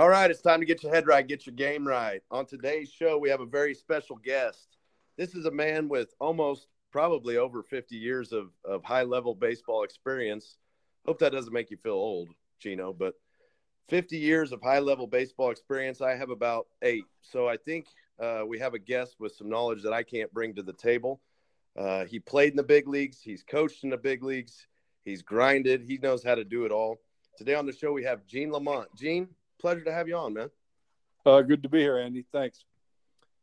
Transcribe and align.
All 0.00 0.08
right, 0.08 0.30
it's 0.30 0.40
time 0.40 0.60
to 0.60 0.64
get 0.64 0.82
your 0.82 0.94
head 0.94 1.06
right, 1.06 1.28
get 1.28 1.44
your 1.44 1.54
game 1.54 1.86
right. 1.86 2.22
On 2.30 2.46
today's 2.46 2.90
show, 2.90 3.18
we 3.18 3.28
have 3.28 3.42
a 3.42 3.44
very 3.44 3.74
special 3.74 4.16
guest. 4.16 4.78
This 5.18 5.34
is 5.34 5.44
a 5.44 5.50
man 5.50 5.90
with 5.90 6.14
almost 6.18 6.68
probably 6.90 7.36
over 7.36 7.62
50 7.62 7.96
years 7.96 8.32
of, 8.32 8.48
of 8.64 8.82
high 8.82 9.02
level 9.02 9.34
baseball 9.34 9.82
experience. 9.82 10.56
Hope 11.04 11.18
that 11.18 11.32
doesn't 11.32 11.52
make 11.52 11.70
you 11.70 11.76
feel 11.76 11.92
old, 11.92 12.30
Gino, 12.58 12.94
but 12.94 13.12
50 13.90 14.16
years 14.16 14.52
of 14.52 14.62
high 14.62 14.78
level 14.78 15.06
baseball 15.06 15.50
experience. 15.50 16.00
I 16.00 16.16
have 16.16 16.30
about 16.30 16.68
eight. 16.80 17.04
So 17.20 17.46
I 17.46 17.58
think 17.58 17.84
uh, 18.18 18.44
we 18.48 18.58
have 18.58 18.72
a 18.72 18.78
guest 18.78 19.16
with 19.18 19.34
some 19.34 19.50
knowledge 19.50 19.82
that 19.82 19.92
I 19.92 20.02
can't 20.02 20.32
bring 20.32 20.54
to 20.54 20.62
the 20.62 20.72
table. 20.72 21.20
Uh, 21.78 22.06
he 22.06 22.18
played 22.18 22.52
in 22.52 22.56
the 22.56 22.62
big 22.62 22.88
leagues, 22.88 23.20
he's 23.20 23.42
coached 23.42 23.84
in 23.84 23.90
the 23.90 23.98
big 23.98 24.24
leagues, 24.24 24.66
he's 25.04 25.20
grinded, 25.20 25.82
he 25.82 25.98
knows 25.98 26.24
how 26.24 26.36
to 26.36 26.44
do 26.44 26.64
it 26.64 26.72
all. 26.72 26.96
Today 27.36 27.54
on 27.54 27.66
the 27.66 27.72
show, 27.72 27.92
we 27.92 28.04
have 28.04 28.26
Gene 28.26 28.50
Lamont. 28.50 28.88
Gene, 28.96 29.28
pleasure 29.60 29.84
to 29.84 29.92
have 29.92 30.08
you 30.08 30.16
on, 30.16 30.34
man. 30.34 30.50
Uh, 31.24 31.42
good 31.42 31.62
to 31.62 31.68
be 31.68 31.80
here, 31.80 31.98
Andy. 31.98 32.24
Thanks. 32.32 32.64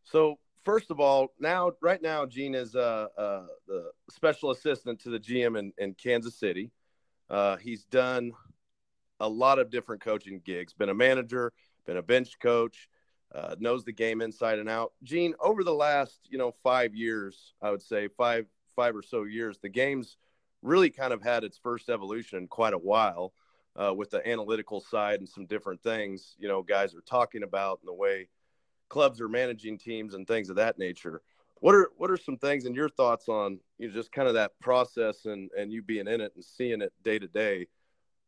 So, 0.03 0.39
first 0.65 0.89
of 0.89 0.99
all, 0.99 1.33
now, 1.39 1.71
right 1.81 2.01
now, 2.01 2.25
Gene 2.25 2.55
is 2.55 2.75
uh, 2.75 3.07
uh, 3.17 3.45
the 3.67 3.91
special 4.09 4.51
assistant 4.51 4.99
to 5.01 5.09
the 5.09 5.19
GM 5.19 5.57
in, 5.59 5.73
in 5.77 5.93
Kansas 5.93 6.35
City. 6.35 6.71
Uh, 7.29 7.57
he's 7.57 7.83
done 7.85 8.31
a 9.19 9.27
lot 9.27 9.59
of 9.59 9.69
different 9.69 10.01
coaching 10.01 10.41
gigs, 10.43 10.73
been 10.73 10.89
a 10.89 10.93
manager, 10.93 11.53
been 11.85 11.97
a 11.97 12.01
bench 12.01 12.39
coach, 12.39 12.89
uh, 13.33 13.55
knows 13.59 13.83
the 13.83 13.91
game 13.91 14.21
inside 14.21 14.59
and 14.59 14.69
out. 14.69 14.93
Gene, 15.03 15.33
over 15.39 15.63
the 15.63 15.73
last, 15.73 16.19
you 16.29 16.37
know, 16.37 16.53
five 16.63 16.95
years, 16.95 17.53
I 17.61 17.71
would 17.71 17.81
say 17.81 18.07
five, 18.07 18.45
five 18.75 18.95
or 18.95 19.01
so 19.01 19.23
years, 19.23 19.57
the 19.61 19.69
game's 19.69 20.17
really 20.61 20.89
kind 20.89 21.13
of 21.13 21.21
had 21.21 21.43
its 21.43 21.57
first 21.57 21.89
evolution 21.89 22.39
in 22.39 22.47
quite 22.47 22.73
a 22.73 22.77
while 22.77 23.33
uh, 23.77 23.93
with 23.93 24.09
the 24.09 24.27
analytical 24.27 24.81
side 24.81 25.19
and 25.19 25.29
some 25.29 25.45
different 25.45 25.81
things, 25.81 26.35
you 26.39 26.47
know, 26.47 26.63
guys 26.63 26.95
are 26.95 27.01
talking 27.01 27.43
about 27.43 27.79
and 27.81 27.87
the 27.87 27.93
way 27.93 28.27
clubs 28.89 29.21
are 29.21 29.29
managing 29.29 29.77
teams 29.77 30.13
and 30.13 30.27
things 30.27 30.49
of 30.49 30.55
that 30.55 30.79
nature. 30.79 31.21
What 31.59 31.75
are 31.75 31.91
what 31.97 32.11
are 32.11 32.17
some 32.17 32.37
things 32.37 32.65
and 32.65 32.75
your 32.75 32.89
thoughts 32.89 33.27
on 33.29 33.59
you 33.77 33.87
know, 33.87 33.93
just 33.93 34.11
kind 34.11 34.27
of 34.27 34.35
that 34.35 34.59
process 34.59 35.25
and 35.25 35.49
and 35.57 35.71
you 35.71 35.81
being 35.81 36.07
in 36.07 36.21
it 36.21 36.33
and 36.35 36.43
seeing 36.43 36.81
it 36.81 36.93
day 37.03 37.19
to 37.19 37.27
day? 37.27 37.67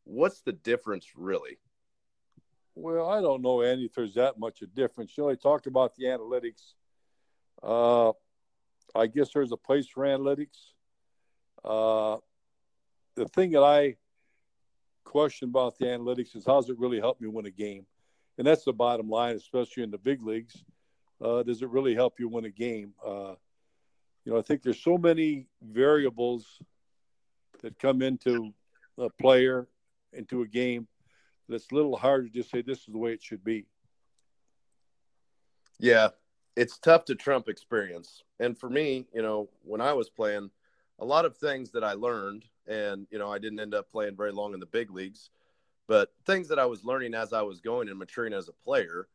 What's 0.04 0.40
the 0.40 0.52
difference 0.52 1.12
really? 1.16 1.58
Well, 2.74 3.08
I 3.08 3.20
don't 3.20 3.42
know, 3.42 3.62
Andy, 3.62 3.84
if 3.84 3.94
there's 3.94 4.14
that 4.14 4.38
much 4.38 4.62
a 4.62 4.66
difference. 4.66 5.16
You 5.16 5.24
know, 5.24 5.30
I 5.30 5.34
talked 5.34 5.66
about 5.66 5.94
the 5.96 6.04
analytics. 6.04 6.74
Uh, 7.62 8.12
I 8.94 9.06
guess 9.06 9.32
there's 9.32 9.52
a 9.52 9.56
place 9.56 9.86
for 9.86 10.04
analytics. 10.04 10.72
Uh, 11.64 12.16
the 13.16 13.28
thing 13.28 13.50
that 13.52 13.62
I 13.62 13.96
question 15.10 15.48
about 15.48 15.76
the 15.76 15.86
analytics 15.86 16.36
is 16.36 16.44
how's 16.46 16.70
it 16.70 16.78
really 16.78 17.00
help 17.00 17.20
me 17.20 17.26
win 17.26 17.46
a 17.46 17.50
game? 17.50 17.84
And 18.38 18.46
that's 18.46 18.64
the 18.64 18.72
bottom 18.72 19.10
line, 19.10 19.34
especially 19.34 19.82
in 19.82 19.90
the 19.90 19.98
big 19.98 20.22
leagues. 20.22 20.64
Uh, 21.20 21.42
does 21.42 21.62
it 21.62 21.68
really 21.68 21.94
help 21.94 22.20
you 22.20 22.28
win 22.28 22.44
a 22.44 22.50
game? 22.50 22.94
Uh, 23.04 23.34
you 24.24 24.32
know, 24.32 24.38
I 24.38 24.42
think 24.42 24.62
there's 24.62 24.82
so 24.82 24.96
many 24.96 25.48
variables 25.60 26.60
that 27.60 27.78
come 27.78 28.02
into 28.02 28.54
a 28.98 29.10
player, 29.10 29.66
into 30.12 30.42
a 30.42 30.46
game, 30.46 30.86
that 31.48 31.56
it's 31.56 31.72
a 31.72 31.74
little 31.74 31.96
hard 31.96 32.24
to 32.26 32.30
just 32.30 32.50
say 32.50 32.62
this 32.62 32.78
is 32.78 32.86
the 32.86 32.98
way 32.98 33.12
it 33.12 33.22
should 33.22 33.42
be. 33.42 33.66
Yeah, 35.80 36.10
it's 36.56 36.78
tough 36.78 37.04
to 37.06 37.16
trump 37.16 37.48
experience. 37.48 38.22
And 38.38 38.56
for 38.56 38.70
me, 38.70 39.06
you 39.12 39.22
know, 39.22 39.48
when 39.62 39.80
I 39.80 39.92
was 39.92 40.08
playing, 40.08 40.50
a 41.00 41.04
lot 41.04 41.24
of 41.24 41.36
things 41.36 41.72
that 41.72 41.82
I 41.82 41.94
learned 41.94 42.44
and 42.70 43.06
you 43.10 43.18
know 43.18 43.30
I 43.30 43.38
didn't 43.38 43.60
end 43.60 43.74
up 43.74 43.90
playing 43.90 44.16
very 44.16 44.32
long 44.32 44.54
in 44.54 44.60
the 44.60 44.66
big 44.66 44.90
leagues, 44.90 45.28
but 45.86 46.10
things 46.24 46.48
that 46.48 46.58
I 46.58 46.66
was 46.66 46.84
learning 46.84 47.14
as 47.14 47.32
I 47.32 47.42
was 47.42 47.60
going 47.60 47.88
and 47.88 47.98
maturing 47.98 48.32
as 48.32 48.48
a 48.48 48.52
player 48.52 49.08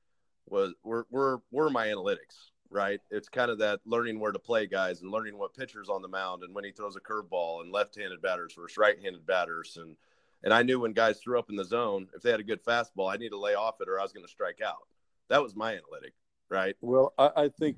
was 0.47 0.73
were 0.83 1.07
were, 1.09 1.41
were 1.51 1.69
my 1.71 1.87
analytics. 1.87 2.51
Right, 2.69 2.99
it's 3.09 3.29
kind 3.29 3.51
of 3.51 3.59
that 3.59 3.79
learning 3.85 4.19
where 4.19 4.31
to 4.31 4.39
play 4.39 4.65
guys 4.65 5.01
and 5.01 5.11
learning 5.11 5.37
what 5.37 5.55
pitchers 5.55 5.87
on 5.87 6.01
the 6.01 6.07
mound 6.07 6.43
and 6.43 6.53
when 6.53 6.63
he 6.63 6.71
throws 6.71 6.95
a 6.95 6.99
curveball 6.99 7.61
and 7.61 7.71
left-handed 7.71 8.21
batters 8.21 8.53
versus 8.57 8.77
right-handed 8.77 9.25
batters 9.25 9.77
and 9.79 9.95
and 10.43 10.53
I 10.53 10.63
knew 10.63 10.79
when 10.79 10.91
guys 10.91 11.19
threw 11.19 11.39
up 11.39 11.49
in 11.49 11.55
the 11.55 11.63
zone 11.63 12.07
if 12.15 12.21
they 12.21 12.31
had 12.31 12.39
a 12.39 12.43
good 12.43 12.65
fastball 12.65 13.13
I 13.13 13.17
need 13.17 13.29
to 13.29 13.39
lay 13.39 13.53
off 13.53 13.75
it 13.81 13.87
or 13.87 13.99
I 13.99 14.03
was 14.03 14.11
going 14.11 14.25
to 14.25 14.31
strike 14.31 14.59
out. 14.65 14.87
That 15.29 15.43
was 15.43 15.55
my 15.55 15.73
analytic, 15.73 16.13
right? 16.49 16.75
Well, 16.81 17.13
I, 17.19 17.29
I 17.37 17.49
think 17.49 17.77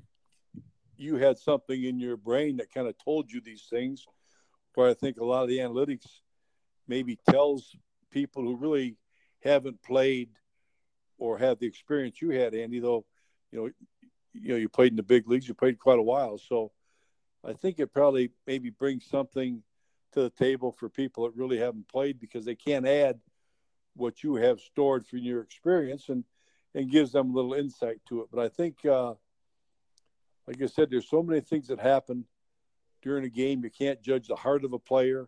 you 0.95 1.17
had 1.17 1.37
something 1.37 1.83
in 1.83 1.99
your 1.99 2.17
brain 2.17 2.57
that 2.57 2.73
kind 2.73 2.87
of 2.87 2.95
told 2.97 3.31
you 3.31 3.41
these 3.41 3.67
things 3.69 4.07
where 4.77 4.87
I 4.87 4.93
think 4.93 5.17
a 5.17 5.25
lot 5.25 5.41
of 5.41 5.49
the 5.49 5.57
analytics 5.57 6.05
maybe 6.87 7.17
tells 7.27 7.75
people 8.11 8.43
who 8.43 8.55
really 8.55 8.95
haven't 9.43 9.81
played 9.81 10.29
or 11.17 11.39
have 11.39 11.57
the 11.57 11.65
experience 11.65 12.21
you 12.21 12.29
had, 12.29 12.53
Andy. 12.53 12.79
Though, 12.79 13.03
you 13.51 13.59
know, 13.59 13.69
you 14.33 14.49
know, 14.49 14.55
you 14.55 14.69
played 14.69 14.91
in 14.91 14.95
the 14.95 15.01
big 15.01 15.27
leagues, 15.27 15.47
you 15.47 15.55
played 15.55 15.79
quite 15.79 15.97
a 15.97 16.03
while, 16.03 16.37
so 16.37 16.71
I 17.43 17.53
think 17.53 17.79
it 17.79 17.91
probably 17.91 18.29
maybe 18.45 18.69
brings 18.69 19.07
something 19.07 19.63
to 20.11 20.21
the 20.21 20.29
table 20.29 20.71
for 20.71 20.89
people 20.89 21.23
that 21.23 21.35
really 21.35 21.57
haven't 21.57 21.87
played 21.87 22.19
because 22.19 22.45
they 22.45 22.55
can't 22.55 22.87
add 22.87 23.19
what 23.95 24.21
you 24.21 24.35
have 24.35 24.59
stored 24.59 25.07
from 25.07 25.19
your 25.19 25.41
experience 25.41 26.09
and 26.09 26.23
and 26.75 26.91
gives 26.91 27.13
them 27.13 27.31
a 27.31 27.33
little 27.33 27.55
insight 27.55 27.97
to 28.09 28.21
it. 28.21 28.27
But 28.31 28.43
I 28.45 28.49
think, 28.49 28.85
uh, 28.85 29.15
like 30.45 30.61
I 30.61 30.67
said, 30.67 30.91
there's 30.91 31.09
so 31.09 31.23
many 31.23 31.41
things 31.41 31.67
that 31.69 31.79
happen 31.79 32.25
during 33.01 33.25
a 33.25 33.29
game. 33.29 33.63
You 33.63 33.69
can't 33.69 34.01
judge 34.01 34.27
the 34.27 34.35
heart 34.35 34.63
of 34.63 34.73
a 34.73 34.79
player. 34.79 35.27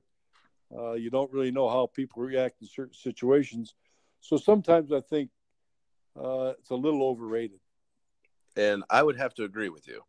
Uh, 0.76 0.94
you 0.94 1.10
don't 1.10 1.32
really 1.32 1.52
know 1.52 1.68
how 1.68 1.88
people 1.88 2.22
react 2.22 2.62
in 2.62 2.68
certain 2.68 2.94
situations. 2.94 3.74
So 4.22 4.38
sometimes 4.38 4.92
I 4.92 5.02
think 5.02 5.30
uh, 6.16 6.54
it's 6.60 6.70
a 6.70 6.76
little 6.76 7.04
overrated. 7.04 7.60
And 8.56 8.84
I 8.90 9.02
would 9.04 9.18
have 9.18 9.34
to 9.36 9.44
agree 9.44 9.70
with 9.70 9.88
you. 9.88 10.02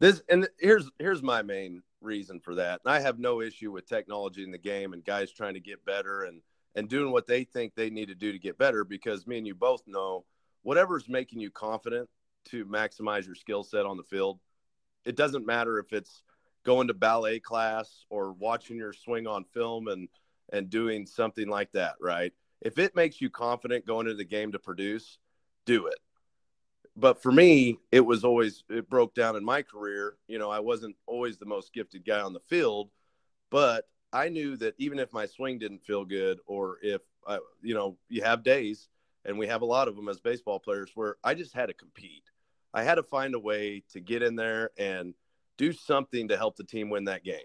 This 0.00 0.22
and 0.28 0.48
here's 0.60 0.88
here's 0.98 1.22
my 1.22 1.42
main 1.42 1.82
reason 2.00 2.38
for 2.38 2.54
that. 2.54 2.80
And 2.84 2.94
I 2.94 3.00
have 3.00 3.18
no 3.18 3.40
issue 3.40 3.72
with 3.72 3.88
technology 3.88 4.44
in 4.44 4.52
the 4.52 4.58
game 4.58 4.92
and 4.92 5.04
guys 5.04 5.32
trying 5.32 5.54
to 5.54 5.60
get 5.60 5.84
better 5.84 6.24
and 6.24 6.40
and 6.76 6.88
doing 6.88 7.10
what 7.10 7.26
they 7.26 7.42
think 7.42 7.74
they 7.74 7.90
need 7.90 8.06
to 8.06 8.14
do 8.14 8.30
to 8.30 8.38
get 8.38 8.58
better 8.58 8.84
because 8.84 9.26
me 9.26 9.38
and 9.38 9.46
you 9.46 9.54
both 9.54 9.82
know 9.86 10.24
whatever's 10.62 11.08
making 11.08 11.40
you 11.40 11.50
confident 11.50 12.08
to 12.44 12.64
maximize 12.66 13.26
your 13.26 13.34
skill 13.34 13.64
set 13.64 13.86
on 13.86 13.96
the 13.96 14.02
field, 14.04 14.38
it 15.04 15.16
doesn't 15.16 15.46
matter 15.46 15.78
if 15.78 15.92
it's 15.92 16.22
going 16.68 16.88
to 16.88 16.94
ballet 16.94 17.40
class 17.40 18.04
or 18.10 18.32
watching 18.34 18.76
your 18.76 18.92
swing 18.92 19.26
on 19.26 19.42
film 19.42 19.88
and 19.88 20.06
and 20.52 20.68
doing 20.68 21.06
something 21.06 21.48
like 21.48 21.72
that, 21.72 21.94
right? 21.98 22.34
If 22.60 22.78
it 22.78 22.94
makes 22.94 23.22
you 23.22 23.30
confident 23.30 23.86
going 23.86 24.06
into 24.06 24.18
the 24.18 24.24
game 24.24 24.52
to 24.52 24.58
produce, 24.58 25.16
do 25.64 25.86
it. 25.86 25.98
But 26.94 27.22
for 27.22 27.32
me, 27.32 27.78
it 27.90 28.00
was 28.00 28.22
always 28.22 28.64
it 28.68 28.90
broke 28.90 29.14
down 29.14 29.34
in 29.34 29.44
my 29.46 29.62
career. 29.62 30.16
You 30.26 30.38
know, 30.38 30.50
I 30.50 30.60
wasn't 30.60 30.96
always 31.06 31.38
the 31.38 31.46
most 31.46 31.72
gifted 31.72 32.04
guy 32.04 32.20
on 32.20 32.34
the 32.34 32.40
field, 32.40 32.90
but 33.50 33.88
I 34.12 34.28
knew 34.28 34.58
that 34.58 34.74
even 34.76 34.98
if 34.98 35.10
my 35.10 35.24
swing 35.24 35.58
didn't 35.58 35.86
feel 35.86 36.04
good, 36.04 36.38
or 36.46 36.76
if 36.82 37.00
I, 37.26 37.38
you 37.62 37.74
know, 37.74 37.96
you 38.10 38.22
have 38.24 38.42
days, 38.42 38.88
and 39.24 39.38
we 39.38 39.46
have 39.46 39.62
a 39.62 39.66
lot 39.66 39.88
of 39.88 39.96
them 39.96 40.08
as 40.10 40.20
baseball 40.20 40.60
players, 40.60 40.90
where 40.94 41.16
I 41.24 41.32
just 41.32 41.54
had 41.54 41.66
to 41.66 41.74
compete. 41.74 42.24
I 42.74 42.82
had 42.82 42.96
to 42.96 43.02
find 43.02 43.34
a 43.34 43.40
way 43.40 43.84
to 43.92 44.00
get 44.00 44.22
in 44.22 44.36
there 44.36 44.70
and 44.76 45.14
do 45.58 45.72
something 45.72 46.28
to 46.28 46.36
help 46.36 46.56
the 46.56 46.64
team 46.64 46.88
win 46.88 47.04
that 47.04 47.24
game. 47.24 47.40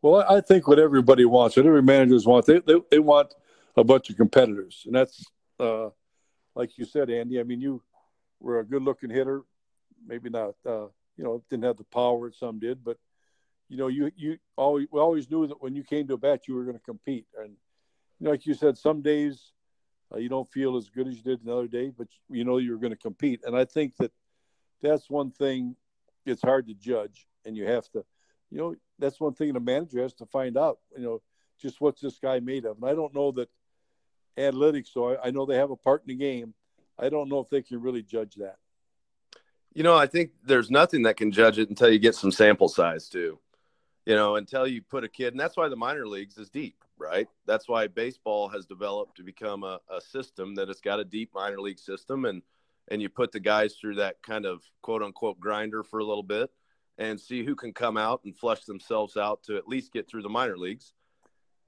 Well, 0.00 0.24
I 0.28 0.40
think 0.40 0.68
what 0.68 0.78
everybody 0.78 1.24
wants, 1.24 1.56
what 1.56 1.66
every 1.66 1.82
managers 1.82 2.24
want, 2.24 2.46
they, 2.46 2.60
they, 2.60 2.76
they 2.90 2.98
want 3.00 3.34
a 3.76 3.82
bunch 3.82 4.10
of 4.10 4.16
competitors. 4.16 4.84
And 4.86 4.94
that's, 4.94 5.24
uh, 5.58 5.88
like 6.54 6.78
you 6.78 6.84
said, 6.84 7.10
Andy, 7.10 7.40
I 7.40 7.42
mean, 7.42 7.60
you 7.60 7.82
were 8.38 8.60
a 8.60 8.64
good 8.64 8.82
looking 8.82 9.10
hitter, 9.10 9.42
maybe 10.06 10.30
not, 10.30 10.54
uh, 10.64 10.86
you 11.16 11.24
know, 11.24 11.42
didn't 11.50 11.64
have 11.64 11.78
the 11.78 11.84
power 11.84 12.30
some 12.30 12.60
did, 12.60 12.84
but 12.84 12.96
you 13.68 13.76
know, 13.76 13.88
you, 13.88 14.12
you 14.16 14.38
always, 14.56 14.86
we 14.90 15.00
always 15.00 15.30
knew 15.30 15.46
that 15.48 15.60
when 15.60 15.74
you 15.74 15.82
came 15.82 16.06
to 16.06 16.14
a 16.14 16.18
bat, 16.18 16.46
you 16.46 16.54
were 16.54 16.64
going 16.64 16.78
to 16.78 16.82
compete. 16.84 17.26
And 17.36 17.50
you 18.18 18.24
know, 18.24 18.30
like 18.30 18.46
you 18.46 18.54
said, 18.54 18.78
some 18.78 19.02
days 19.02 19.52
uh, 20.14 20.18
you 20.18 20.28
don't 20.28 20.50
feel 20.50 20.76
as 20.76 20.88
good 20.88 21.06
as 21.06 21.16
you 21.16 21.22
did 21.22 21.42
another 21.44 21.66
day, 21.66 21.90
but 21.96 22.06
you 22.30 22.44
know, 22.44 22.58
you're 22.58 22.78
going 22.78 22.92
to 22.92 22.96
compete. 22.96 23.40
And 23.44 23.56
I 23.56 23.64
think 23.64 23.96
that 23.98 24.12
that's 24.80 25.10
one 25.10 25.30
thing 25.32 25.76
it's 26.28 26.42
hard 26.42 26.66
to 26.68 26.74
judge, 26.74 27.26
and 27.44 27.56
you 27.56 27.66
have 27.66 27.88
to, 27.90 28.04
you 28.50 28.58
know, 28.58 28.74
that's 28.98 29.20
one 29.20 29.34
thing 29.34 29.52
the 29.52 29.60
manager 29.60 30.02
has 30.02 30.14
to 30.14 30.26
find 30.26 30.56
out. 30.56 30.78
You 30.96 31.02
know, 31.02 31.22
just 31.60 31.80
what's 31.80 32.00
this 32.00 32.18
guy 32.18 32.40
made 32.40 32.64
of. 32.64 32.76
And 32.76 32.88
I 32.88 32.94
don't 32.94 33.14
know 33.14 33.32
that 33.32 33.48
analytics. 34.36 34.92
So 34.92 35.14
I, 35.14 35.28
I 35.28 35.30
know 35.30 35.46
they 35.46 35.56
have 35.56 35.70
a 35.70 35.76
part 35.76 36.02
in 36.02 36.08
the 36.08 36.14
game. 36.14 36.54
I 36.98 37.08
don't 37.08 37.28
know 37.28 37.40
if 37.40 37.48
they 37.48 37.62
can 37.62 37.80
really 37.80 38.02
judge 38.02 38.34
that. 38.36 38.56
You 39.74 39.82
know, 39.82 39.96
I 39.96 40.06
think 40.06 40.30
there's 40.44 40.70
nothing 40.70 41.02
that 41.02 41.16
can 41.16 41.30
judge 41.30 41.58
it 41.58 41.68
until 41.68 41.90
you 41.90 41.98
get 41.98 42.14
some 42.14 42.32
sample 42.32 42.68
size 42.68 43.08
too. 43.08 43.38
You 44.06 44.14
know, 44.14 44.36
until 44.36 44.66
you 44.66 44.82
put 44.82 45.04
a 45.04 45.08
kid, 45.08 45.34
and 45.34 45.40
that's 45.40 45.56
why 45.56 45.68
the 45.68 45.76
minor 45.76 46.06
leagues 46.06 46.38
is 46.38 46.48
deep, 46.48 46.82
right? 46.96 47.28
That's 47.46 47.68
why 47.68 47.86
baseball 47.88 48.48
has 48.48 48.64
developed 48.64 49.18
to 49.18 49.22
become 49.22 49.64
a, 49.64 49.80
a 49.94 50.00
system 50.00 50.54
that 50.54 50.70
it's 50.70 50.80
got 50.80 50.98
a 50.98 51.04
deep 51.04 51.30
minor 51.34 51.60
league 51.60 51.78
system 51.78 52.24
and 52.24 52.42
and 52.90 53.00
you 53.02 53.08
put 53.08 53.32
the 53.32 53.40
guys 53.40 53.74
through 53.74 53.96
that 53.96 54.16
kind 54.22 54.46
of 54.46 54.62
quote 54.82 55.02
unquote 55.02 55.38
grinder 55.40 55.82
for 55.82 56.00
a 56.00 56.04
little 56.04 56.22
bit 56.22 56.50
and 56.98 57.20
see 57.20 57.44
who 57.44 57.54
can 57.54 57.72
come 57.72 57.96
out 57.96 58.20
and 58.24 58.36
flush 58.36 58.64
themselves 58.64 59.16
out 59.16 59.42
to 59.44 59.56
at 59.56 59.68
least 59.68 59.92
get 59.92 60.08
through 60.08 60.22
the 60.22 60.28
minor 60.28 60.58
leagues. 60.58 60.92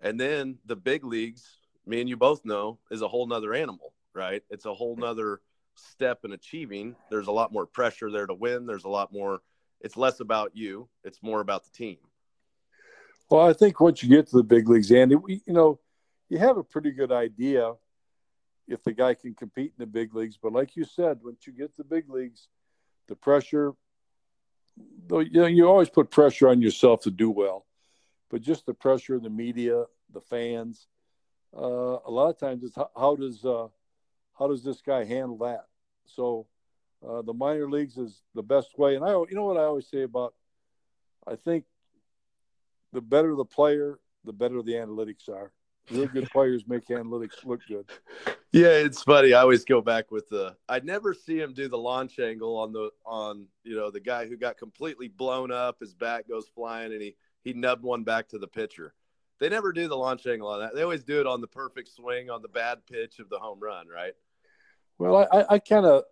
And 0.03 0.19
then 0.19 0.59
the 0.67 0.77
big 0.77 1.05
leagues, 1.05 1.59
me 1.87 2.01
and 2.01 2.09
you 2.09 2.17
both 2.17 2.45
know, 2.45 2.79
is 2.91 3.03
a 3.03 3.09
whole 3.09 3.27
nother 3.27 3.55
animal, 3.55 3.95
right? 4.15 4.43
It's 4.51 4.65
a 4.65 4.75
whole 4.75 4.97
nother 4.97 5.41
step 5.77 6.25
in 6.25 6.33
achieving. 6.33 6.97
There's 7.11 7.29
a 7.29 7.33
lot 7.33 7.53
more 7.53 7.67
pressure 7.67 8.11
there 8.11 8.27
to 8.27 8.35
win. 8.35 8.67
There's 8.67 8.85
a 8.85 8.89
lot 8.89 9.13
more. 9.13 9.41
It's 9.81 9.97
less 9.97 10.21
about 10.21 10.57
you. 10.57 10.89
It's 11.05 11.23
more 11.23 11.41
about 11.41 11.65
the 11.65 11.71
team. 11.71 11.99
Well, 13.31 13.49
I 13.49 13.53
think 13.53 13.79
once 13.81 14.03
you 14.03 14.09
get 14.09 14.27
to 14.29 14.39
the 14.39 14.43
big 14.43 14.69
leagues, 14.69 14.91
Andy, 14.91 15.17
you 15.29 15.53
know, 15.53 15.79
you 16.29 16.39
have 16.39 16.57
a 16.57 16.65
pretty 16.65 16.91
good 16.91 17.13
idea 17.13 17.75
if 18.71 18.83
the 18.85 18.93
guy 18.93 19.15
can 19.15 19.35
compete 19.35 19.73
in 19.77 19.83
the 19.83 19.87
big 19.87 20.15
leagues. 20.15 20.39
But 20.41 20.53
like 20.53 20.77
you 20.77 20.85
said, 20.85 21.19
once 21.23 21.47
you 21.47 21.53
get 21.53 21.77
the 21.77 21.85
big 21.85 22.09
leagues, 22.09 22.47
the 23.09 23.17
pressure, 23.17 23.73
though, 25.09 25.19
you 25.19 25.41
know, 25.41 25.47
you 25.47 25.69
always 25.69 25.91
put 25.91 26.11
pressure 26.11 26.49
on 26.49 26.63
yourself 26.63 27.03
to 27.03 27.11
do 27.11 27.31
well, 27.31 27.67
but 28.31 28.41
just 28.41 28.67
the 28.67 28.75
pressure 28.75 29.17
of 29.17 29.25
the 29.25 29.31
media, 29.31 29.85
the 30.13 30.21
fans, 30.21 30.87
uh, 31.55 31.99
a 32.07 32.11
lot 32.11 32.31
of 32.31 32.39
times 32.39 32.63
it's 32.63 32.77
how, 32.77 32.91
how 32.97 33.17
does 33.17 33.45
uh, 33.45 33.67
how 34.39 34.47
does 34.47 34.63
this 34.63 34.81
guy 34.81 35.05
handle 35.05 35.39
that? 35.39 35.67
So 36.07 36.47
uh, 37.07 37.23
the 37.23 37.35
minor 37.35 37.69
leagues 37.69 37.97
is 37.97 38.23
the 38.37 38.43
best 38.43 38.79
way. 38.79 38.95
And 38.95 39.05
I, 39.05 39.11
you 39.11 39.27
know 39.33 39.45
what 39.45 39.57
I 39.57 39.65
always 39.65 39.89
say 39.89 40.03
about, 40.03 40.35
I 41.27 41.35
think 41.35 41.65
the 42.93 43.01
better 43.01 43.35
the 43.35 43.45
player, 43.45 43.99
the 44.25 44.33
better 44.33 44.63
the 44.63 44.75
analytics 44.75 45.29
are. 45.29 45.53
Real 45.91 46.07
good 46.07 46.31
players 46.31 46.65
make 46.67 46.87
analytics 46.87 47.45
look 47.45 47.61
good. 47.67 47.87
Yeah, 48.53 48.69
it's 48.69 49.03
funny. 49.03 49.33
I 49.33 49.41
always 49.41 49.65
go 49.65 49.81
back 49.81 50.11
with 50.11 50.29
the. 50.29 50.57
I 50.69 50.81
never 50.81 51.15
see 51.15 51.39
him 51.39 51.53
do 51.53 51.69
the 51.69 51.79
launch 51.79 52.19
angle 52.19 52.57
on 52.59 52.73
the 52.73 52.91
on 53.05 53.47
you 53.65 53.77
know 53.77 53.91
the 53.91 54.01
guy 54.01 54.27
who 54.27 54.37
got 54.37 54.59
completely 54.59 55.09
blown 55.09 55.53
up. 55.53 55.81
His 55.81 55.95
back 55.95 56.29
goes 56.29 56.49
flying, 56.55 56.93
and 56.93 57.01
he 57.01 57.17
he 57.43 57.53
nubbed 57.53 57.83
one 57.83 58.03
back 58.03 58.29
to 58.29 58.39
the 58.39 58.49
pitcher. 58.49 58.95
They 59.39 59.49
never 59.49 59.73
do 59.73 59.89
the 59.89 59.97
launch 59.97 60.27
angle 60.27 60.49
on 60.49 60.61
that. 60.61 60.75
They 60.75 60.83
always 60.83 61.03
do 61.03 61.21
it 61.21 61.27
on 61.27 61.41
the 61.41 61.47
perfect 61.47 61.89
swing 61.89 62.29
on 62.29 62.43
the 62.43 62.49
bad 62.49 62.87
pitch 62.87 63.19
of 63.21 63.31
the 63.31 63.39
home 63.39 63.59
run, 63.59 63.89
right? 63.89 64.13
Well, 64.99 65.27
I, 65.33 65.55
I 65.55 65.59
kind 65.59 65.87
of, 65.87 66.03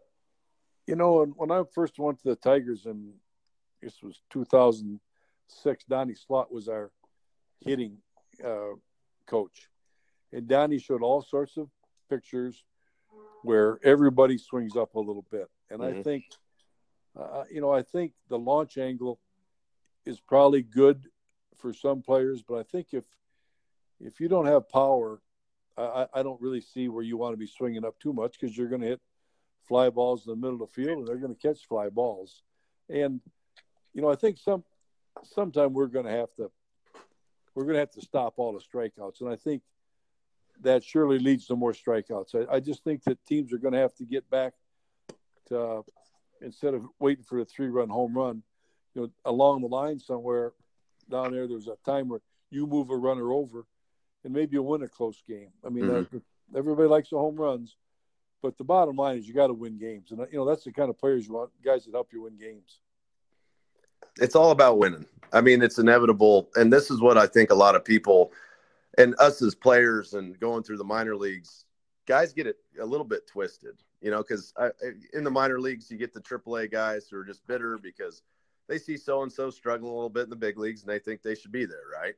you 0.86 0.96
know, 0.96 1.26
when 1.36 1.50
I 1.50 1.62
first 1.74 1.98
went 1.98 2.22
to 2.22 2.30
the 2.30 2.36
Tigers, 2.36 2.86
and 2.86 3.12
this 3.82 4.02
was 4.02 4.22
2006, 4.30 5.84
Donnie 5.84 6.14
Slaught 6.14 6.50
was 6.50 6.68
our 6.68 6.90
hitting 7.60 7.98
uh, 8.42 8.76
coach. 9.28 9.68
And 10.32 10.48
Donnie 10.48 10.78
showed 10.78 11.02
all 11.02 11.22
sorts 11.22 11.56
of 11.56 11.68
pictures 12.10 12.64
where 13.42 13.78
everybody 13.82 14.38
swings 14.38 14.76
up 14.76 14.94
a 14.94 15.00
little 15.00 15.24
bit. 15.30 15.48
And 15.70 15.80
mm-hmm. 15.80 16.00
I 16.00 16.02
think, 16.02 16.24
uh, 17.18 17.44
you 17.50 17.60
know, 17.60 17.70
I 17.70 17.82
think 17.82 18.12
the 18.28 18.38
launch 18.38 18.78
angle 18.78 19.20
is 20.04 20.20
probably 20.20 20.62
good 20.62 21.06
for 21.56 21.72
some 21.72 22.02
players, 22.02 22.42
but 22.42 22.58
I 22.58 22.62
think 22.62 22.88
if 22.92 23.04
if 24.00 24.20
you 24.20 24.28
don't 24.28 24.46
have 24.46 24.68
power, 24.68 25.20
I, 25.76 26.06
I 26.14 26.22
don't 26.22 26.40
really 26.40 26.60
see 26.60 26.88
where 26.88 27.02
you 27.02 27.16
want 27.16 27.32
to 27.32 27.36
be 27.36 27.48
swinging 27.48 27.84
up 27.84 27.98
too 27.98 28.12
much 28.12 28.38
because 28.38 28.56
you're 28.56 28.68
going 28.68 28.82
to 28.82 28.86
hit 28.86 29.00
fly 29.66 29.90
balls 29.90 30.24
in 30.24 30.30
the 30.30 30.36
middle 30.36 30.62
of 30.62 30.68
the 30.68 30.82
field 30.82 30.98
and 30.98 31.08
they're 31.08 31.16
going 31.16 31.34
to 31.34 31.40
catch 31.40 31.66
fly 31.66 31.88
balls. 31.88 32.42
And 32.88 33.20
you 33.92 34.02
know, 34.02 34.10
I 34.10 34.14
think 34.14 34.38
some 34.38 34.62
sometime 35.24 35.72
we're 35.72 35.88
going 35.88 36.06
to 36.06 36.12
have 36.12 36.32
to 36.36 36.50
we're 37.58 37.64
going 37.64 37.74
to 37.74 37.80
have 37.80 37.90
to 37.90 38.00
stop 38.00 38.34
all 38.36 38.52
the 38.52 38.60
strikeouts, 38.60 39.20
and 39.20 39.28
I 39.28 39.34
think 39.34 39.62
that 40.60 40.84
surely 40.84 41.18
leads 41.18 41.46
to 41.46 41.56
more 41.56 41.72
strikeouts. 41.72 42.46
I, 42.48 42.54
I 42.54 42.60
just 42.60 42.84
think 42.84 43.02
that 43.02 43.18
teams 43.26 43.52
are 43.52 43.58
going 43.58 43.74
to 43.74 43.80
have 43.80 43.96
to 43.96 44.04
get 44.04 44.30
back 44.30 44.52
to 45.48 45.60
uh, 45.60 45.82
instead 46.40 46.74
of 46.74 46.86
waiting 47.00 47.24
for 47.24 47.40
a 47.40 47.44
three-run 47.44 47.88
home 47.88 48.16
run, 48.16 48.44
you 48.94 49.02
know, 49.02 49.10
along 49.24 49.62
the 49.62 49.66
line 49.66 49.98
somewhere 49.98 50.52
down 51.10 51.32
there. 51.32 51.48
There's 51.48 51.66
a 51.66 51.74
time 51.84 52.08
where 52.08 52.20
you 52.48 52.64
move 52.64 52.90
a 52.90 52.96
runner 52.96 53.32
over 53.32 53.66
and 54.22 54.32
maybe 54.32 54.52
you'll 54.52 54.66
win 54.66 54.84
a 54.84 54.88
close 54.88 55.20
game. 55.26 55.48
I 55.66 55.68
mean, 55.68 55.86
mm-hmm. 55.86 56.18
everybody 56.56 56.88
likes 56.88 57.10
the 57.10 57.18
home 57.18 57.34
runs, 57.34 57.76
but 58.40 58.56
the 58.56 58.62
bottom 58.62 58.94
line 58.94 59.18
is 59.18 59.26
you 59.26 59.34
got 59.34 59.48
to 59.48 59.52
win 59.52 59.78
games, 59.78 60.12
and 60.12 60.20
you 60.30 60.38
know 60.38 60.44
that's 60.44 60.62
the 60.62 60.72
kind 60.72 60.90
of 60.90 60.98
players 60.98 61.26
you 61.26 61.34
want, 61.34 61.50
guys 61.64 61.86
that 61.86 61.92
help 61.92 62.12
you 62.12 62.22
win 62.22 62.38
games. 62.38 62.78
It's 64.18 64.36
all 64.36 64.50
about 64.50 64.78
winning. 64.78 65.06
I 65.32 65.40
mean, 65.40 65.62
it's 65.62 65.78
inevitable, 65.78 66.50
and 66.56 66.72
this 66.72 66.90
is 66.90 67.00
what 67.00 67.18
I 67.18 67.26
think 67.26 67.50
a 67.50 67.54
lot 67.54 67.74
of 67.74 67.84
people, 67.84 68.32
and 68.96 69.14
us 69.18 69.42
as 69.42 69.54
players, 69.54 70.14
and 70.14 70.38
going 70.40 70.62
through 70.62 70.78
the 70.78 70.84
minor 70.84 71.16
leagues, 71.16 71.66
guys 72.06 72.32
get 72.32 72.46
it 72.46 72.56
a 72.80 72.86
little 72.86 73.04
bit 73.06 73.26
twisted. 73.26 73.82
You 74.00 74.10
know, 74.10 74.18
because 74.18 74.54
in 75.12 75.24
the 75.24 75.30
minor 75.30 75.60
leagues, 75.60 75.90
you 75.90 75.98
get 75.98 76.14
the 76.14 76.20
AAA 76.20 76.70
guys 76.70 77.08
who 77.08 77.16
are 77.18 77.24
just 77.24 77.46
bitter 77.46 77.78
because 77.78 78.22
they 78.68 78.78
see 78.78 78.96
so 78.96 79.22
and 79.22 79.32
so 79.32 79.50
struggling 79.50 79.90
a 79.90 79.94
little 79.94 80.08
bit 80.08 80.24
in 80.24 80.30
the 80.30 80.36
big 80.36 80.58
leagues, 80.58 80.82
and 80.82 80.90
they 80.90 80.98
think 80.98 81.22
they 81.22 81.34
should 81.34 81.52
be 81.52 81.64
there, 81.64 81.84
right? 82.00 82.14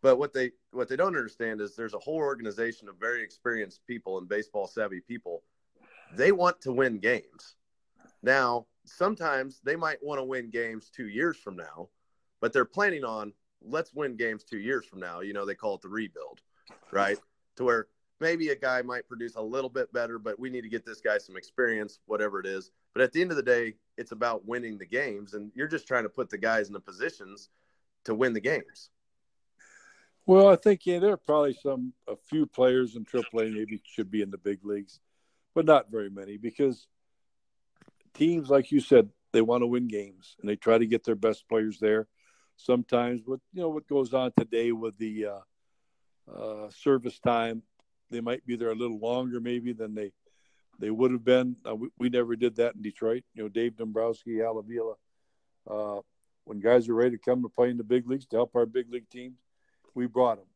But 0.00 0.18
what 0.18 0.32
they 0.32 0.52
what 0.70 0.88
they 0.88 0.96
don't 0.96 1.16
understand 1.16 1.60
is 1.60 1.74
there's 1.74 1.94
a 1.94 1.98
whole 1.98 2.16
organization 2.16 2.88
of 2.88 2.96
very 2.96 3.22
experienced 3.22 3.84
people 3.86 4.18
and 4.18 4.28
baseball 4.28 4.66
savvy 4.66 5.00
people. 5.00 5.42
They 6.14 6.32
want 6.32 6.60
to 6.62 6.72
win 6.72 6.98
games. 6.98 7.56
Now, 8.22 8.66
sometimes 8.88 9.60
they 9.62 9.76
might 9.76 10.02
want 10.02 10.18
to 10.18 10.24
win 10.24 10.50
games 10.50 10.90
2 10.90 11.08
years 11.08 11.36
from 11.36 11.56
now, 11.56 11.88
but 12.40 12.52
they're 12.52 12.64
planning 12.64 13.04
on 13.04 13.32
let's 13.62 13.92
win 13.92 14.16
games 14.16 14.44
2 14.44 14.58
years 14.58 14.86
from 14.86 15.00
now. 15.00 15.20
You 15.20 15.32
know, 15.32 15.44
they 15.44 15.54
call 15.54 15.74
it 15.74 15.82
the 15.82 15.88
rebuild, 15.88 16.40
right? 16.92 17.18
to 17.58 17.64
where 17.64 17.88
maybe 18.20 18.48
a 18.48 18.56
guy 18.56 18.80
might 18.82 19.06
produce 19.06 19.36
a 19.36 19.42
little 19.42 19.68
bit 19.68 19.92
better, 19.92 20.18
but 20.18 20.40
we 20.40 20.48
need 20.48 20.62
to 20.62 20.68
get 20.68 20.86
this 20.86 21.00
guy 21.00 21.18
some 21.18 21.36
experience, 21.36 22.00
whatever 22.06 22.40
it 22.40 22.46
is. 22.46 22.70
But 22.94 23.02
at 23.02 23.12
the 23.12 23.20
end 23.20 23.30
of 23.30 23.36
the 23.36 23.42
day, 23.42 23.74
it's 23.98 24.12
about 24.12 24.46
winning 24.46 24.78
the 24.78 24.86
games, 24.86 25.34
and 25.34 25.52
you're 25.54 25.68
just 25.68 25.86
trying 25.86 26.04
to 26.04 26.08
put 26.08 26.30
the 26.30 26.38
guys 26.38 26.68
in 26.68 26.72
the 26.72 26.80
positions 26.80 27.50
to 28.04 28.14
win 28.14 28.32
the 28.32 28.40
games. 28.40 28.90
Well, 30.24 30.48
I 30.48 30.56
think 30.56 30.86
yeah, 30.86 30.98
there 30.98 31.12
are 31.12 31.18
probably 31.18 31.58
some 31.62 31.92
a 32.06 32.16
few 32.16 32.46
players 32.46 32.96
in 32.96 33.04
AAA 33.04 33.52
maybe 33.52 33.80
should 33.84 34.10
be 34.10 34.22
in 34.22 34.30
the 34.30 34.38
big 34.38 34.64
leagues, 34.64 35.00
but 35.54 35.64
not 35.64 35.90
very 35.90 36.10
many 36.10 36.36
because 36.36 36.86
teams, 38.18 38.50
like 38.50 38.70
you 38.70 38.80
said, 38.80 39.08
they 39.32 39.42
want 39.42 39.62
to 39.62 39.66
win 39.66 39.88
games 39.88 40.36
and 40.40 40.48
they 40.48 40.56
try 40.56 40.78
to 40.78 40.86
get 40.86 41.04
their 41.04 41.14
best 41.14 41.48
players 41.48 41.78
there. 41.78 42.08
Sometimes, 42.56 43.22
with 43.24 43.40
you 43.52 43.62
know 43.62 43.68
what 43.68 43.86
goes 43.86 44.12
on 44.12 44.32
today 44.36 44.72
with 44.72 44.98
the 44.98 45.26
uh, 45.26 46.32
uh, 46.34 46.70
service 46.70 47.18
time, 47.20 47.62
they 48.10 48.20
might 48.20 48.44
be 48.44 48.56
there 48.56 48.70
a 48.70 48.74
little 48.74 48.98
longer 48.98 49.40
maybe 49.40 49.72
than 49.72 49.94
they 49.94 50.12
they 50.80 50.90
would 50.90 51.12
have 51.12 51.24
been. 51.24 51.56
Uh, 51.66 51.76
we, 51.76 51.88
we, 51.98 52.08
never 52.08 52.34
did 52.36 52.56
that 52.56 52.74
in 52.74 52.82
Detroit. 52.82 53.22
You 53.34 53.44
know, 53.44 53.48
Dave 53.48 53.76
Dombrowski, 53.76 54.42
Al 54.42 54.58
Avila. 54.58 54.94
Uh, 55.68 56.00
when 56.44 56.60
guys 56.60 56.88
are 56.88 56.94
ready 56.94 57.16
to 57.16 57.22
come 57.22 57.42
to 57.42 57.48
play 57.48 57.70
in 57.70 57.76
the 57.76 57.84
big 57.84 58.08
leagues 58.08 58.26
to 58.26 58.36
help 58.36 58.56
our 58.56 58.66
big 58.66 58.90
league 58.90 59.08
teams 59.10 59.36
we 59.98 60.06
brought 60.06 60.38
them. 60.38 60.46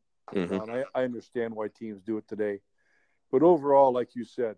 Mm-hmm. 0.48 0.54
and 0.54 0.70
I, 0.70 0.84
I 0.94 1.04
understand 1.04 1.54
why 1.54 1.68
teams 1.68 2.00
do 2.00 2.16
it 2.16 2.26
today. 2.28 2.60
But 3.30 3.42
overall, 3.42 3.92
like 3.92 4.14
you 4.14 4.24
said, 4.24 4.56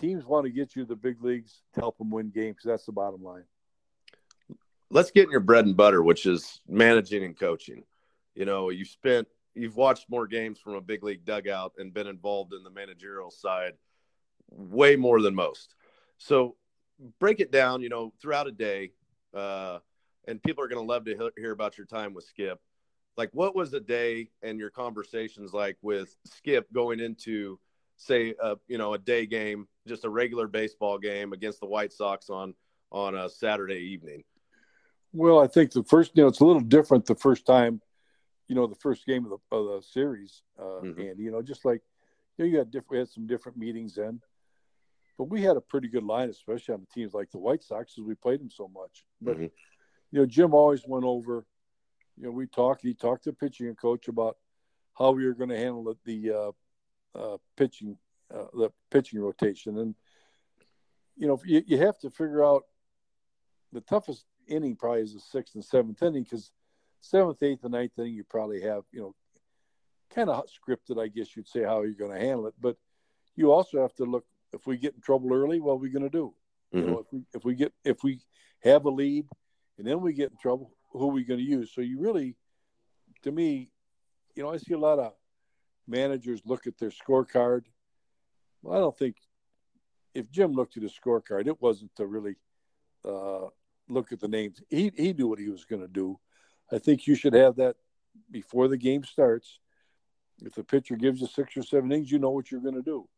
teams 0.00 0.24
want 0.24 0.46
to 0.46 0.50
get 0.50 0.74
you 0.74 0.84
the 0.84 0.96
big 0.96 1.22
leagues 1.22 1.62
to 1.74 1.80
help 1.80 1.98
them 1.98 2.10
win 2.10 2.30
games. 2.30 2.58
That's 2.64 2.86
the 2.86 2.92
bottom 2.92 3.22
line. 3.22 3.44
Let's 4.90 5.10
get 5.10 5.24
in 5.24 5.30
your 5.30 5.40
bread 5.40 5.66
and 5.66 5.76
butter, 5.76 6.02
which 6.02 6.26
is 6.26 6.60
managing 6.66 7.24
and 7.24 7.38
coaching. 7.38 7.84
You 8.34 8.44
know, 8.44 8.70
you've 8.70 8.88
spent, 8.88 9.28
you've 9.54 9.76
watched 9.76 10.10
more 10.10 10.26
games 10.26 10.58
from 10.58 10.74
a 10.74 10.80
big 10.80 11.04
league 11.04 11.24
dugout 11.24 11.74
and 11.78 11.94
been 11.94 12.06
involved 12.06 12.52
in 12.54 12.64
the 12.64 12.70
managerial 12.70 13.30
side 13.30 13.74
way 14.48 14.96
more 14.96 15.20
than 15.20 15.34
most. 15.34 15.74
So 16.18 16.56
break 17.20 17.40
it 17.40 17.52
down, 17.52 17.82
you 17.82 17.88
know, 17.88 18.12
throughout 18.20 18.48
a 18.48 18.52
day. 18.52 18.92
Uh, 19.32 19.78
and 20.26 20.42
people 20.42 20.64
are 20.64 20.68
going 20.68 20.84
to 20.84 20.92
love 20.92 21.04
to 21.04 21.30
hear 21.36 21.52
about 21.52 21.78
your 21.78 21.86
time 21.86 22.14
with 22.14 22.24
Skip 22.24 22.60
like 23.16 23.30
what 23.32 23.54
was 23.54 23.70
the 23.70 23.80
day 23.80 24.30
and 24.42 24.58
your 24.58 24.70
conversations 24.70 25.52
like 25.52 25.76
with 25.82 26.16
skip 26.24 26.72
going 26.72 27.00
into 27.00 27.58
say 28.00 28.34
a 28.42 28.56
you 28.68 28.78
know 28.78 28.94
a 28.94 28.98
day 28.98 29.26
game 29.26 29.66
just 29.86 30.04
a 30.04 30.10
regular 30.10 30.46
baseball 30.46 30.98
game 30.98 31.32
against 31.32 31.60
the 31.60 31.66
white 31.66 31.92
sox 31.92 32.30
on 32.30 32.54
on 32.92 33.14
a 33.14 33.28
saturday 33.28 33.78
evening 33.78 34.22
well 35.12 35.38
i 35.38 35.46
think 35.46 35.70
the 35.72 35.84
first 35.84 36.12
you 36.14 36.22
know 36.22 36.28
it's 36.28 36.40
a 36.40 36.44
little 36.44 36.60
different 36.60 37.06
the 37.06 37.14
first 37.14 37.46
time 37.46 37.80
you 38.48 38.54
know 38.54 38.66
the 38.66 38.74
first 38.76 39.06
game 39.06 39.24
of 39.24 39.30
the, 39.30 39.56
of 39.56 39.66
the 39.66 39.82
series 39.82 40.42
uh 40.58 40.62
mm-hmm. 40.62 41.00
and 41.00 41.18
you 41.18 41.30
know 41.30 41.42
just 41.42 41.64
like 41.64 41.82
you 42.36 42.44
know 42.44 42.50
you 42.50 42.58
had 42.58 42.70
different 42.70 42.90
we 42.90 42.98
had 42.98 43.08
some 43.08 43.26
different 43.26 43.58
meetings 43.58 43.94
then 43.94 44.20
but 45.18 45.24
we 45.24 45.42
had 45.42 45.56
a 45.56 45.60
pretty 45.60 45.88
good 45.88 46.04
line 46.04 46.30
especially 46.30 46.74
on 46.74 46.80
the 46.80 46.86
teams 46.86 47.14
like 47.14 47.30
the 47.30 47.38
white 47.38 47.62
sox 47.62 47.94
because 47.94 48.06
we 48.06 48.14
played 48.14 48.40
them 48.40 48.50
so 48.50 48.70
much 48.74 49.04
but 49.20 49.34
mm-hmm. 49.34 49.42
you 49.42 50.20
know 50.20 50.26
jim 50.26 50.54
always 50.54 50.82
went 50.86 51.04
over 51.04 51.44
you 52.20 52.26
know, 52.26 52.32
we 52.32 52.46
talked. 52.46 52.82
He 52.82 52.92
talked 52.92 53.24
to 53.24 53.30
the 53.30 53.36
pitching 53.36 53.74
coach 53.74 54.08
about 54.08 54.36
how 54.98 55.12
we 55.12 55.24
were 55.24 55.32
going 55.32 55.48
to 55.48 55.56
handle 55.56 55.96
the 56.04 56.30
uh, 56.30 56.50
uh, 57.18 57.36
pitching, 57.56 57.96
uh, 58.32 58.46
the 58.54 58.70
pitching 58.90 59.20
rotation, 59.20 59.78
and 59.78 59.94
you 61.16 61.26
know, 61.26 61.38
you, 61.44 61.62
you 61.66 61.78
have 61.78 61.98
to 61.98 62.10
figure 62.10 62.44
out 62.44 62.64
the 63.72 63.80
toughest 63.82 64.24
inning 64.48 64.74
probably 64.76 65.02
is 65.02 65.14
the 65.14 65.20
sixth 65.20 65.54
and 65.54 65.64
seventh 65.64 66.02
inning 66.02 66.24
because 66.24 66.50
seventh, 67.00 67.42
eighth, 67.42 67.64
and 67.64 67.72
ninth 67.72 67.92
inning 67.98 68.14
you 68.14 68.24
probably 68.24 68.60
have 68.62 68.82
you 68.92 69.00
know 69.00 69.14
kind 70.14 70.28
of 70.28 70.44
scripted, 70.46 71.00
I 71.00 71.08
guess 71.08 71.36
you'd 71.36 71.48
say, 71.48 71.62
how 71.62 71.82
you're 71.82 71.92
going 71.92 72.12
to 72.12 72.18
handle 72.18 72.46
it. 72.46 72.54
But 72.60 72.76
you 73.36 73.52
also 73.52 73.80
have 73.80 73.94
to 73.94 74.04
look 74.04 74.24
if 74.52 74.66
we 74.66 74.76
get 74.76 74.94
in 74.94 75.00
trouble 75.00 75.32
early, 75.32 75.60
what 75.60 75.74
are 75.74 75.76
we 75.76 75.90
going 75.90 76.02
to 76.02 76.10
do? 76.10 76.34
Mm-hmm. 76.74 76.88
You 76.88 76.92
know, 76.92 76.98
if 77.00 77.12
we 77.12 77.22
if 77.34 77.44
we 77.44 77.54
get 77.54 77.72
if 77.84 78.02
we 78.02 78.20
have 78.62 78.84
a 78.84 78.90
lead 78.90 79.26
and 79.78 79.86
then 79.86 80.00
we 80.00 80.12
get 80.12 80.30
in 80.30 80.36
trouble, 80.36 80.72
who 80.92 81.08
are 81.08 81.12
we 81.12 81.24
going 81.24 81.40
to 81.40 81.46
use? 81.46 81.72
So 81.74 81.80
you 81.80 82.00
really, 82.00 82.36
to 83.22 83.32
me, 83.32 83.70
you 84.34 84.42
know, 84.42 84.52
I 84.52 84.56
see 84.56 84.74
a 84.74 84.78
lot 84.78 84.98
of 84.98 85.12
managers 85.90 86.40
look 86.44 86.66
at 86.66 86.78
their 86.78 86.90
scorecard 86.90 87.64
Well, 88.62 88.76
I 88.76 88.80
don't 88.80 88.96
think 88.96 89.16
if 90.14 90.30
Jim 90.30 90.52
looked 90.52 90.76
at 90.76 90.82
his 90.82 90.92
scorecard, 90.92 91.46
it 91.46 91.60
wasn't 91.60 91.94
to 91.96 92.06
really 92.06 92.36
uh, 93.04 93.46
look 93.88 94.12
at 94.12 94.20
the 94.20 94.28
names. 94.28 94.60
He 94.68 94.92
he 94.96 95.12
knew 95.12 95.28
what 95.28 95.38
he 95.38 95.48
was 95.48 95.64
going 95.64 95.82
to 95.82 95.88
do. 95.88 96.18
I 96.72 96.78
think 96.78 97.06
you 97.06 97.14
should 97.14 97.34
have 97.34 97.56
that 97.56 97.76
before 98.30 98.68
the 98.68 98.76
game 98.76 99.04
starts. 99.04 99.58
If 100.42 100.54
the 100.54 100.64
pitcher 100.64 100.96
gives 100.96 101.20
you 101.20 101.26
six 101.26 101.56
or 101.56 101.62
seven 101.62 101.92
innings, 101.92 102.10
you 102.10 102.18
know 102.18 102.30
what 102.30 102.50
you're 102.50 102.60
going 102.60 102.74
to 102.74 102.82
do. 102.82 103.08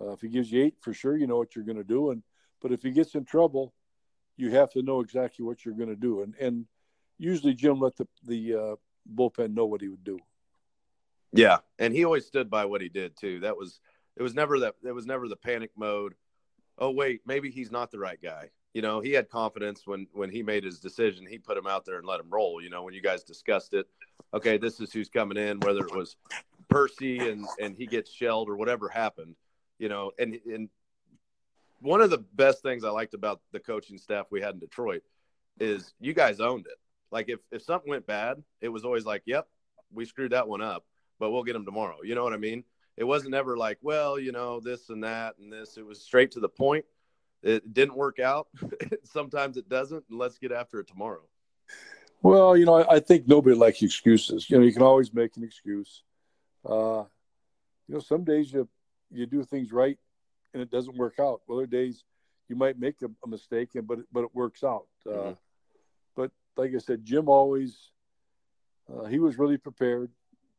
Uh, 0.00 0.12
if 0.12 0.20
he 0.20 0.28
gives 0.28 0.50
you 0.50 0.64
eight, 0.64 0.76
for 0.80 0.94
sure, 0.94 1.16
you 1.16 1.26
know 1.26 1.36
what 1.36 1.54
you're 1.54 1.64
going 1.64 1.78
to 1.78 1.84
do. 1.84 2.10
And 2.10 2.22
but 2.60 2.72
if 2.72 2.82
he 2.82 2.90
gets 2.90 3.14
in 3.14 3.24
trouble, 3.24 3.74
you 4.36 4.50
have 4.50 4.70
to 4.70 4.82
know 4.82 5.00
exactly 5.00 5.44
what 5.44 5.64
you're 5.64 5.74
going 5.74 5.90
to 5.90 5.96
do. 5.96 6.22
And 6.22 6.34
and 6.40 6.66
usually 7.18 7.54
Jim 7.54 7.78
let 7.80 7.96
the 7.96 8.08
the 8.24 8.54
uh, 8.54 8.76
bullpen 9.14 9.54
know 9.54 9.66
what 9.66 9.80
he 9.80 9.88
would 9.88 10.04
do. 10.04 10.18
Yeah, 11.34 11.58
and 11.78 11.92
he 11.92 12.04
always 12.04 12.26
stood 12.26 12.48
by 12.48 12.64
what 12.64 12.80
he 12.80 12.88
did 12.88 13.16
too. 13.16 13.40
That 13.40 13.56
was 13.56 13.80
it 14.16 14.22
was 14.22 14.34
never 14.34 14.60
that 14.60 14.74
it 14.84 14.92
was 14.92 15.06
never 15.06 15.28
the 15.28 15.36
panic 15.36 15.70
mode. 15.76 16.14
Oh 16.78 16.90
wait, 16.90 17.22
maybe 17.26 17.50
he's 17.50 17.72
not 17.72 17.90
the 17.90 17.98
right 17.98 18.20
guy. 18.22 18.50
You 18.72 18.82
know, 18.82 19.00
he 19.00 19.12
had 19.12 19.28
confidence 19.28 19.82
when 19.84 20.06
when 20.12 20.30
he 20.30 20.42
made 20.42 20.64
his 20.64 20.78
decision. 20.78 21.26
He 21.26 21.38
put 21.38 21.56
him 21.56 21.66
out 21.66 21.84
there 21.84 21.98
and 21.98 22.06
let 22.06 22.20
him 22.20 22.30
roll. 22.30 22.62
You 22.62 22.70
know, 22.70 22.84
when 22.84 22.94
you 22.94 23.02
guys 23.02 23.24
discussed 23.24 23.74
it, 23.74 23.86
okay, 24.32 24.58
this 24.58 24.80
is 24.80 24.92
who's 24.92 25.08
coming 25.08 25.36
in. 25.36 25.58
Whether 25.60 25.80
it 25.80 25.94
was 25.94 26.16
Percy 26.68 27.18
and 27.18 27.46
and 27.60 27.76
he 27.76 27.86
gets 27.86 28.12
shelled 28.12 28.48
or 28.48 28.56
whatever 28.56 28.88
happened, 28.88 29.34
you 29.78 29.88
know, 29.88 30.12
and 30.18 30.38
and 30.46 30.68
one 31.80 32.00
of 32.00 32.10
the 32.10 32.18
best 32.18 32.62
things 32.62 32.84
I 32.84 32.90
liked 32.90 33.14
about 33.14 33.40
the 33.52 33.60
coaching 33.60 33.98
staff 33.98 34.26
we 34.30 34.40
had 34.40 34.54
in 34.54 34.60
Detroit 34.60 35.02
is 35.58 35.94
you 36.00 36.14
guys 36.14 36.40
owned 36.40 36.66
it. 36.66 36.78
Like 37.10 37.28
if 37.28 37.40
if 37.50 37.62
something 37.62 37.90
went 37.90 38.06
bad, 38.06 38.42
it 38.60 38.68
was 38.68 38.84
always 38.84 39.04
like, 39.04 39.22
"Yep, 39.26 39.48
we 39.92 40.04
screwed 40.04 40.32
that 40.32 40.48
one 40.48 40.62
up, 40.62 40.84
but 41.18 41.30
we'll 41.30 41.44
get 41.44 41.54
them 41.54 41.64
tomorrow." 41.64 41.98
You 42.02 42.14
know 42.14 42.24
what 42.24 42.32
I 42.32 42.38
mean? 42.38 42.64
It 42.96 43.04
wasn't 43.04 43.34
ever 43.34 43.56
like, 43.56 43.78
"Well, 43.82 44.18
you 44.18 44.32
know, 44.32 44.60
this 44.60 44.90
and 44.90 45.02
that 45.04 45.36
and 45.38 45.52
this." 45.52 45.76
It 45.76 45.86
was 45.86 46.00
straight 46.00 46.30
to 46.32 46.40
the 46.40 46.48
point. 46.48 46.84
It 47.42 47.74
didn't 47.74 47.96
work 47.96 48.18
out. 48.18 48.48
Sometimes 49.04 49.56
it 49.56 49.68
doesn't, 49.68 50.04
and 50.08 50.18
let's 50.18 50.38
get 50.38 50.52
after 50.52 50.80
it 50.80 50.88
tomorrow. 50.88 51.22
Well, 52.22 52.56
you 52.56 52.64
know, 52.64 52.76
I, 52.76 52.94
I, 52.94 53.00
think 53.00 53.28
nobody 53.28 53.54
likes 53.54 53.82
excuses. 53.82 54.48
You 54.48 54.56
know, 54.56 54.64
you 54.64 54.72
can 54.72 54.80
always 54.80 55.12
make 55.12 55.36
an 55.36 55.44
excuse. 55.44 56.02
Uh, 56.64 57.04
you 57.86 57.94
know, 57.94 58.00
some 58.00 58.24
days 58.24 58.50
you 58.52 58.66
you 59.10 59.26
do 59.26 59.44
things 59.44 59.72
right 59.72 59.98
and 60.54 60.62
it 60.62 60.70
doesn't 60.70 60.96
work 60.96 61.18
out. 61.18 61.42
Other 61.50 61.66
days 61.66 62.04
you 62.48 62.56
might 62.56 62.78
make 62.78 63.02
a, 63.02 63.10
a 63.24 63.28
mistake, 63.28 63.70
and 63.74 63.86
but 63.86 63.98
but 64.12 64.24
it 64.24 64.30
works 64.32 64.64
out. 64.64 64.86
Uh, 65.06 65.10
mm-hmm. 65.10 65.32
But 66.16 66.30
like 66.56 66.72
I 66.74 66.78
said, 66.78 67.04
Jim 67.04 67.28
always 67.28 67.90
uh, 68.90 69.04
he 69.04 69.18
was 69.18 69.36
really 69.36 69.58
prepared. 69.58 70.10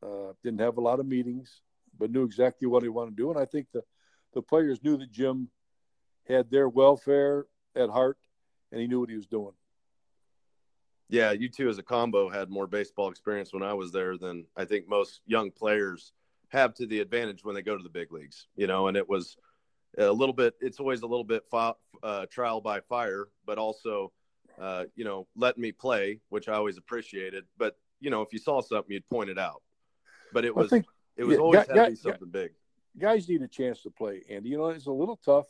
Uh, 0.03 0.33
didn't 0.43 0.59
have 0.59 0.77
a 0.77 0.81
lot 0.81 0.99
of 0.99 1.05
meetings, 1.05 1.61
but 1.97 2.11
knew 2.11 2.23
exactly 2.23 2.67
what 2.67 2.83
he 2.83 2.89
wanted 2.89 3.11
to 3.11 3.23
do. 3.23 3.31
And 3.31 3.39
I 3.39 3.45
think 3.45 3.67
the 3.73 3.81
the 4.33 4.41
players 4.41 4.83
knew 4.83 4.97
that 4.97 5.11
Jim 5.11 5.49
had 6.27 6.51
their 6.51 6.67
welfare 6.67 7.45
at 7.75 7.89
heart, 7.89 8.17
and 8.71 8.81
he 8.81 8.87
knew 8.87 8.99
what 8.99 9.09
he 9.09 9.15
was 9.15 9.27
doing. 9.27 9.53
Yeah, 11.07 11.31
you 11.31 11.49
two 11.49 11.69
as 11.69 11.77
a 11.77 11.83
combo 11.83 12.29
had 12.29 12.49
more 12.49 12.67
baseball 12.67 13.09
experience 13.09 13.53
when 13.53 13.63
I 13.63 13.73
was 13.73 13.91
there 13.91 14.17
than 14.17 14.45
I 14.57 14.65
think 14.65 14.87
most 14.87 15.21
young 15.25 15.51
players 15.51 16.13
have 16.49 16.73
to 16.75 16.87
the 16.87 16.99
advantage 16.99 17.43
when 17.43 17.55
they 17.55 17.61
go 17.61 17.77
to 17.77 17.83
the 17.83 17.89
big 17.89 18.11
leagues. 18.11 18.47
You 18.55 18.67
know, 18.67 18.87
and 18.87 18.97
it 18.97 19.07
was 19.07 19.37
a 19.97 20.11
little 20.11 20.33
bit. 20.33 20.55
It's 20.59 20.79
always 20.79 21.01
a 21.01 21.07
little 21.07 21.23
bit 21.23 21.43
uh, 21.53 22.25
trial 22.31 22.59
by 22.59 22.81
fire, 22.81 23.27
but 23.45 23.57
also, 23.57 24.11
uh, 24.59 24.85
you 24.95 25.05
know, 25.05 25.27
letting 25.35 25.61
me 25.61 25.71
play, 25.71 26.19
which 26.29 26.49
I 26.49 26.53
always 26.53 26.77
appreciated. 26.77 27.45
But 27.57 27.77
you 27.99 28.09
know, 28.09 28.21
if 28.21 28.33
you 28.33 28.39
saw 28.39 28.61
something, 28.61 28.91
you'd 28.91 29.07
point 29.07 29.29
it 29.29 29.37
out. 29.37 29.61
But 30.35 30.43
it 30.43 30.53
was 30.53 30.69
think, 30.69 30.85
it 31.15 31.23
was 31.23 31.37
yeah, 31.37 31.41
always 31.41 31.65
guy, 31.65 31.73
guy, 31.73 31.93
something 31.93 32.27
big. 32.29 32.51
Guys 32.99 33.29
need 33.29 33.41
a 33.41 33.47
chance 33.47 33.81
to 33.83 33.89
play, 33.89 34.21
and 34.29 34.45
you 34.45 34.57
know, 34.57 34.67
it's 34.67 34.85
a 34.85 34.91
little 34.91 35.15
tough 35.15 35.47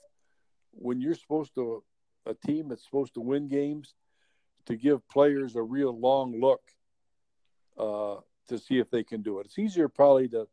when 0.73 1.01
you're 1.01 1.15
supposed 1.15 1.55
to 1.55 1.83
a 2.27 2.35
team 2.35 2.69
that's 2.69 2.83
supposed 2.85 3.15
to 3.15 3.19
win 3.19 3.47
games 3.47 3.95
to 4.67 4.75
give 4.75 5.07
players 5.09 5.55
a 5.55 5.61
real 5.61 5.99
long 5.99 6.39
look 6.39 6.61
uh, 7.79 8.17
to 8.47 8.59
see 8.59 8.77
if 8.77 8.91
they 8.91 9.03
can 9.03 9.23
do 9.23 9.39
it. 9.39 9.47
It's 9.47 9.57
easier 9.57 9.89
probably 9.89 10.27
to 10.29 10.47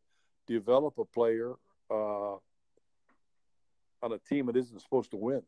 develop 0.47 0.97
a 0.97 1.05
player 1.05 1.53
uh, 1.91 2.33
on 2.33 4.13
a 4.13 4.17
team 4.17 4.47
that 4.47 4.57
isn't 4.57 4.81
supposed 4.81 5.11
to 5.11 5.17
win. 5.17 5.43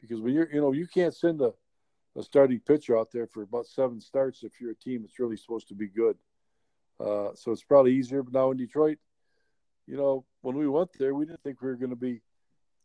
Because 0.00 0.22
when 0.22 0.32
you're, 0.32 0.48
you 0.50 0.62
know, 0.62 0.72
you 0.72 0.86
can't 0.86 1.14
send 1.14 1.42
a, 1.42 1.52
a 2.16 2.22
starting 2.22 2.60
pitcher 2.60 2.98
out 2.98 3.12
there 3.12 3.26
for 3.26 3.42
about 3.42 3.66
seven 3.66 4.00
starts 4.00 4.42
if 4.42 4.52
you're 4.58 4.70
a 4.70 4.76
team 4.76 5.02
that's 5.02 5.18
really 5.18 5.36
supposed 5.36 5.68
to 5.68 5.74
be 5.74 5.88
good. 5.88 6.16
Uh, 6.98 7.28
so 7.34 7.52
it's 7.52 7.62
probably 7.62 7.94
easier. 7.94 8.22
But 8.22 8.32
now 8.32 8.50
in 8.50 8.56
Detroit, 8.56 8.98
you 9.86 9.96
know, 9.96 10.24
when 10.42 10.56
we 10.56 10.68
went 10.68 10.90
there, 10.98 11.14
we 11.14 11.26
didn't 11.26 11.42
think 11.42 11.60
we 11.60 11.68
were 11.68 11.76
going 11.76 11.90
to 11.90 11.96
be 11.96 12.22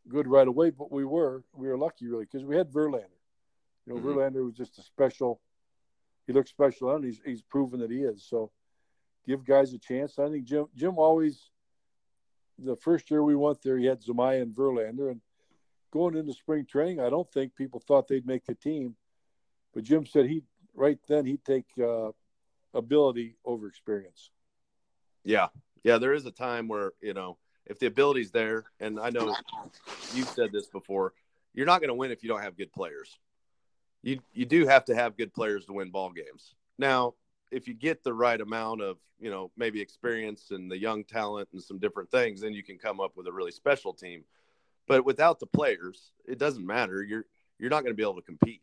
good 0.07 0.27
right 0.27 0.47
away, 0.47 0.69
but 0.69 0.91
we 0.91 1.05
were. 1.05 1.43
We 1.53 1.67
were 1.67 1.77
lucky, 1.77 2.07
really, 2.07 2.25
because 2.25 2.45
we 2.45 2.55
had 2.55 2.71
Verlander. 2.71 3.05
You 3.85 3.93
know, 3.93 3.99
mm-hmm. 3.99 4.07
Verlander 4.07 4.45
was 4.45 4.53
just 4.53 4.77
a 4.77 4.83
special. 4.83 5.41
He 6.27 6.33
looks 6.33 6.49
special, 6.49 6.95
and 6.95 7.03
he's 7.03 7.19
he's 7.25 7.41
proven 7.41 7.79
that 7.79 7.91
he 7.91 7.99
is. 7.99 8.25
So, 8.27 8.51
give 9.25 9.43
guys 9.43 9.73
a 9.73 9.79
chance. 9.79 10.19
I 10.19 10.29
think 10.29 10.45
Jim 10.45 10.67
Jim 10.75 10.97
always 10.97 11.51
the 12.63 12.75
first 12.75 13.09
year 13.09 13.23
we 13.23 13.35
went 13.35 13.61
there, 13.61 13.77
he 13.77 13.85
had 13.85 14.01
Zumaya 14.01 14.41
and 14.41 14.55
Verlander. 14.55 15.11
And 15.11 15.21
going 15.91 16.15
into 16.15 16.33
spring 16.33 16.65
training, 16.65 16.99
I 16.99 17.09
don't 17.09 17.31
think 17.31 17.55
people 17.55 17.79
thought 17.79 18.07
they'd 18.07 18.25
make 18.25 18.45
the 18.45 18.55
team. 18.55 18.95
But 19.73 19.83
Jim 19.83 20.05
said 20.05 20.25
he 20.25 20.43
right 20.75 20.99
then 21.07 21.25
he'd 21.25 21.43
take 21.43 21.65
uh, 21.81 22.11
ability 22.73 23.35
over 23.45 23.67
experience. 23.67 24.29
Yeah, 25.23 25.47
yeah. 25.83 25.97
There 25.97 26.13
is 26.13 26.25
a 26.25 26.31
time 26.31 26.67
where 26.67 26.93
you 27.01 27.13
know 27.13 27.37
if 27.65 27.79
the 27.79 27.87
ability's 27.87 28.31
there, 28.31 28.65
and 28.79 28.99
I 28.99 29.09
know 29.09 29.35
you've 30.13 30.29
said 30.29 30.51
this 30.51 30.67
before, 30.67 31.13
you're 31.53 31.65
not 31.65 31.79
going 31.79 31.89
to 31.89 31.95
win 31.95 32.11
if 32.11 32.23
you 32.23 32.29
don't 32.29 32.41
have 32.41 32.57
good 32.57 32.71
players. 32.71 33.17
You 34.01 34.19
you 34.33 34.45
do 34.45 34.65
have 34.67 34.85
to 34.85 34.95
have 34.95 35.17
good 35.17 35.33
players 35.33 35.65
to 35.65 35.73
win 35.73 35.91
ball 35.91 36.11
games. 36.11 36.55
Now, 36.77 37.13
if 37.51 37.67
you 37.67 37.73
get 37.73 38.03
the 38.03 38.13
right 38.13 38.39
amount 38.39 38.81
of 38.81 38.97
you 39.19 39.29
know 39.29 39.51
maybe 39.55 39.79
experience 39.79 40.51
and 40.51 40.71
the 40.71 40.77
young 40.77 41.03
talent 41.03 41.47
and 41.53 41.61
some 41.61 41.77
different 41.77 42.09
things 42.09 42.41
then 42.41 42.53
you 42.53 42.63
can 42.63 42.77
come 42.77 42.99
up 42.99 43.15
with 43.15 43.27
a 43.27 43.31
really 43.31 43.51
special 43.51 43.93
team 43.93 44.23
but 44.87 45.05
without 45.05 45.39
the 45.39 45.45
players 45.45 46.11
it 46.25 46.39
doesn't 46.39 46.65
matter 46.65 47.03
you're 47.03 47.25
you're 47.59 47.69
not 47.69 47.83
going 47.83 47.93
to 47.93 47.97
be 47.97 48.03
able 48.03 48.15
to 48.15 48.21
compete 48.21 48.61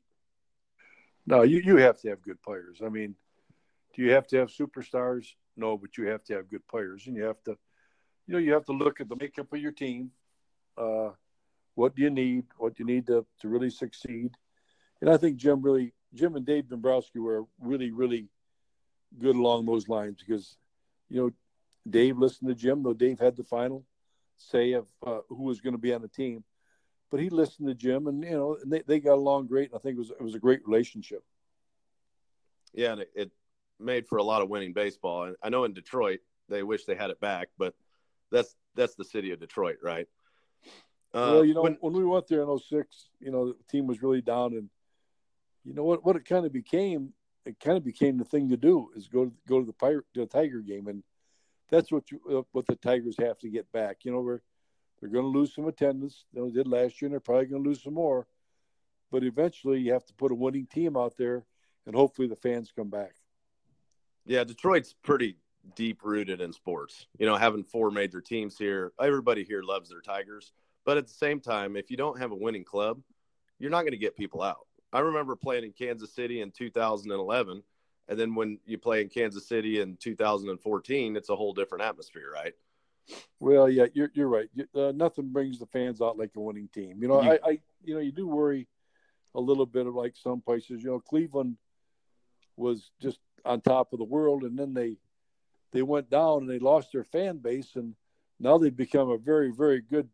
no 1.26 1.42
you, 1.42 1.60
you 1.64 1.76
have 1.76 2.00
to 2.00 2.08
have 2.08 2.20
good 2.22 2.42
players 2.42 2.80
i 2.84 2.88
mean 2.88 3.14
do 3.98 4.04
you 4.04 4.12
have 4.12 4.26
to 4.28 4.38
have 4.38 4.48
superstars 4.48 5.26
no 5.56 5.76
but 5.76 5.98
you 5.98 6.06
have 6.06 6.24
to 6.24 6.34
have 6.34 6.50
good 6.50 6.66
players 6.66 7.06
and 7.06 7.16
you 7.16 7.24
have 7.24 7.42
to 7.42 7.58
you 8.26 8.32
know 8.32 8.38
you 8.38 8.54
have 8.54 8.64
to 8.64 8.72
look 8.72 9.00
at 9.00 9.10
the 9.10 9.16
makeup 9.16 9.52
of 9.52 9.60
your 9.60 9.72
team 9.72 10.10
uh, 10.78 11.10
what 11.74 11.94
do 11.94 12.02
you 12.02 12.10
need 12.10 12.44
what 12.56 12.74
do 12.74 12.82
you 12.82 12.86
need 12.86 13.06
to, 13.06 13.26
to 13.40 13.48
really 13.48 13.70
succeed 13.70 14.30
and 15.02 15.10
i 15.10 15.16
think 15.18 15.36
jim 15.36 15.60
really 15.60 15.92
jim 16.14 16.36
and 16.36 16.46
dave 16.46 16.68
dombrowski 16.68 17.18
were 17.18 17.44
really 17.60 17.90
really 17.90 18.28
good 19.18 19.36
along 19.36 19.66
those 19.66 19.88
lines 19.88 20.22
because, 20.26 20.56
you 21.08 21.20
know, 21.20 21.30
Dave 21.88 22.18
listened 22.18 22.48
to 22.48 22.54
Jim, 22.54 22.82
though 22.82 22.92
Dave 22.92 23.18
had 23.18 23.36
the 23.36 23.44
final 23.44 23.84
say 24.36 24.72
of 24.72 24.86
uh, 25.06 25.20
who 25.28 25.44
was 25.44 25.60
going 25.60 25.72
to 25.72 25.78
be 25.78 25.94
on 25.94 26.02
the 26.02 26.08
team. 26.08 26.44
But 27.10 27.20
he 27.20 27.30
listened 27.30 27.68
to 27.68 27.74
Jim, 27.74 28.06
and 28.06 28.22
you 28.22 28.30
know, 28.30 28.58
they, 28.66 28.82
they 28.86 29.00
got 29.00 29.14
along 29.14 29.46
great. 29.46 29.70
And 29.70 29.78
I 29.78 29.80
think 29.80 29.96
it 29.96 29.98
was 29.98 30.10
it 30.10 30.22
was 30.22 30.34
a 30.34 30.40
great 30.40 30.66
relationship. 30.66 31.22
Yeah, 32.74 32.92
and 32.92 33.00
it, 33.00 33.10
it 33.14 33.30
made 33.80 34.06
for 34.06 34.18
a 34.18 34.22
lot 34.22 34.42
of 34.42 34.48
winning 34.48 34.72
baseball. 34.72 35.24
And 35.24 35.36
I 35.42 35.48
know 35.48 35.64
in 35.64 35.72
Detroit 35.72 36.20
they 36.48 36.62
wish 36.62 36.84
they 36.84 36.94
had 36.94 37.10
it 37.10 37.20
back, 37.20 37.48
but 37.58 37.74
that's 38.30 38.54
that's 38.74 38.94
the 38.94 39.04
city 39.04 39.32
of 39.32 39.40
Detroit, 39.40 39.78
right? 39.82 40.06
Uh, 41.14 41.32
well, 41.32 41.44
you 41.44 41.54
know, 41.54 41.62
when, 41.62 41.78
when, 41.80 41.94
we 41.94 42.04
went 42.04 42.28
there 42.28 42.42
in 42.42 42.58
06, 42.58 43.08
you 43.18 43.30
know, 43.30 43.48
the 43.48 43.56
team 43.70 43.86
was 43.86 44.02
really 44.02 44.20
down, 44.20 44.52
and 44.52 44.68
you 45.64 45.72
know 45.72 45.82
what? 45.82 46.04
What 46.04 46.16
it 46.16 46.26
kind 46.26 46.44
of 46.44 46.52
became 46.52 47.14
it 47.48 47.58
kind 47.60 47.78
of 47.78 47.84
became 47.84 48.18
the 48.18 48.24
thing 48.24 48.50
to 48.50 48.56
do 48.56 48.90
is 48.94 49.08
go 49.08 49.24
to 49.24 49.32
go 49.48 49.58
to 49.58 49.66
the 49.66 49.72
pirate 49.72 50.04
to 50.14 50.20
the 50.20 50.26
tiger 50.26 50.60
game 50.60 50.86
and 50.86 51.02
that's 51.70 51.90
what 51.90 52.10
you 52.10 52.20
uh, 52.30 52.42
what 52.52 52.66
the 52.66 52.76
tigers 52.76 53.16
have 53.18 53.38
to 53.38 53.48
get 53.48 53.70
back 53.72 54.04
you 54.04 54.12
know 54.12 54.20
we're 54.20 54.40
they're 55.00 55.10
going 55.10 55.24
to 55.24 55.38
lose 55.38 55.54
some 55.54 55.66
attendance 55.66 56.26
they 56.34 56.50
did 56.50 56.68
last 56.68 57.00
year 57.00 57.06
and 57.06 57.12
they're 57.12 57.20
probably 57.20 57.46
going 57.46 57.62
to 57.62 57.68
lose 57.68 57.82
some 57.82 57.94
more 57.94 58.26
but 59.10 59.24
eventually 59.24 59.80
you 59.80 59.92
have 59.92 60.04
to 60.04 60.12
put 60.14 60.30
a 60.30 60.34
winning 60.34 60.66
team 60.66 60.96
out 60.96 61.16
there 61.16 61.44
and 61.86 61.94
hopefully 61.94 62.28
the 62.28 62.36
fans 62.36 62.70
come 62.74 62.90
back 62.90 63.14
yeah 64.28 64.44
detroit's 64.44 64.94
pretty 65.02 65.36
deep 65.74 66.04
rooted 66.04 66.40
in 66.40 66.52
sports 66.52 67.08
you 67.18 67.26
know 67.26 67.36
having 67.36 67.64
four 67.64 67.90
major 67.90 68.20
teams 68.20 68.56
here 68.56 68.92
everybody 69.02 69.42
here 69.42 69.62
loves 69.62 69.90
their 69.90 70.00
tigers 70.00 70.52
but 70.86 70.96
at 70.96 71.06
the 71.06 71.12
same 71.12 71.40
time 71.40 71.76
if 71.76 71.90
you 71.90 71.96
don't 71.96 72.20
have 72.20 72.30
a 72.30 72.36
winning 72.36 72.64
club 72.64 73.00
you're 73.58 73.70
not 73.70 73.82
going 73.82 73.92
to 73.92 73.98
get 73.98 74.16
people 74.16 74.40
out 74.40 74.68
I 74.92 75.00
remember 75.00 75.36
playing 75.36 75.64
in 75.64 75.72
Kansas 75.72 76.12
City 76.12 76.40
in 76.40 76.50
2011, 76.50 77.62
and 78.08 78.18
then 78.18 78.34
when 78.34 78.58
you 78.64 78.78
play 78.78 79.02
in 79.02 79.08
Kansas 79.08 79.46
City 79.46 79.80
in 79.80 79.96
2014, 79.96 81.16
it's 81.16 81.28
a 81.28 81.36
whole 81.36 81.52
different 81.52 81.84
atmosphere, 81.84 82.30
right? 82.32 82.54
Well, 83.40 83.68
yeah, 83.68 83.86
you're 83.94 84.10
you're 84.14 84.28
right. 84.28 84.48
Uh, 84.74 84.92
nothing 84.94 85.28
brings 85.28 85.58
the 85.58 85.66
fans 85.66 86.02
out 86.02 86.18
like 86.18 86.30
a 86.36 86.40
winning 86.40 86.68
team. 86.68 86.98
You 87.00 87.08
know, 87.08 87.22
you, 87.22 87.30
I, 87.30 87.38
I 87.44 87.58
you 87.82 87.94
know 87.94 88.00
you 88.00 88.12
do 88.12 88.26
worry 88.26 88.66
a 89.34 89.40
little 89.40 89.64
bit 89.64 89.86
of 89.86 89.94
like 89.94 90.14
some 90.14 90.42
places. 90.42 90.82
You 90.82 90.90
know, 90.90 91.00
Cleveland 91.00 91.56
was 92.56 92.90
just 93.00 93.18
on 93.48 93.62
top 93.62 93.92
of 93.92 93.98
the 93.98 94.04
world, 94.04 94.44
and 94.44 94.56
then 94.58 94.74
they 94.74 94.98
they 95.72 95.82
went 95.82 96.10
down 96.10 96.42
and 96.42 96.50
they 96.50 96.58
lost 96.58 96.92
their 96.92 97.04
fan 97.04 97.38
base, 97.38 97.74
and 97.74 97.94
now 98.38 98.58
they've 98.58 98.76
become 98.76 99.10
a 99.10 99.18
very 99.18 99.50
very 99.50 99.80
good 99.80 100.08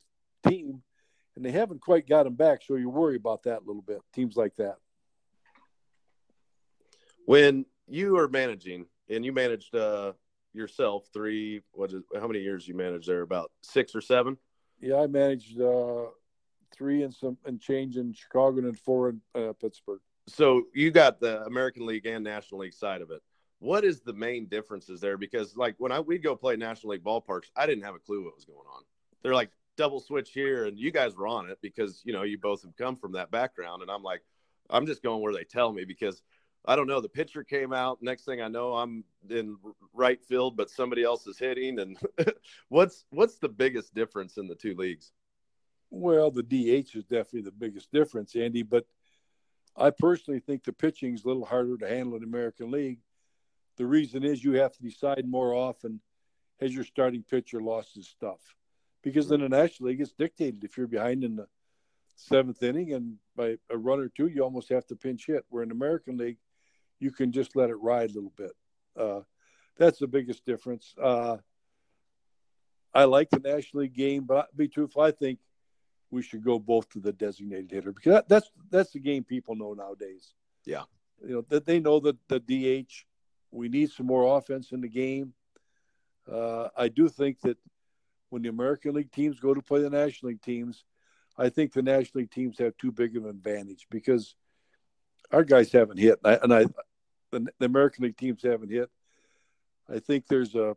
team, 0.47 0.83
and 1.35 1.45
they 1.45 1.51
haven't 1.51 1.81
quite 1.81 2.09
got 2.09 2.27
him 2.27 2.35
back. 2.35 2.63
So 2.65 2.77
you 2.77 2.89
worry 2.89 3.17
about 3.17 3.43
that 3.43 3.59
a 3.59 3.65
little 3.67 3.83
bit. 3.83 4.01
Teams 4.15 4.37
like 4.37 4.55
that. 4.57 4.77
When 7.27 7.67
you 7.89 8.17
are 8.19 8.29
managing, 8.29 8.87
and 9.09 9.25
you 9.25 9.33
managed 9.33 9.75
uh, 9.75 10.13
yourself 10.53 11.09
three, 11.13 11.63
what 11.73 11.93
is 11.93 12.03
how 12.15 12.29
many 12.29 12.41
years 12.41 12.69
you 12.69 12.75
managed 12.75 13.09
there? 13.09 13.23
About 13.23 13.51
six 13.63 13.95
or 13.95 14.01
seven. 14.01 14.39
Yeah, 14.81 15.01
I 15.01 15.07
managed 15.09 15.61
uh, 15.61 16.07
three 16.73 17.03
and 17.03 17.13
some 17.13 17.37
and 17.45 17.61
change 17.61 17.97
in 17.97 18.13
Chicago 18.13 18.59
and 18.59 18.79
four 18.79 19.09
in 19.09 19.21
uh, 19.35 19.53
Pittsburgh. 19.55 20.01
So 20.27 20.65
you 20.75 20.91
got 20.91 21.21
the 21.21 21.43
American 21.45 21.87
League 21.87 22.07
and 22.07 22.25
National 22.25 22.61
League 22.61 22.73
side 22.73 23.03
of 23.03 23.11
it. 23.11 23.23
What 23.59 23.85
is 23.85 24.01
the 24.01 24.13
main 24.13 24.47
differences 24.47 25.01
there? 25.01 25.17
Because 25.17 25.57
like 25.57 25.75
when 25.79 25.93
I 25.93 26.01
we'd 26.01 26.23
go 26.23 26.37
play 26.37 26.57
National 26.57 26.93
League 26.93 27.05
ballparks, 27.05 27.51
I 27.57 27.67
didn't 27.67 27.85
have 27.85 27.95
a 27.95 27.99
clue 27.99 28.25
what 28.25 28.35
was 28.35 28.45
going 28.45 28.67
on. 28.75 28.83
They're 29.23 29.35
like 29.35 29.51
double 29.77 30.01
switch 30.01 30.33
here, 30.33 30.67
and 30.67 30.79
you 30.79 30.91
guys 30.91 31.17
were 31.17 31.27
on 31.27 31.49
it 31.51 31.59
because 31.63 32.03
you 32.05 32.13
know 32.13 32.23
you 32.23 32.39
both 32.39 32.63
have 32.63 32.77
come 32.77 32.97
from 32.97 33.13
that 33.13 33.31
background, 33.31 33.83
and 33.83 33.91
I'm 33.91 34.03
like, 34.03 34.23
I'm 34.71 34.87
just 34.87 35.03
going 35.03 35.23
where 35.23 35.33
they 35.33 35.45
tell 35.45 35.73
me 35.73 35.85
because 35.85 36.23
I 36.67 36.77
don't 36.77 36.87
know. 36.87 37.01
The 37.01 37.09
pitcher 37.09 37.45
came 37.45 37.73
out. 37.73 37.99
Next 38.03 38.25
thing 38.25 38.41
I 38.41 38.49
know, 38.49 38.75
I'm 38.75 39.05
in 39.29 39.57
right 39.93 40.23
field, 40.23 40.57
but 40.57 40.71
somebody 40.71 41.03
else 41.03 41.27
is 41.27 41.39
hitting. 41.39 41.79
And 41.79 41.99
what's 42.69 43.05
what's 43.11 43.39
the 43.39 43.49
biggest 43.49 43.95
difference 43.95 44.39
in 44.39 44.49
the 44.49 44.55
two 44.55 44.75
leagues? 44.75 45.13
Well, 45.91 46.31
the 46.31 46.43
DH 46.43 46.97
is 46.97 47.05
definitely 47.05 47.43
the 47.43 47.53
biggest 47.53 47.93
difference, 47.93 48.35
Andy. 48.35 48.63
But 48.63 48.87
I 49.77 49.91
personally 49.91 50.41
think 50.41 50.65
the 50.65 50.73
pitching 50.73 51.15
is 51.15 51.25
a 51.25 51.29
little 51.29 51.45
harder 51.45 51.77
to 51.79 51.89
handle 51.89 52.15
in 52.15 52.21
the 52.21 52.29
American 52.29 52.71
League. 52.71 53.01
The 53.77 53.87
reason 53.87 54.23
is 54.23 54.45
you 54.45 54.53
have 54.53 54.73
to 54.73 54.83
decide 54.83 55.27
more 55.27 55.53
often 55.53 56.01
has 56.61 56.75
your 56.75 56.85
starting 56.85 57.25
pitcher 57.29 57.61
lost 57.61 57.95
his 57.95 58.09
stuff? 58.09 58.41
Because 59.03 59.31
in 59.31 59.41
the 59.41 59.49
National 59.49 59.91
League, 59.91 60.01
it's 60.01 60.13
dictated. 60.13 60.65
If 60.65 60.79
you're 60.79 60.87
behind 60.87 61.25
in 61.25 61.37
the 61.37 61.47
seventh 62.17 62.63
inning 62.63 62.93
and 62.93 63.17
by 63.37 63.59
a 63.71 63.77
run 63.77 64.01
or 64.01 64.09
two, 64.09 64.29
you 64.29 64.43
almost 64.43 64.71
have 64.71 64.87
to 64.87 64.97
pinch 64.97 65.27
hit. 65.27 65.45
Where 65.49 65.63
in 65.63 65.69
the 65.69 65.75
American 65.75 66.17
League, 66.17 66.39
you 67.01 67.11
can 67.11 67.33
just 67.33 67.57
let 67.57 67.71
it 67.71 67.75
ride 67.75 68.11
a 68.11 68.15
little 68.15 68.33
bit. 68.37 68.53
Uh, 68.97 69.21
that's 69.77 69.99
the 69.99 70.07
biggest 70.07 70.45
difference. 70.47 70.95
Uh, 71.01 71.39
I 72.95 73.05
like 73.05 73.29
the 73.31 73.41
National 73.41 73.83
League 73.83 73.95
game, 73.95 74.25
but 74.25 74.51
to 74.51 74.57
be 74.57 74.69
truthful, 74.69 75.03
I 75.03 75.11
think 75.11 75.41
we 76.15 76.23
should 76.23 76.45
go 76.45 76.59
both 76.59 76.89
to 76.91 77.01
the 77.01 77.13
designated 77.13 77.71
hitter 77.71 77.93
because 77.93 78.13
that, 78.13 78.29
that's 78.29 78.51
that's 78.71 78.93
the 78.93 79.01
game 79.01 79.25
people 79.25 79.57
know 79.57 79.75
nowadays. 79.75 80.33
Yeah, 80.65 80.85
you 81.21 81.35
know 81.35 81.45
that 81.49 81.67
they 81.67 81.81
know 81.81 82.01
that 82.01 82.17
the 82.29 82.39
DH. 82.39 82.93
We 83.51 83.69
need 83.69 83.91
some 83.91 84.07
more 84.07 84.37
offense 84.37 84.73
in 84.73 84.81
the 84.81 84.89
game. 84.89 85.33
Uh, 86.31 86.69
I 86.77 86.89
do 86.89 87.09
think 87.09 87.41
that 87.43 87.57
when 88.31 88.43
the 88.43 88.49
American 88.49 88.95
League 88.95 89.13
teams 89.13 89.39
go 89.39 89.55
to 89.55 89.63
play 89.63 89.81
the 89.81 89.91
National 89.91 90.31
League 90.31 90.43
teams, 90.43 90.85
I 91.37 91.51
think 91.51 91.73
the 91.73 91.83
National 91.83 92.23
League 92.23 92.33
teams 92.33 92.59
have 92.59 92.77
too 92.77 92.91
big 92.91 93.17
of 93.17 93.25
an 93.25 93.31
advantage 93.31 93.87
because 93.91 94.35
our 95.31 95.45
guys 95.45 95.71
haven't 95.71 95.99
hit, 95.99 96.19
and 96.25 96.33
I, 96.33 96.39
and 96.43 96.55
I 96.55 96.65
the, 97.31 97.47
the, 97.59 97.67
American 97.67 98.05
League 98.05 98.17
teams 98.17 98.43
haven't 98.43 98.71
hit. 98.71 98.91
I 99.93 99.99
think 99.99 100.27
there's 100.27 100.55
a 100.55 100.77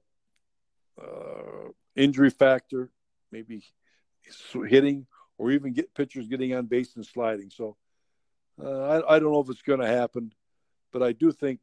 uh, 1.01 1.69
injury 1.95 2.29
factor, 2.29 2.91
maybe 3.31 3.63
hitting, 4.67 5.07
or 5.37 5.51
even 5.51 5.73
get 5.73 5.93
pitchers 5.93 6.27
getting 6.27 6.53
on 6.53 6.65
base 6.65 6.95
and 6.95 7.05
sliding. 7.05 7.49
So 7.49 7.77
uh, 8.61 8.81
I, 8.81 9.15
I 9.15 9.19
don't 9.19 9.31
know 9.31 9.41
if 9.41 9.49
it's 9.49 9.61
going 9.61 9.79
to 9.79 9.87
happen, 9.87 10.33
but 10.91 11.03
I 11.03 11.11
do 11.11 11.31
think 11.31 11.59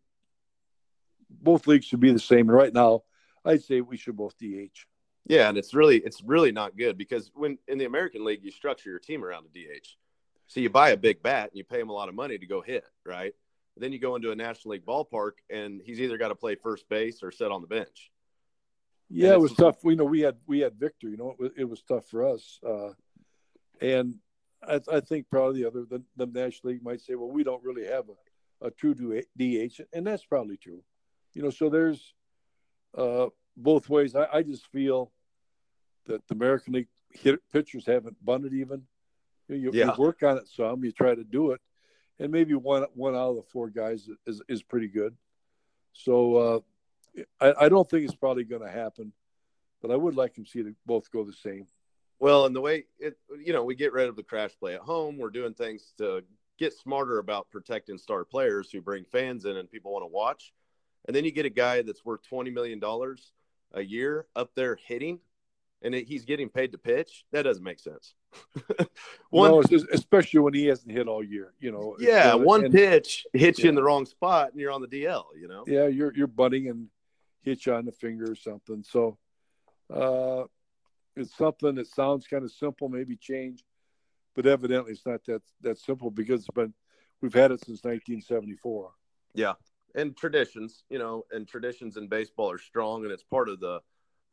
both 1.28 1.66
leagues 1.66 1.86
should 1.86 2.00
be 2.00 2.12
the 2.12 2.18
same. 2.18 2.48
And 2.48 2.56
right 2.56 2.72
now, 2.72 3.02
I'd 3.44 3.62
say 3.62 3.80
we 3.80 3.96
should 3.96 4.16
both 4.16 4.36
DH. 4.38 4.86
Yeah, 5.26 5.48
and 5.48 5.56
it's 5.56 5.72
really 5.72 5.98
it's 5.98 6.22
really 6.22 6.52
not 6.52 6.76
good 6.76 6.98
because 6.98 7.30
when 7.34 7.58
in 7.66 7.78
the 7.78 7.86
American 7.86 8.24
League 8.24 8.44
you 8.44 8.50
structure 8.50 8.90
your 8.90 8.98
team 8.98 9.24
around 9.24 9.46
a 9.46 9.58
DH. 9.58 9.86
So 10.46 10.60
you 10.60 10.68
buy 10.68 10.90
a 10.90 10.96
big 10.96 11.22
bat 11.22 11.50
and 11.50 11.56
you 11.56 11.64
pay 11.64 11.80
him 11.80 11.88
a 11.88 11.92
lot 11.94 12.10
of 12.10 12.14
money 12.14 12.36
to 12.36 12.46
go 12.46 12.60
hit, 12.60 12.84
right? 13.06 13.34
Then 13.78 13.92
you 13.92 13.98
go 13.98 14.14
into 14.14 14.30
a 14.30 14.36
National 14.36 14.72
League 14.72 14.84
ballpark 14.84 15.32
and 15.50 15.80
he's 15.82 16.00
either 16.00 16.18
got 16.18 16.28
to 16.28 16.34
play 16.34 16.54
first 16.54 16.88
base 16.88 17.22
or 17.22 17.32
sit 17.32 17.50
on 17.50 17.62
the 17.62 17.66
bench. 17.66 18.10
Yeah, 19.08 19.32
it 19.32 19.40
was 19.40 19.54
tough. 19.54 19.82
We 19.82 19.96
know 19.96 20.04
we 20.04 20.20
had 20.20 20.36
we 20.46 20.60
had 20.60 20.74
Victor. 20.74 21.08
You 21.08 21.16
know, 21.16 21.30
it 21.30 21.38
was, 21.38 21.50
it 21.56 21.64
was 21.64 21.82
tough 21.82 22.06
for 22.06 22.26
us. 22.26 22.58
Uh, 22.66 22.90
and 23.80 24.16
I, 24.66 24.80
I, 24.90 25.00
think 25.00 25.28
probably 25.30 25.62
the 25.62 25.68
other 25.68 25.84
the, 25.84 26.02
the 26.16 26.26
National 26.26 26.72
League 26.72 26.82
might 26.82 27.00
say, 27.00 27.14
well, 27.14 27.30
we 27.30 27.44
don't 27.44 27.62
really 27.62 27.86
have 27.86 28.04
a, 28.08 28.66
a 28.66 28.70
true 28.70 28.94
DH, 28.94 29.80
and 29.92 30.06
that's 30.06 30.24
probably 30.24 30.56
true. 30.56 30.82
You 31.34 31.42
know, 31.42 31.50
so 31.50 31.68
there's 31.68 32.14
uh, 32.96 33.26
both 33.56 33.88
ways. 33.88 34.14
I, 34.14 34.26
I 34.32 34.42
just 34.42 34.66
feel 34.68 35.12
that 36.06 36.26
the 36.28 36.34
American 36.34 36.74
League 36.74 36.88
hit, 37.10 37.40
pitchers 37.52 37.86
haven't 37.86 38.22
bunted 38.24 38.52
even. 38.52 38.82
You, 39.48 39.70
yeah. 39.74 39.86
you 39.86 39.92
work 39.98 40.22
on 40.22 40.38
it 40.38 40.48
some, 40.48 40.84
you 40.84 40.92
try 40.92 41.14
to 41.14 41.24
do 41.24 41.50
it, 41.50 41.60
and 42.18 42.32
maybe 42.32 42.54
one 42.54 42.86
one 42.94 43.14
out 43.14 43.30
of 43.30 43.36
the 43.36 43.42
four 43.42 43.68
guys 43.68 44.08
is 44.26 44.40
is 44.48 44.62
pretty 44.62 44.88
good. 44.88 45.14
So 45.92 46.36
uh, 46.36 46.60
I, 47.40 47.64
I 47.66 47.68
don't 47.68 47.88
think 47.88 48.04
it's 48.04 48.14
probably 48.14 48.44
going 48.44 48.62
to 48.62 48.70
happen, 48.70 49.12
but 49.82 49.90
I 49.90 49.96
would 49.96 50.16
like 50.16 50.34
to 50.34 50.44
see 50.44 50.62
them 50.62 50.76
both 50.86 51.10
go 51.10 51.24
the 51.24 51.32
same. 51.32 51.66
Well, 52.24 52.46
and 52.46 52.56
the 52.56 52.60
way 52.62 52.86
it, 52.98 53.18
you 53.38 53.52
know, 53.52 53.64
we 53.64 53.74
get 53.74 53.92
rid 53.92 54.08
of 54.08 54.16
the 54.16 54.22
crash 54.22 54.52
play 54.58 54.74
at 54.74 54.80
home. 54.80 55.18
We're 55.18 55.28
doing 55.28 55.52
things 55.52 55.92
to 55.98 56.22
get 56.58 56.72
smarter 56.72 57.18
about 57.18 57.50
protecting 57.50 57.98
star 57.98 58.24
players 58.24 58.70
who 58.70 58.80
bring 58.80 59.04
fans 59.04 59.44
in 59.44 59.58
and 59.58 59.70
people 59.70 59.92
want 59.92 60.04
to 60.04 60.06
watch. 60.06 60.54
And 61.04 61.14
then 61.14 61.26
you 61.26 61.30
get 61.30 61.44
a 61.44 61.50
guy 61.50 61.82
that's 61.82 62.02
worth 62.02 62.26
twenty 62.26 62.50
million 62.50 62.78
dollars 62.78 63.32
a 63.74 63.82
year 63.82 64.24
up 64.34 64.54
there 64.54 64.78
hitting 64.86 65.20
and 65.82 65.94
it, 65.94 66.08
he's 66.08 66.24
getting 66.24 66.48
paid 66.48 66.72
to 66.72 66.78
pitch. 66.78 67.26
That 67.30 67.42
doesn't 67.42 67.62
make 67.62 67.78
sense. 67.78 68.14
one, 69.28 69.50
no, 69.50 69.62
especially 69.92 70.40
when 70.40 70.54
he 70.54 70.64
hasn't 70.64 70.90
hit 70.90 71.06
all 71.06 71.22
year. 71.22 71.52
You 71.60 71.72
know. 71.72 71.94
Yeah, 72.00 72.32
uh, 72.32 72.38
one 72.38 72.64
and, 72.64 72.74
pitch 72.74 73.26
hits 73.34 73.58
yeah. 73.58 73.64
you 73.64 73.68
in 73.68 73.74
the 73.74 73.82
wrong 73.82 74.06
spot, 74.06 74.50
and 74.50 74.58
you're 74.58 74.72
on 74.72 74.80
the 74.80 74.88
DL. 74.88 75.24
You 75.38 75.48
know. 75.48 75.64
Yeah, 75.66 75.88
you're 75.88 76.14
you're 76.16 76.26
butting 76.26 76.70
and 76.70 76.88
hit 77.42 77.66
you 77.66 77.74
on 77.74 77.84
the 77.84 77.92
finger 77.92 78.32
or 78.32 78.34
something. 78.34 78.82
So, 78.82 79.18
uh, 79.92 80.44
it's 81.16 81.36
something 81.36 81.74
that 81.76 81.86
sounds 81.86 82.26
kind 82.26 82.44
of 82.44 82.50
simple, 82.50 82.88
maybe 82.88 83.16
change, 83.16 83.64
but 84.34 84.46
evidently 84.46 84.92
it's 84.92 85.06
not 85.06 85.24
that 85.26 85.42
that 85.62 85.78
simple 85.78 86.10
because 86.10 86.40
it's 86.40 86.54
been 86.54 86.74
we've 87.20 87.34
had 87.34 87.52
it 87.52 87.60
since 87.64 87.84
1974. 87.84 88.90
Yeah, 89.34 89.54
and 89.94 90.16
traditions, 90.16 90.84
you 90.90 90.98
know, 90.98 91.24
and 91.30 91.46
traditions 91.46 91.96
in 91.96 92.08
baseball 92.08 92.50
are 92.50 92.58
strong, 92.58 93.04
and 93.04 93.12
it's 93.12 93.24
part 93.24 93.48
of 93.48 93.60
the 93.60 93.80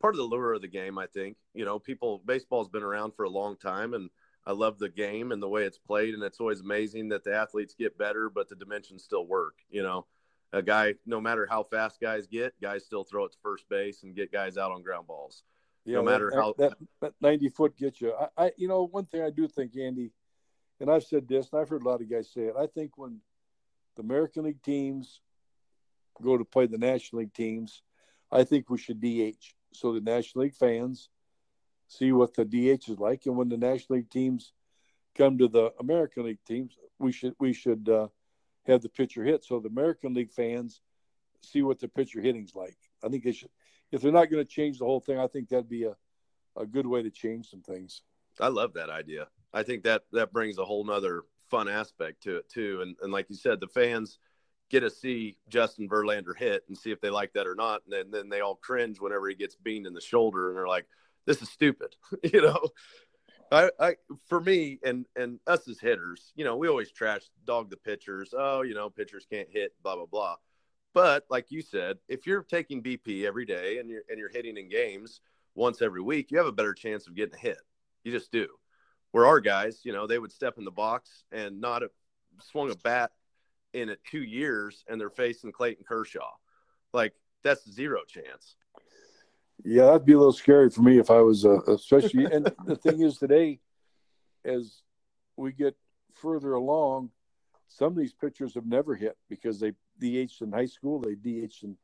part 0.00 0.14
of 0.14 0.18
the 0.18 0.24
lure 0.24 0.54
of 0.54 0.62
the 0.62 0.68
game. 0.68 0.98
I 0.98 1.06
think 1.06 1.36
you 1.54 1.64
know 1.64 1.78
people 1.78 2.22
baseball's 2.24 2.68
been 2.68 2.82
around 2.82 3.14
for 3.14 3.24
a 3.24 3.30
long 3.30 3.56
time, 3.56 3.94
and 3.94 4.10
I 4.44 4.52
love 4.52 4.78
the 4.78 4.88
game 4.88 5.32
and 5.32 5.42
the 5.42 5.48
way 5.48 5.64
it's 5.64 5.78
played, 5.78 6.14
and 6.14 6.22
it's 6.22 6.40
always 6.40 6.60
amazing 6.60 7.08
that 7.10 7.24
the 7.24 7.34
athletes 7.34 7.74
get 7.78 7.96
better, 7.96 8.28
but 8.28 8.48
the 8.48 8.56
dimensions 8.56 9.04
still 9.04 9.26
work. 9.26 9.54
You 9.70 9.82
know, 9.82 10.06
a 10.52 10.62
guy, 10.62 10.94
no 11.06 11.20
matter 11.20 11.46
how 11.48 11.62
fast 11.62 12.00
guys 12.00 12.26
get, 12.26 12.60
guys 12.60 12.84
still 12.84 13.04
throw 13.04 13.24
it 13.24 13.32
to 13.32 13.38
first 13.42 13.68
base 13.68 14.02
and 14.02 14.16
get 14.16 14.32
guys 14.32 14.58
out 14.58 14.72
on 14.72 14.82
ground 14.82 15.06
balls. 15.06 15.44
Yeah, 15.84 15.96
no 15.96 16.02
matter 16.04 16.30
that, 16.30 16.36
how 16.36 16.54
that, 16.58 16.74
that, 17.00 17.12
ninety 17.20 17.48
foot 17.48 17.76
gets 17.76 18.00
you. 18.00 18.14
I, 18.14 18.44
I, 18.44 18.52
you 18.56 18.68
know, 18.68 18.86
one 18.86 19.06
thing 19.06 19.22
I 19.22 19.30
do 19.30 19.48
think, 19.48 19.76
Andy, 19.76 20.12
and 20.80 20.90
I've 20.90 21.04
said 21.04 21.26
this, 21.26 21.48
and 21.52 21.60
I've 21.60 21.68
heard 21.68 21.82
a 21.82 21.88
lot 21.88 22.00
of 22.00 22.10
guys 22.10 22.30
say 22.32 22.42
it. 22.42 22.54
I 22.58 22.66
think 22.66 22.96
when 22.96 23.18
the 23.96 24.02
American 24.02 24.44
League 24.44 24.62
teams 24.62 25.20
go 26.22 26.38
to 26.38 26.44
play 26.44 26.66
the 26.66 26.78
National 26.78 27.20
League 27.20 27.34
teams, 27.34 27.82
I 28.30 28.44
think 28.44 28.70
we 28.70 28.78
should 28.78 29.00
DH 29.00 29.54
so 29.72 29.92
the 29.92 30.00
National 30.00 30.44
League 30.44 30.54
fans 30.54 31.08
see 31.88 32.12
what 32.12 32.34
the 32.34 32.44
DH 32.44 32.88
is 32.88 32.98
like, 32.98 33.26
and 33.26 33.36
when 33.36 33.48
the 33.48 33.56
National 33.56 33.98
League 33.98 34.10
teams 34.10 34.52
come 35.16 35.38
to 35.38 35.48
the 35.48 35.72
American 35.80 36.24
League 36.24 36.44
teams, 36.46 36.76
we 36.98 37.12
should 37.12 37.34
we 37.38 37.52
should 37.52 37.88
uh, 37.88 38.08
have 38.66 38.82
the 38.82 38.88
pitcher 38.88 39.24
hit 39.24 39.44
so 39.44 39.58
the 39.58 39.68
American 39.68 40.14
League 40.14 40.32
fans 40.32 40.80
see 41.42 41.62
what 41.62 41.80
the 41.80 41.88
pitcher 41.88 42.20
hitting's 42.20 42.54
like. 42.54 42.76
I 43.04 43.08
think 43.08 43.24
they 43.24 43.32
should. 43.32 43.50
If 43.92 44.02
they're 44.02 44.10
not 44.12 44.30
going 44.30 44.44
to 44.44 44.50
change 44.50 44.78
the 44.78 44.84
whole 44.84 45.00
thing, 45.00 45.18
I 45.18 45.26
think 45.26 45.48
that'd 45.48 45.68
be 45.68 45.84
a, 45.84 45.94
a 46.56 46.66
good 46.66 46.86
way 46.86 47.02
to 47.02 47.10
change 47.10 47.50
some 47.50 47.62
things. 47.62 48.02
I 48.40 48.48
love 48.48 48.72
that 48.74 48.90
idea. 48.90 49.28
I 49.52 49.62
think 49.62 49.84
that 49.84 50.04
that 50.12 50.32
brings 50.32 50.58
a 50.58 50.64
whole 50.64 50.84
nother 50.84 51.22
fun 51.50 51.68
aspect 51.68 52.22
to 52.22 52.36
it 52.36 52.48
too. 52.48 52.80
And 52.82 52.96
and 53.02 53.12
like 53.12 53.28
you 53.28 53.36
said, 53.36 53.60
the 53.60 53.68
fans 53.68 54.18
get 54.72 54.80
to 54.80 54.90
see 54.90 55.36
Justin 55.50 55.88
Verlander 55.88 56.36
hit 56.36 56.64
and 56.66 56.76
see 56.76 56.90
if 56.90 57.00
they 57.00 57.10
like 57.10 57.34
that 57.34 57.46
or 57.46 57.54
not. 57.54 57.82
And 57.84 57.92
then, 57.92 58.10
then 58.10 58.28
they 58.30 58.40
all 58.40 58.56
cringe 58.56 59.00
whenever 59.00 59.28
he 59.28 59.34
gets 59.34 59.54
beamed 59.54 59.86
in 59.86 59.92
the 59.92 60.00
shoulder 60.00 60.48
and 60.48 60.56
they're 60.56 60.66
like, 60.66 60.86
this 61.26 61.42
is 61.42 61.50
stupid. 61.50 61.94
you 62.32 62.40
know, 62.40 62.58
I, 63.52 63.70
I, 63.78 63.96
for 64.26 64.40
me 64.40 64.80
and, 64.82 65.04
and 65.14 65.38
us 65.46 65.68
as 65.68 65.78
hitters, 65.78 66.32
you 66.34 66.44
know, 66.46 66.56
we 66.56 66.68
always 66.68 66.90
trash 66.90 67.20
dog 67.44 67.68
the 67.68 67.76
pitchers. 67.76 68.32
Oh, 68.36 68.62
you 68.62 68.74
know, 68.74 68.88
pitchers 68.88 69.26
can't 69.30 69.48
hit, 69.50 69.74
blah, 69.82 69.94
blah, 69.94 70.06
blah. 70.06 70.36
But 70.94 71.24
like 71.30 71.50
you 71.50 71.62
said, 71.62 71.98
if 72.08 72.26
you're 72.26 72.42
taking 72.42 72.82
BP 72.82 73.24
every 73.24 73.46
day 73.46 73.78
and 73.78 73.88
you're, 73.88 74.02
and 74.08 74.18
you're 74.18 74.28
hitting 74.28 74.56
in 74.56 74.68
games 74.68 75.20
once 75.54 75.82
every 75.82 76.02
week, 76.02 76.30
you 76.30 76.38
have 76.38 76.46
a 76.46 76.52
better 76.52 76.74
chance 76.74 77.06
of 77.06 77.14
getting 77.14 77.34
a 77.34 77.38
hit. 77.38 77.58
You 78.04 78.12
just 78.12 78.32
do. 78.32 78.48
Where 79.12 79.26
our 79.26 79.40
guys, 79.40 79.80
you 79.84 79.92
know, 79.92 80.06
they 80.06 80.18
would 80.18 80.32
step 80.32 80.58
in 80.58 80.64
the 80.64 80.70
box 80.70 81.24
and 81.32 81.60
not 81.60 81.82
have 81.82 81.90
swung 82.40 82.70
a 82.70 82.76
bat 82.76 83.12
in 83.72 83.88
it 83.88 84.00
two 84.10 84.22
years 84.22 84.84
and 84.88 85.00
they're 85.00 85.10
facing 85.10 85.52
Clayton 85.52 85.84
Kershaw. 85.86 86.30
Like 86.92 87.14
that's 87.42 87.70
zero 87.70 88.00
chance. 88.06 88.56
Yeah, 89.64 89.86
that'd 89.86 90.04
be 90.04 90.12
a 90.12 90.18
little 90.18 90.32
scary 90.32 90.70
for 90.70 90.82
me 90.82 90.98
if 90.98 91.10
I 91.10 91.20
was, 91.20 91.44
uh, 91.44 91.60
especially. 91.68 92.24
and 92.32 92.52
the 92.66 92.76
thing 92.76 93.00
is, 93.00 93.18
today, 93.18 93.60
as 94.44 94.82
we 95.36 95.52
get 95.52 95.76
further 96.14 96.54
along, 96.54 97.10
some 97.68 97.88
of 97.88 97.96
these 97.96 98.12
pitchers 98.12 98.54
have 98.54 98.66
never 98.66 98.94
hit 98.94 99.16
because 99.28 99.60
they 99.60 99.72
DH'd 100.02 100.42
in 100.42 100.52
high 100.52 100.66
school, 100.66 101.00
they 101.00 101.14
DH'd 101.14 101.64
in 101.64 101.76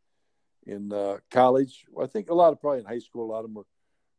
in 0.67 0.93
uh, 0.93 1.19
college. 1.31 1.87
I 2.01 2.07
think 2.07 2.29
a 2.29 2.35
lot 2.35 2.53
of 2.53 2.61
probably 2.61 2.81
in 2.81 2.85
high 2.85 2.99
school, 2.99 3.25
a 3.25 3.33
lot 3.33 3.39
of 3.39 3.45
them 3.45 3.55
were 3.55 3.67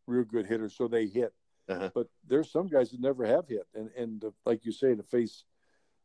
real 0.07 0.23
good 0.23 0.47
hitters, 0.47 0.75
so 0.75 0.87
they 0.87 1.05
hit. 1.05 1.33
Uh-huh. 1.67 1.91
But 1.93 2.07
there's 2.27 2.51
some 2.51 2.67
guys 2.67 2.89
that 2.91 2.99
never 2.99 3.25
have 3.25 3.47
hit, 3.47 3.67
and 3.75 3.89
and 3.95 4.23
uh, 4.23 4.31
like 4.45 4.65
you 4.65 4.71
say, 4.71 4.95
to 4.95 5.03
face 5.03 5.43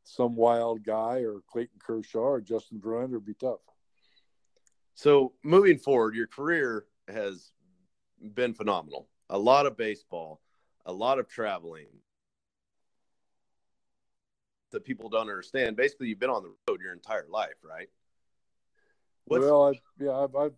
some 0.04 0.37
wild 0.37 0.85
guy 0.85 1.20
or 1.20 1.40
Clayton 1.50 1.78
Kershaw 1.78 2.18
or 2.18 2.40
Justin 2.40 2.78
Verlander 2.78 3.12
would 3.12 3.24
be 3.24 3.35
tough. 3.35 3.61
So 4.94 5.33
moving 5.42 5.78
forward, 5.78 6.14
your 6.14 6.26
career 6.26 6.85
has 7.09 7.52
been 8.35 8.52
phenomenal. 8.52 9.09
A 9.30 9.38
lot 9.38 9.64
of 9.64 9.78
baseball, 9.78 10.42
a 10.85 10.92
lot 10.92 11.18
of 11.18 11.26
traveling 11.26 11.88
that 14.74 14.84
people 14.84 15.08
don't 15.08 15.22
understand. 15.22 15.76
Basically, 15.76 16.08
you've 16.08 16.20
been 16.20 16.30
on 16.30 16.42
the 16.42 16.54
road 16.68 16.80
your 16.80 16.92
entire 16.92 17.26
life, 17.28 17.54
right? 17.62 17.88
What's... 19.24 19.44
Well, 19.44 19.68
I, 19.68 19.80
yeah, 19.98 20.12
I've, 20.12 20.37
I've, 20.37 20.54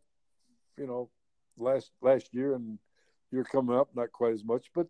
you 0.76 0.86
know, 0.86 1.08
last 1.56 1.90
last 2.02 2.34
year 2.34 2.54
and 2.54 2.78
you're 3.30 3.44
coming 3.44 3.76
up, 3.76 3.88
not 3.94 4.12
quite 4.12 4.34
as 4.34 4.44
much, 4.44 4.66
but 4.74 4.88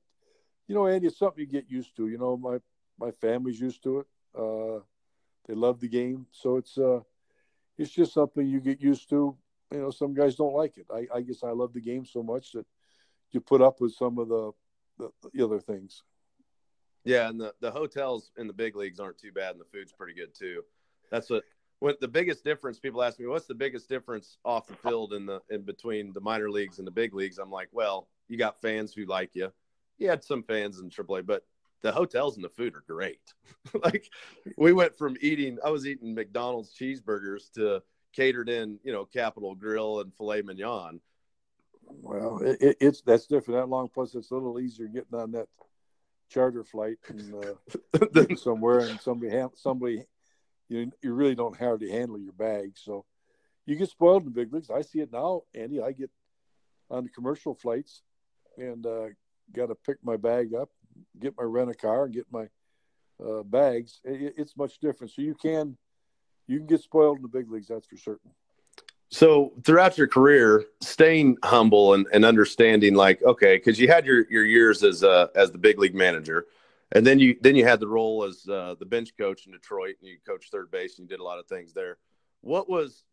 you 0.66 0.74
know, 0.74 0.86
Andy, 0.86 1.06
it's 1.06 1.18
something 1.18 1.40
you 1.40 1.46
get 1.46 1.70
used 1.70 1.94
to. 1.96 2.08
You 2.08 2.18
know, 2.18 2.36
my 2.36 2.58
my 2.98 3.10
family's 3.10 3.60
used 3.60 3.82
to 3.84 4.00
it. 4.00 4.06
Uh, 4.36 4.80
they 5.46 5.54
love 5.54 5.80
the 5.80 5.88
game, 5.88 6.26
so 6.32 6.56
it's 6.56 6.76
uh, 6.76 7.00
it's 7.78 7.90
just 7.90 8.12
something 8.14 8.46
you 8.46 8.60
get 8.60 8.80
used 8.80 9.08
to. 9.10 9.36
You 9.72 9.78
know, 9.78 9.90
some 9.90 10.14
guys 10.14 10.36
don't 10.36 10.54
like 10.54 10.78
it. 10.78 10.86
I, 10.92 11.06
I 11.16 11.20
guess 11.20 11.42
I 11.42 11.50
love 11.50 11.72
the 11.72 11.80
game 11.80 12.04
so 12.04 12.22
much 12.22 12.52
that 12.52 12.66
you 13.32 13.40
put 13.40 13.60
up 13.60 13.80
with 13.80 13.94
some 13.94 14.18
of 14.18 14.28
the, 14.28 14.52
the, 14.98 15.10
the 15.34 15.44
other 15.44 15.60
things. 15.60 16.02
Yeah, 17.06 17.28
and 17.28 17.40
the, 17.40 17.54
the 17.60 17.70
hotels 17.70 18.32
in 18.36 18.46
the 18.46 18.52
big 18.52 18.74
leagues 18.74 18.98
aren't 18.98 19.18
too 19.18 19.32
bad, 19.32 19.52
and 19.52 19.60
the 19.60 19.64
food's 19.64 19.92
pretty 19.92 20.12
good 20.12 20.34
too. 20.34 20.62
That's 21.10 21.30
what 21.30 21.44
what 21.78 22.00
the 22.00 22.08
biggest 22.08 22.42
difference. 22.42 22.78
People 22.80 23.02
ask 23.02 23.20
me, 23.20 23.26
"What's 23.26 23.46
the 23.46 23.54
biggest 23.54 23.88
difference 23.88 24.38
off 24.44 24.66
the 24.66 24.74
field 24.74 25.12
in 25.12 25.24
the 25.24 25.40
in 25.48 25.62
between 25.62 26.12
the 26.12 26.20
minor 26.20 26.50
leagues 26.50 26.78
and 26.78 26.86
the 26.86 26.90
big 26.92 27.14
leagues?" 27.14 27.38
I'm 27.38 27.50
like, 27.50 27.68
"Well, 27.70 28.08
you 28.28 28.36
got 28.36 28.60
fans 28.60 28.92
who 28.92 29.06
like 29.06 29.30
you. 29.34 29.52
You 29.98 30.08
had 30.08 30.24
some 30.24 30.42
fans 30.42 30.80
in 30.80 30.90
AAA, 30.90 31.24
but 31.24 31.44
the 31.82 31.92
hotels 31.92 32.36
and 32.36 32.44
the 32.44 32.48
food 32.48 32.74
are 32.74 32.84
great. 32.88 33.34
like 33.84 34.10
we 34.56 34.72
went 34.72 34.96
from 34.96 35.16
eating, 35.20 35.58
I 35.64 35.70
was 35.70 35.86
eating 35.86 36.14
McDonald's 36.14 36.74
cheeseburgers 36.74 37.52
to 37.52 37.82
catered 38.12 38.48
in, 38.48 38.78
you 38.82 38.92
know, 38.92 39.04
Capital 39.04 39.54
Grille 39.54 40.00
and 40.00 40.12
filet 40.14 40.42
mignon. 40.42 41.00
Well, 41.82 42.40
it, 42.42 42.76
it's 42.80 43.02
that's 43.02 43.26
different 43.26 43.60
that 43.60 43.68
long. 43.68 43.88
Plus, 43.88 44.14
it's 44.14 44.30
a 44.30 44.34
little 44.34 44.58
easier 44.58 44.88
getting 44.88 45.18
on 45.18 45.30
that 45.32 45.46
charter 46.28 46.64
flight 46.64 46.98
and 47.08 47.34
uh, 47.34 48.34
somewhere, 48.36 48.80
and 48.80 49.00
somebody 49.00 49.36
somebody 49.54 50.04
you 50.68 50.90
you 51.02 51.12
really 51.12 51.34
don't 51.34 51.58
hardly 51.58 51.90
handle 51.90 52.18
your 52.18 52.32
bag, 52.32 52.72
so 52.74 53.04
you 53.66 53.76
get 53.76 53.90
spoiled 53.90 54.22
in 54.22 54.28
the 54.28 54.34
big 54.34 54.52
leagues. 54.52 54.70
I 54.70 54.82
see 54.82 55.00
it 55.00 55.12
now, 55.12 55.42
Andy. 55.54 55.80
I 55.80 55.92
get 55.92 56.10
on 56.90 57.04
the 57.04 57.10
commercial 57.10 57.54
flights 57.54 58.02
and 58.56 58.86
uh, 58.86 59.08
got 59.52 59.66
to 59.66 59.74
pick 59.74 59.98
my 60.02 60.16
bag 60.16 60.54
up, 60.54 60.70
get 61.18 61.34
my 61.36 61.44
rent 61.44 61.70
a 61.70 61.74
car, 61.74 62.04
and 62.04 62.14
get 62.14 62.26
my 62.30 62.46
uh, 63.24 63.42
bags. 63.42 64.00
It, 64.04 64.34
it's 64.36 64.56
much 64.56 64.78
different. 64.78 65.12
So 65.12 65.22
you 65.22 65.34
can 65.34 65.76
you 66.46 66.58
can 66.58 66.66
get 66.66 66.80
spoiled 66.80 67.16
in 67.16 67.22
the 67.22 67.28
big 67.28 67.50
leagues. 67.50 67.68
That's 67.68 67.86
for 67.86 67.96
certain. 67.96 68.30
So 69.08 69.52
throughout 69.64 69.96
your 69.96 70.08
career, 70.08 70.64
staying 70.80 71.38
humble 71.44 71.94
and, 71.94 72.06
and 72.12 72.24
understanding, 72.24 72.94
like 72.94 73.22
okay, 73.22 73.56
because 73.56 73.78
you 73.78 73.88
had 73.88 74.04
your 74.04 74.26
your 74.30 74.44
years 74.44 74.82
as 74.82 75.04
uh, 75.04 75.28
as 75.36 75.52
the 75.52 75.58
big 75.58 75.78
league 75.78 75.94
manager, 75.94 76.46
and 76.92 77.06
then 77.06 77.18
you 77.18 77.36
then 77.40 77.54
you 77.54 77.64
had 77.64 77.78
the 77.78 77.86
role 77.86 78.24
as 78.24 78.46
uh, 78.48 78.74
the 78.78 78.84
bench 78.86 79.10
coach 79.16 79.46
in 79.46 79.52
Detroit, 79.52 79.94
and 80.00 80.08
you 80.08 80.18
coached 80.26 80.50
third 80.50 80.70
base, 80.70 80.98
and 80.98 81.08
you 81.08 81.16
did 81.16 81.20
a 81.20 81.24
lot 81.24 81.38
of 81.38 81.46
things 81.46 81.72
there. 81.72 81.98
What 82.40 82.68
was 82.68 83.04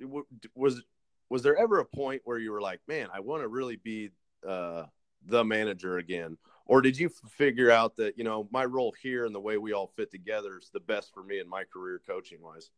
was 0.55 0.83
was 1.29 1.43
there 1.43 1.57
ever 1.57 1.79
a 1.79 1.85
point 1.85 2.21
where 2.25 2.39
you 2.39 2.51
were 2.51 2.61
like, 2.61 2.79
man, 2.87 3.07
I 3.13 3.19
want 3.19 3.43
to 3.43 3.47
really 3.47 3.75
be 3.75 4.09
uh, 4.47 4.85
the 5.27 5.43
manager 5.43 5.99
again, 5.99 6.37
or 6.65 6.81
did 6.81 6.97
you 6.97 7.09
figure 7.37 7.69
out 7.69 7.95
that 7.97 8.17
you 8.17 8.23
know 8.23 8.47
my 8.51 8.65
role 8.65 8.95
here 8.99 9.25
and 9.25 9.33
the 9.33 9.39
way 9.39 9.59
we 9.59 9.73
all 9.73 9.91
fit 9.95 10.09
together 10.09 10.57
is 10.57 10.71
the 10.73 10.79
best 10.79 11.13
for 11.13 11.23
me 11.23 11.39
in 11.39 11.47
my 11.47 11.65
career 11.71 12.01
coaching 12.07 12.41
wise? 12.41 12.71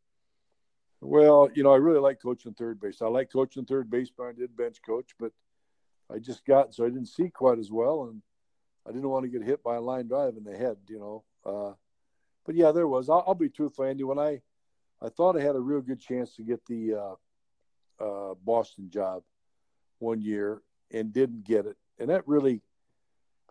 Well, 1.05 1.49
you 1.53 1.61
know, 1.61 1.71
I 1.71 1.77
really 1.77 1.99
like 1.99 2.21
coaching 2.21 2.53
third 2.53 2.79
base. 2.79 3.01
I 3.01 3.07
like 3.07 3.31
coaching 3.31 3.65
third 3.65 3.89
base, 3.89 4.09
but 4.15 4.23
I 4.25 4.31
did 4.31 4.57
bench 4.57 4.77
coach, 4.85 5.11
but 5.19 5.31
I 6.11 6.17
just 6.17 6.45
got 6.45 6.73
so 6.73 6.83
I 6.83 6.89
didn't 6.89 7.07
see 7.07 7.29
quite 7.29 7.59
as 7.59 7.71
well, 7.71 8.05
and 8.05 8.21
I 8.87 8.91
didn't 8.91 9.09
want 9.09 9.23
to 9.23 9.29
get 9.29 9.43
hit 9.43 9.63
by 9.63 9.75
a 9.75 9.81
line 9.81 10.07
drive 10.07 10.35
in 10.35 10.43
the 10.43 10.57
head, 10.57 10.77
you 10.87 10.99
know. 10.99 11.23
Uh, 11.45 11.73
but 12.45 12.55
yeah, 12.55 12.71
there 12.71 12.87
was. 12.87 13.09
I'll, 13.09 13.23
I'll, 13.27 13.35
be 13.35 13.49
truthful, 13.49 13.85
Andy. 13.85 14.03
When 14.03 14.17
I 14.17 14.41
I 15.01 15.09
thought 15.09 15.37
I 15.37 15.41
had 15.41 15.55
a 15.55 15.59
real 15.59 15.81
good 15.81 15.99
chance 15.99 16.35
to 16.35 16.43
get 16.43 16.65
the 16.65 16.95
uh, 16.95 18.03
uh, 18.03 18.33
Boston 18.43 18.89
job 18.89 19.23
one 19.99 20.21
year 20.21 20.61
and 20.91 21.13
didn't 21.13 21.43
get 21.43 21.67
it, 21.67 21.77
and 21.99 22.09
that 22.09 22.27
really, 22.27 22.61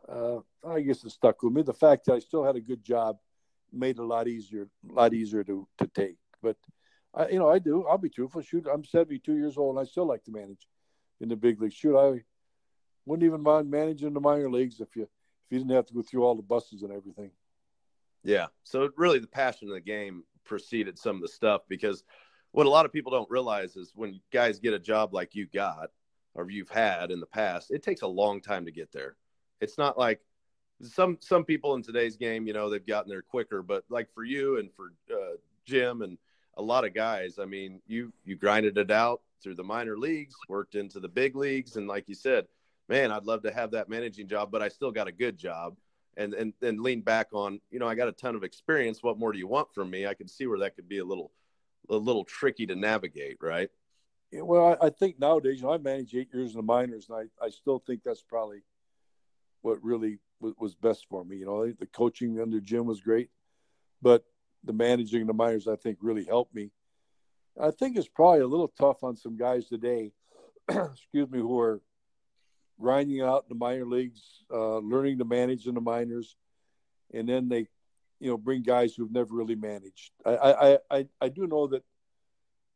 uh, 0.09 0.39
I 0.67 0.81
guess, 0.81 1.05
it 1.05 1.11
stuck 1.11 1.41
with 1.43 1.53
me. 1.53 1.63
The 1.63 1.73
fact 1.73 2.07
that 2.07 2.15
I 2.15 2.19
still 2.19 2.45
had 2.45 2.57
a 2.57 2.61
good 2.61 2.85
job 2.85 3.19
made 3.73 3.99
it 3.99 4.03
a 4.03 4.05
lot 4.05 4.27
easier, 4.27 4.69
a 4.91 4.93
lot 4.93 5.15
easier 5.15 5.45
to 5.45 5.69
to 5.79 5.87
take. 5.87 6.17
But 6.43 6.57
I, 7.17 7.29
you 7.29 7.39
know, 7.39 7.49
I 7.49 7.59
do. 7.59 7.87
I'll 7.87 7.99
be 7.99 8.09
truthful. 8.09 8.43
Shoot, 8.43 8.67
I'm 8.73 8.85
72 8.85 9.35
years 9.35 9.57
old, 9.57 9.77
and 9.77 9.87
I 9.87 9.89
still 9.89 10.07
like 10.07 10.25
to 10.25 10.33
manage 10.33 10.67
in 11.21 11.29
the 11.29 11.37
big 11.37 11.61
leagues. 11.61 11.75
Shoot, 11.75 11.97
I 11.97 12.23
wouldn't 13.07 13.27
even 13.27 13.43
mind 13.43 13.71
managing 13.71 14.13
the 14.13 14.21
minor 14.21 14.51
leagues 14.51 14.81
if 14.81 14.97
you 14.97 15.03
if 15.03 15.53
you 15.53 15.59
didn't 15.59 15.73
have 15.73 15.87
to 15.87 15.95
go 15.95 16.03
through 16.03 16.25
all 16.25 16.35
the 16.35 16.43
buses 16.43 16.83
and 16.83 16.93
everything. 16.93 17.31
Yeah. 18.25 18.47
So 18.65 18.89
really, 18.97 19.19
the 19.19 19.27
passion 19.27 19.69
of 19.69 19.75
the 19.75 19.81
game 19.81 20.25
preceded 20.45 20.99
some 20.99 21.17
of 21.17 21.23
the 21.23 21.29
stuff 21.29 21.63
because 21.69 22.03
what 22.53 22.67
a 22.67 22.71
lot 22.71 22.87
of 22.87 22.93
people 22.93 23.13
don't 23.13 23.31
realize 23.31 23.77
is 23.77 23.93
when 23.95 24.21
guys 24.33 24.59
get 24.59 24.73
a 24.73 24.79
job 24.79 25.13
like 25.13 25.35
you 25.35 25.47
got 25.53 25.91
or 26.35 26.51
you've 26.51 26.71
had 26.71 27.11
in 27.11 27.21
the 27.21 27.27
past, 27.27 27.71
it 27.71 27.83
takes 27.83 28.03
a 28.03 28.07
long 28.07 28.41
time 28.41 28.65
to 28.65 28.73
get 28.73 28.91
there. 28.93 29.17
It's 29.61 29.77
not 29.79 29.99
like 29.99 30.21
some 30.83 31.19
some 31.21 31.45
people 31.45 31.75
in 31.75 31.83
today's 31.83 32.17
game, 32.17 32.47
you 32.47 32.53
know, 32.53 32.71
they've 32.71 32.87
gotten 32.87 33.11
there 33.11 33.23
quicker, 33.23 33.63
but 33.63 33.85
like 33.89 34.13
for 34.15 34.25
you 34.25 34.59
and 34.59 34.71
for 34.73 34.93
uh, 35.13 35.37
Jim 35.67 36.03
and 36.03 36.19
a 36.57 36.63
lot 36.63 36.85
of 36.85 36.95
guys. 36.95 37.39
I 37.39 37.45
mean, 37.45 37.81
you 37.87 38.13
you 38.25 38.37
grinded 38.37 38.79
it 38.79 38.91
out 38.91 39.21
through 39.43 39.55
the 39.57 39.65
minor 39.65 39.97
leagues, 39.97 40.35
worked 40.49 40.75
into 40.75 41.01
the 41.01 41.09
big 41.09 41.37
leagues, 41.37 41.77
and 41.77 41.87
like 41.87 42.09
you 42.09 42.15
said, 42.15 42.47
man, 42.89 43.11
I'd 43.11 43.25
love 43.25 43.43
to 43.43 43.53
have 43.53 43.71
that 43.73 43.89
managing 43.89 44.29
job, 44.29 44.51
but 44.51 44.63
I 44.63 44.69
still 44.69 44.91
got 44.91 45.09
a 45.09 45.13
good 45.13 45.37
job. 45.37 45.77
And 46.17 46.33
and 46.35 46.53
and 46.63 46.81
lean 46.81 47.01
back 47.01 47.29
on, 47.33 47.61
you 47.71 47.81
know, 47.81 47.89
I 47.89 47.97
got 47.97 48.07
a 48.07 48.13
ton 48.13 48.37
of 48.37 48.45
experience. 48.45 49.03
What 49.03 49.19
more 49.19 49.33
do 49.33 49.39
you 49.39 49.49
want 49.49 49.75
from 49.75 49.91
me? 49.91 50.07
I 50.07 50.15
can 50.15 50.29
see 50.29 50.47
where 50.47 50.61
that 50.61 50.77
could 50.77 50.89
be 50.89 50.99
a 50.99 51.05
little 51.05 51.33
a 51.91 51.97
little 51.97 52.25
tricky 52.25 52.67
to 52.67 52.77
navigate, 52.77 53.39
right? 53.41 53.69
Yeah, 54.31 54.43
well, 54.43 54.79
I, 54.81 54.87
I 54.87 54.91
think 54.91 55.19
nowadays, 55.19 55.59
you 55.61 55.65
know, 55.65 55.73
I 55.73 55.79
managed 55.79 56.15
eight 56.15 56.29
years 56.33 56.53
in 56.53 56.57
the 56.57 56.63
minors, 56.63 57.09
and 57.09 57.19
I, 57.19 57.45
I 57.45 57.51
still 57.51 57.83
think 57.85 58.03
that's 58.05 58.23
probably 58.23 58.63
what 59.63 59.83
really 59.83 60.19
was, 60.41 60.55
was 60.59 60.75
best 60.75 61.07
for 61.09 61.25
me. 61.25 61.37
You 61.37 61.47
know, 61.47 61.73
the 61.73 61.87
coaching 61.87 62.41
under 62.41 62.61
Jim 62.61 62.87
was 62.87 63.01
great, 63.01 63.31
but 64.01 64.25
the 64.65 64.73
managing 64.73 65.27
the 65.27 65.33
minors, 65.33 65.69
I 65.69 65.77
think, 65.77 65.99
really 66.01 66.25
helped 66.25 66.55
me. 66.55 66.71
I 67.61 67.71
think 67.71 67.97
it's 67.97 68.09
probably 68.09 68.41
a 68.41 68.47
little 68.47 68.73
tough 68.79 69.05
on 69.05 69.17
some 69.17 69.37
guys 69.37 69.67
today, 69.67 70.13
excuse 70.69 71.31
me, 71.31 71.39
who 71.39 71.59
are 71.61 71.81
grinding 72.81 73.21
out 73.21 73.45
in 73.45 73.57
the 73.57 73.65
minor 73.65 73.87
leagues, 73.87 74.21
uh, 74.53 74.79
learning 74.79 75.19
to 75.19 75.25
manage 75.25 75.67
in 75.67 75.75
the 75.75 75.81
minors, 75.81 76.37
and 77.13 77.29
then 77.29 77.49
they, 77.49 77.69
you 78.19 78.31
know, 78.31 78.37
bring 78.37 78.63
guys 78.63 78.95
who've 78.95 79.13
never 79.13 79.35
really 79.35 79.55
managed. 79.55 80.11
I, 80.25 80.37
I, 80.37 80.79
I, 80.91 81.09
I 81.21 81.29
do 81.29 81.47
know 81.47 81.69
that 81.69 81.85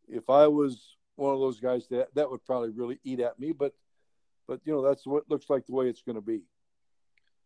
if 0.07 0.31
I 0.31 0.47
was 0.47 0.97
one 1.17 1.35
of 1.35 1.41
those 1.41 1.59
guys, 1.59 1.89
that 1.89 2.15
that 2.15 2.31
would 2.31 2.45
probably 2.45 2.71
really 2.71 3.01
eat 3.03 3.21
at 3.21 3.39
me. 3.41 3.53
But, 3.53 3.73
but 4.47 4.61
you 4.65 4.73
know, 4.73 4.83
that's 4.83 5.07
what 5.07 5.29
looks 5.29 5.51
like 5.51 5.67
the 5.67 5.73
way 5.73 5.89
it's 5.89 6.03
going 6.03 6.17
to 6.17 6.23
be. 6.23 6.43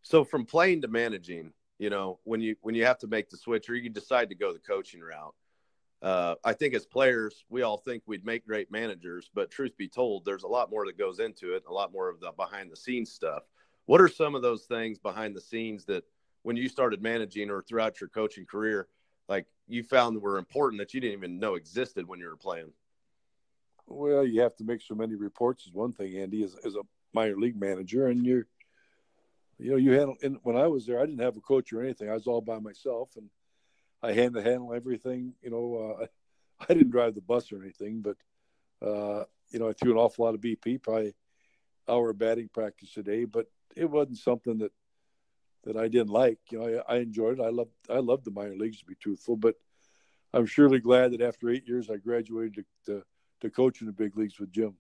So 0.03 0.25
from 0.25 0.45
playing 0.45 0.83
to 0.83 0.89
managing, 0.89 1.53
you 1.83 1.91
know 1.91 2.21
when 2.23 2.41
you 2.41 2.55
when 2.61 2.77
you 2.77 2.85
have 2.85 2.99
to 2.99 3.09
make 3.09 3.29
the 3.29 3.37
switch 3.37 3.69
or 3.69 3.75
you 3.75 3.91
decide 3.91 4.29
to 4.29 4.37
go 4.37 4.53
the 4.53 4.59
coaching 4.61 5.01
route 5.01 5.35
uh, 6.03 6.37
i 6.45 6.53
think 6.53 6.75
as 6.75 6.87
players 6.87 7.45
we 7.49 7.63
all 7.63 7.77
think 7.77 8.05
we'd 8.07 8.25
make 8.25 8.47
great 8.47 8.71
managers 8.71 9.29
but 9.35 9.51
truth 9.51 9.77
be 9.77 9.89
told 9.89 10.25
there's 10.25 10.45
a 10.45 10.49
lot 10.49 10.71
more 10.71 10.87
that 10.87 10.97
goes 10.97 11.19
into 11.19 11.55
it 11.55 11.65
a 11.69 11.73
lot 11.73 11.93
more 11.93 12.09
of 12.09 12.21
the 12.21 12.31
behind 12.37 12.71
the 12.71 12.77
scenes 12.77 13.11
stuff. 13.11 13.43
What 13.87 14.01
are 14.01 14.09
some 14.09 14.37
of 14.37 14.43
those 14.43 14.63
things 14.67 15.01
behind 15.01 15.35
the 15.35 15.41
scenes 15.41 15.85
that 15.87 16.05
when 16.43 16.57
you 16.57 16.69
started 16.69 17.03
managing 17.03 17.51
or 17.51 17.63
throughout 17.63 18.01
your 18.01 18.09
coaching 18.09 18.47
career 18.47 18.87
like 19.29 19.47
you 19.67 19.83
found 19.83 20.23
were 20.23 20.39
important 20.39 20.79
that 20.79 20.95
you 20.95 21.01
didn't 21.01 21.19
even 21.19 21.41
know 21.41 21.57
existed 21.57 22.07
when 22.07 22.21
you 22.21 22.29
were 22.29 22.37
playing? 22.37 22.73
Well 23.89 24.25
you 24.25 24.41
have 24.43 24.55
to 24.59 24.65
make 24.65 24.83
so 24.83 24.95
many 24.95 25.17
reports 25.17 25.67
is 25.67 25.73
one 25.73 25.93
thing 25.93 26.17
andy 26.17 26.45
as, 26.45 26.55
as 26.65 26.77
a 26.77 26.83
minor 27.13 27.37
league 27.37 27.61
manager 27.61 28.07
and 28.07 28.25
you're 28.25 28.47
you 29.63 29.71
know, 29.71 29.77
you 29.77 29.93
handle. 29.93 30.17
And 30.23 30.39
when 30.43 30.57
I 30.57 30.67
was 30.67 30.87
there, 30.87 31.01
I 31.01 31.07
didn't 31.07 31.21
have 31.21 31.37
a 31.37 31.41
coach 31.41 31.73
or 31.73 31.83
anything. 31.83 32.11
I 32.11 32.15
was 32.15 32.27
all 32.27 32.41
by 32.41 32.59
myself, 32.59 33.11
and 33.17 33.31
I 34.03 34.13
had 34.13 34.35
to 34.35 34.43
handle 34.43 34.75
everything. 34.75 35.35
You 35.41 35.51
know, 35.51 35.97
uh, 36.01 36.07
I 36.69 36.75
didn't 36.75 36.91
drive 36.91 37.15
the 37.15 37.21
bus 37.21 37.53
or 37.53 37.63
anything, 37.63 38.03
but 38.03 38.17
uh, 38.87 39.25
you 39.51 39.59
know, 39.59 39.69
I 39.69 39.73
threw 39.73 39.93
an 39.93 39.99
awful 39.99 40.25
lot 40.25 40.35
of 40.35 40.41
BP, 40.41 40.83
probably 40.83 41.15
hour 41.89 42.13
batting 42.13 42.49
practice 42.53 42.97
a 42.97 43.03
day, 43.03 43.25
but 43.25 43.47
it 43.77 43.89
wasn't 43.89 44.19
something 44.19 44.59
that 44.59 44.73
that 45.65 45.77
I 45.77 45.87
didn't 45.87 46.11
like. 46.11 46.39
You 46.51 46.59
know, 46.59 46.83
I, 46.89 46.97
I 46.97 46.99
enjoyed 46.99 47.39
it. 47.39 47.43
I 47.43 47.51
loved 47.51 47.71
I 47.89 47.99
loved 47.99 48.25
the 48.25 48.33
minor 48.33 48.57
leagues 48.57 48.81
to 48.81 48.85
be 48.85 48.97
truthful, 48.97 49.37
but 49.37 49.55
I'm 50.35 50.47
surely 50.47 50.81
glad 50.81 51.13
that 51.13 51.23
after 51.23 51.51
eight 51.51 51.69
years 51.69 51.89
I 51.89 51.97
graduated 51.97 52.65
to, 52.87 52.93
to, 52.93 53.03
to 53.43 53.51
coach 53.51 53.81
in 53.81 53.87
the 53.87 53.93
big 53.93 54.17
leagues 54.17 54.41
with 54.41 54.51
Jim. 54.51 54.75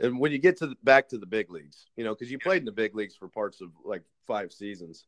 And 0.00 0.20
when 0.20 0.32
you 0.32 0.38
get 0.38 0.56
to 0.58 0.68
the, 0.68 0.76
back 0.84 1.08
to 1.08 1.18
the 1.18 1.26
big 1.26 1.50
leagues, 1.50 1.86
you 1.96 2.04
know, 2.04 2.14
because 2.14 2.30
you 2.30 2.38
played 2.38 2.62
in 2.62 2.66
the 2.66 2.72
big 2.72 2.94
leagues 2.94 3.16
for 3.16 3.28
parts 3.28 3.60
of 3.60 3.70
like 3.84 4.02
five 4.26 4.52
seasons, 4.52 5.06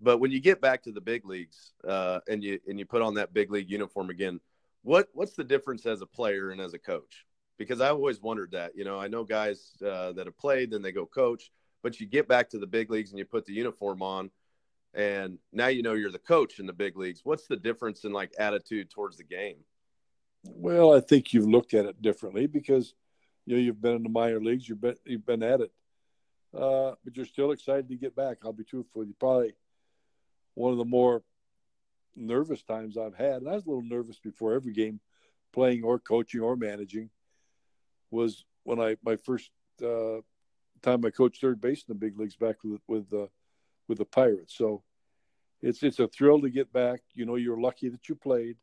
but 0.00 0.18
when 0.18 0.30
you 0.30 0.40
get 0.40 0.60
back 0.60 0.82
to 0.84 0.92
the 0.92 1.00
big 1.00 1.26
leagues 1.26 1.72
uh, 1.86 2.20
and 2.28 2.42
you 2.42 2.58
and 2.66 2.78
you 2.78 2.86
put 2.86 3.02
on 3.02 3.14
that 3.14 3.34
big 3.34 3.50
league 3.50 3.70
uniform 3.70 4.10
again, 4.10 4.40
what 4.82 5.08
what's 5.12 5.34
the 5.34 5.44
difference 5.44 5.84
as 5.84 6.00
a 6.00 6.06
player 6.06 6.50
and 6.50 6.60
as 6.60 6.74
a 6.74 6.78
coach? 6.78 7.26
Because 7.58 7.80
I 7.80 7.90
always 7.90 8.20
wondered 8.20 8.52
that. 8.52 8.74
You 8.74 8.84
know, 8.84 8.98
I 8.98 9.08
know 9.08 9.24
guys 9.24 9.72
uh, 9.84 10.12
that 10.12 10.26
have 10.26 10.38
played, 10.38 10.70
then 10.70 10.80
they 10.80 10.92
go 10.92 11.04
coach, 11.04 11.50
but 11.82 12.00
you 12.00 12.06
get 12.06 12.28
back 12.28 12.48
to 12.50 12.58
the 12.58 12.66
big 12.66 12.90
leagues 12.90 13.10
and 13.10 13.18
you 13.18 13.26
put 13.26 13.44
the 13.44 13.52
uniform 13.52 14.00
on, 14.00 14.30
and 14.94 15.38
now 15.52 15.66
you 15.66 15.82
know 15.82 15.92
you're 15.94 16.10
the 16.10 16.18
coach 16.18 16.60
in 16.60 16.66
the 16.66 16.72
big 16.72 16.96
leagues. 16.96 17.20
What's 17.24 17.46
the 17.46 17.56
difference 17.56 18.04
in 18.04 18.12
like 18.12 18.32
attitude 18.38 18.90
towards 18.90 19.18
the 19.18 19.24
game? 19.24 19.56
Well, 20.44 20.94
I 20.94 21.00
think 21.00 21.34
you've 21.34 21.48
looked 21.48 21.74
at 21.74 21.84
it 21.84 22.00
differently 22.00 22.46
because 22.46 22.94
you 23.50 23.56
know 23.56 23.62
you've 23.62 23.82
been 23.82 23.96
in 23.96 24.04
the 24.04 24.08
minor 24.08 24.40
leagues, 24.40 24.68
you've 24.68 24.80
been 24.80 24.94
you've 25.04 25.26
been 25.26 25.42
at 25.42 25.60
it, 25.60 25.72
uh, 26.56 26.92
but 27.02 27.16
you're 27.16 27.26
still 27.26 27.50
excited 27.50 27.88
to 27.88 27.96
get 27.96 28.14
back. 28.14 28.38
I'll 28.44 28.52
be 28.52 28.62
truthful. 28.62 29.04
You 29.04 29.12
probably 29.18 29.54
one 30.54 30.70
of 30.70 30.78
the 30.78 30.84
more 30.84 31.24
nervous 32.14 32.62
times 32.62 32.96
I've 32.96 33.16
had, 33.16 33.42
and 33.42 33.48
I 33.48 33.54
was 33.54 33.66
a 33.66 33.68
little 33.68 33.82
nervous 33.82 34.20
before 34.20 34.54
every 34.54 34.72
game, 34.72 35.00
playing 35.52 35.82
or 35.82 35.98
coaching 35.98 36.42
or 36.42 36.54
managing, 36.54 37.10
was 38.12 38.44
when 38.62 38.78
I 38.78 38.96
my 39.04 39.16
first 39.16 39.50
uh, 39.82 40.20
time 40.80 41.04
I 41.04 41.10
coached 41.10 41.40
third 41.40 41.60
base 41.60 41.82
in 41.88 41.92
the 41.92 41.98
big 41.98 42.16
leagues 42.16 42.36
back 42.36 42.62
with 42.62 42.82
with 42.86 43.12
uh, 43.12 43.26
with 43.88 43.98
the 43.98 44.04
Pirates. 44.04 44.56
So 44.56 44.84
it's 45.60 45.82
it's 45.82 45.98
a 45.98 46.06
thrill 46.06 46.40
to 46.42 46.50
get 46.50 46.72
back. 46.72 47.00
You 47.14 47.26
know, 47.26 47.34
you're 47.34 47.60
lucky 47.60 47.88
that 47.88 48.08
you 48.08 48.14
played. 48.14 48.58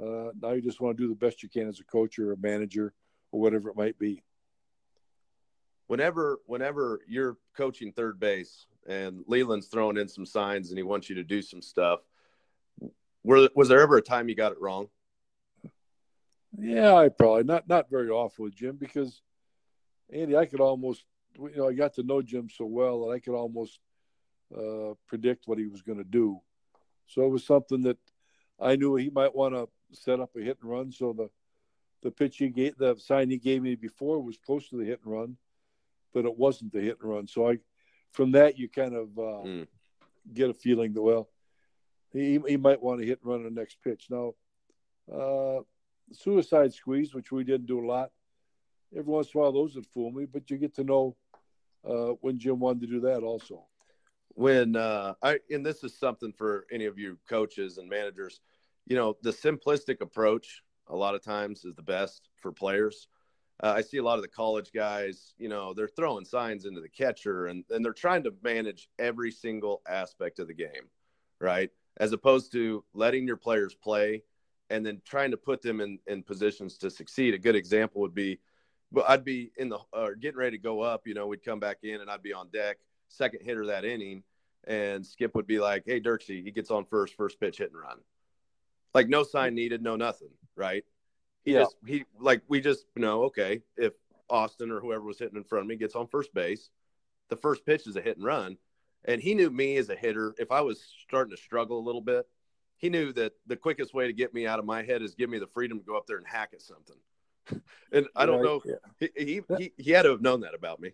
Uh, 0.00 0.30
now 0.40 0.52
you 0.52 0.62
just 0.62 0.80
want 0.80 0.96
to 0.96 1.02
do 1.02 1.08
the 1.08 1.26
best 1.26 1.42
you 1.42 1.48
can 1.48 1.66
as 1.66 1.80
a 1.80 1.84
coach 1.84 2.20
or 2.20 2.32
a 2.32 2.36
manager 2.36 2.94
or 3.36 3.40
whatever 3.40 3.68
it 3.68 3.76
might 3.76 3.98
be. 3.98 4.22
Whenever 5.86 6.40
whenever 6.46 7.00
you're 7.06 7.36
coaching 7.56 7.92
third 7.92 8.18
base 8.18 8.66
and 8.88 9.22
Leyland's 9.28 9.68
throwing 9.68 9.98
in 9.98 10.08
some 10.08 10.26
signs 10.26 10.70
and 10.70 10.78
he 10.78 10.82
wants 10.82 11.08
you 11.08 11.16
to 11.16 11.22
do 11.22 11.42
some 11.42 11.62
stuff 11.62 12.00
were, 13.22 13.48
was 13.54 13.68
there 13.68 13.80
ever 13.80 13.98
a 13.98 14.02
time 14.02 14.28
you 14.28 14.34
got 14.34 14.52
it 14.52 14.60
wrong? 14.60 14.88
Yeah, 16.58 16.94
I 16.94 17.08
probably 17.08 17.44
not 17.44 17.68
not 17.68 17.90
very 17.90 18.08
often 18.08 18.44
with 18.44 18.54
Jim 18.54 18.76
because 18.76 19.20
Andy, 20.10 20.36
I 20.36 20.46
could 20.46 20.60
almost 20.60 21.04
you 21.38 21.56
know 21.56 21.68
I 21.68 21.74
got 21.74 21.94
to 21.94 22.02
know 22.02 22.22
Jim 22.22 22.48
so 22.48 22.64
well 22.64 23.04
that 23.06 23.12
I 23.12 23.18
could 23.18 23.34
almost 23.34 23.78
uh, 24.56 24.94
predict 25.06 25.46
what 25.46 25.58
he 25.58 25.66
was 25.66 25.82
going 25.82 25.98
to 25.98 26.04
do. 26.04 26.40
So 27.08 27.22
it 27.22 27.30
was 27.30 27.44
something 27.44 27.82
that 27.82 27.98
I 28.58 28.76
knew 28.76 28.94
he 28.94 29.10
might 29.10 29.34
want 29.34 29.54
to 29.54 29.68
set 29.92 30.20
up 30.20 30.30
a 30.36 30.40
hit 30.40 30.58
and 30.62 30.70
run. 30.70 30.90
So 30.92 31.12
the 31.12 31.28
the 32.02 32.10
pitch 32.10 32.38
he 32.38 32.48
gave, 32.48 32.76
the 32.76 32.96
sign 32.96 33.30
he 33.30 33.38
gave 33.38 33.62
me 33.62 33.74
before 33.74 34.20
was 34.20 34.38
close 34.38 34.68
to 34.68 34.76
the 34.76 34.84
hit 34.84 35.00
and 35.04 35.12
run, 35.12 35.36
but 36.12 36.24
it 36.24 36.36
wasn't 36.36 36.72
the 36.72 36.80
hit 36.80 36.98
and 37.00 37.10
run. 37.10 37.26
So 37.26 37.50
I, 37.50 37.58
from 38.12 38.32
that, 38.32 38.58
you 38.58 38.68
kind 38.68 38.94
of 38.94 39.18
uh, 39.18 39.46
mm. 39.46 39.66
get 40.32 40.50
a 40.50 40.54
feeling 40.54 40.92
that 40.94 41.02
well, 41.02 41.28
he, 42.12 42.40
he 42.46 42.56
might 42.56 42.82
want 42.82 43.00
to 43.00 43.06
hit 43.06 43.20
and 43.22 43.30
run 43.30 43.44
the 43.44 43.50
next 43.50 43.78
pitch. 43.82 44.06
Now, 44.10 44.34
uh, 45.12 45.60
suicide 46.12 46.72
squeeze, 46.72 47.14
which 47.14 47.32
we 47.32 47.44
didn't 47.44 47.66
do 47.66 47.84
a 47.84 47.86
lot, 47.86 48.10
every 48.92 49.12
once 49.12 49.34
in 49.34 49.38
a 49.38 49.42
while 49.42 49.52
those 49.52 49.74
would 49.74 49.86
fool 49.86 50.10
me, 50.10 50.26
but 50.26 50.50
you 50.50 50.56
get 50.56 50.74
to 50.76 50.84
know 50.84 51.16
uh, 51.88 52.14
when 52.20 52.38
Jim 52.38 52.58
wanted 52.58 52.82
to 52.82 52.86
do 52.86 53.00
that 53.00 53.22
also. 53.22 53.64
When 54.34 54.76
uh, 54.76 55.14
I 55.22 55.38
and 55.50 55.64
this 55.64 55.82
is 55.82 55.98
something 55.98 56.32
for 56.32 56.66
any 56.70 56.84
of 56.84 56.98
you 56.98 57.18
coaches 57.28 57.78
and 57.78 57.88
managers, 57.88 58.40
you 58.86 58.94
know, 58.94 59.16
the 59.22 59.30
simplistic 59.30 60.02
approach 60.02 60.62
a 60.88 60.96
lot 60.96 61.14
of 61.14 61.22
times 61.22 61.64
is 61.64 61.74
the 61.74 61.82
best 61.82 62.28
for 62.36 62.52
players. 62.52 63.08
Uh, 63.62 63.72
I 63.76 63.80
see 63.80 63.96
a 63.96 64.02
lot 64.02 64.16
of 64.16 64.22
the 64.22 64.28
college 64.28 64.70
guys, 64.74 65.32
you 65.38 65.48
know, 65.48 65.72
they're 65.72 65.88
throwing 65.88 66.26
signs 66.26 66.66
into 66.66 66.80
the 66.80 66.88
catcher 66.88 67.46
and, 67.46 67.64
and 67.70 67.84
they're 67.84 67.94
trying 67.94 68.22
to 68.24 68.34
manage 68.42 68.88
every 68.98 69.30
single 69.30 69.80
aspect 69.88 70.38
of 70.38 70.46
the 70.46 70.54
game, 70.54 70.90
right? 71.40 71.70
as 71.98 72.12
opposed 72.12 72.52
to 72.52 72.84
letting 72.94 73.26
your 73.26 73.36
players 73.36 73.74
play 73.74 74.22
and 74.70 74.84
then 74.84 75.00
trying 75.04 75.30
to 75.30 75.36
put 75.36 75.62
them 75.62 75.80
in, 75.80 75.98
in 76.06 76.22
positions 76.22 76.76
to 76.78 76.90
succeed. 76.90 77.34
A 77.34 77.38
good 77.38 77.56
example 77.56 78.00
would 78.02 78.14
be, 78.14 78.40
but 78.92 79.08
I'd 79.08 79.24
be 79.24 79.52
in 79.56 79.68
the 79.68 79.78
uh, 79.92 80.10
getting 80.20 80.38
ready 80.38 80.56
to 80.56 80.62
go 80.62 80.80
up. 80.80 81.06
You 81.06 81.14
know, 81.14 81.26
we'd 81.26 81.44
come 81.44 81.60
back 81.60 81.78
in 81.82 82.00
and 82.00 82.10
I'd 82.10 82.22
be 82.22 82.32
on 82.32 82.48
deck, 82.48 82.78
second 83.08 83.40
hitter 83.42 83.66
that 83.66 83.84
inning, 83.84 84.22
and 84.66 85.06
Skip 85.06 85.34
would 85.34 85.46
be 85.46 85.60
like, 85.60 85.84
"Hey, 85.86 86.00
Dirksy, 86.00 86.42
he 86.42 86.50
gets 86.50 86.70
on 86.70 86.84
first, 86.84 87.14
first 87.14 87.38
pitch, 87.40 87.58
hit 87.58 87.70
and 87.70 87.80
run." 87.80 87.98
Like 88.92 89.08
no 89.08 89.22
sign 89.22 89.54
needed, 89.54 89.82
no 89.82 89.94
nothing, 89.96 90.30
right? 90.56 90.84
He 91.44 91.52
yeah. 91.52 91.60
just 91.60 91.76
he 91.86 92.04
like 92.18 92.42
we 92.48 92.60
just 92.60 92.86
know 92.96 93.24
okay 93.24 93.62
if 93.76 93.92
Austin 94.28 94.70
or 94.70 94.80
whoever 94.80 95.04
was 95.04 95.18
hitting 95.18 95.36
in 95.36 95.44
front 95.44 95.62
of 95.62 95.68
me 95.68 95.76
gets 95.76 95.94
on 95.94 96.08
first 96.08 96.34
base, 96.34 96.70
the 97.28 97.36
first 97.36 97.64
pitch 97.64 97.86
is 97.86 97.96
a 97.96 98.00
hit 98.00 98.16
and 98.16 98.26
run 98.26 98.56
and 99.06 99.22
he 99.22 99.34
knew 99.34 99.50
me 99.50 99.76
as 99.76 99.88
a 99.88 99.96
hitter. 99.96 100.34
If 100.38 100.50
I 100.50 100.60
was 100.60 100.82
starting 101.02 101.34
to 101.34 101.40
struggle 101.40 101.78
a 101.78 101.84
little 101.84 102.00
bit, 102.00 102.26
he 102.76 102.90
knew 102.90 103.12
that 103.14 103.32
the 103.46 103.56
quickest 103.56 103.94
way 103.94 104.06
to 104.06 104.12
get 104.12 104.34
me 104.34 104.46
out 104.46 104.58
of 104.58 104.64
my 104.64 104.82
head 104.82 105.00
is 105.00 105.14
give 105.14 105.30
me 105.30 105.38
the 105.38 105.46
freedom 105.46 105.78
to 105.78 105.84
go 105.84 105.96
up 105.96 106.06
there 106.06 106.18
and 106.18 106.26
hack 106.26 106.50
at 106.52 106.60
something. 106.60 106.96
and 107.92 108.06
I 108.14 108.26
don't 108.26 108.42
know. 108.42 108.60
Yeah. 108.64 108.74
He, 108.98 109.10
he, 109.16 109.42
he, 109.56 109.72
he 109.78 109.90
had 109.92 110.02
to 110.02 110.10
have 110.10 110.20
known 110.20 110.40
that 110.40 110.54
about 110.54 110.80
me. 110.80 110.90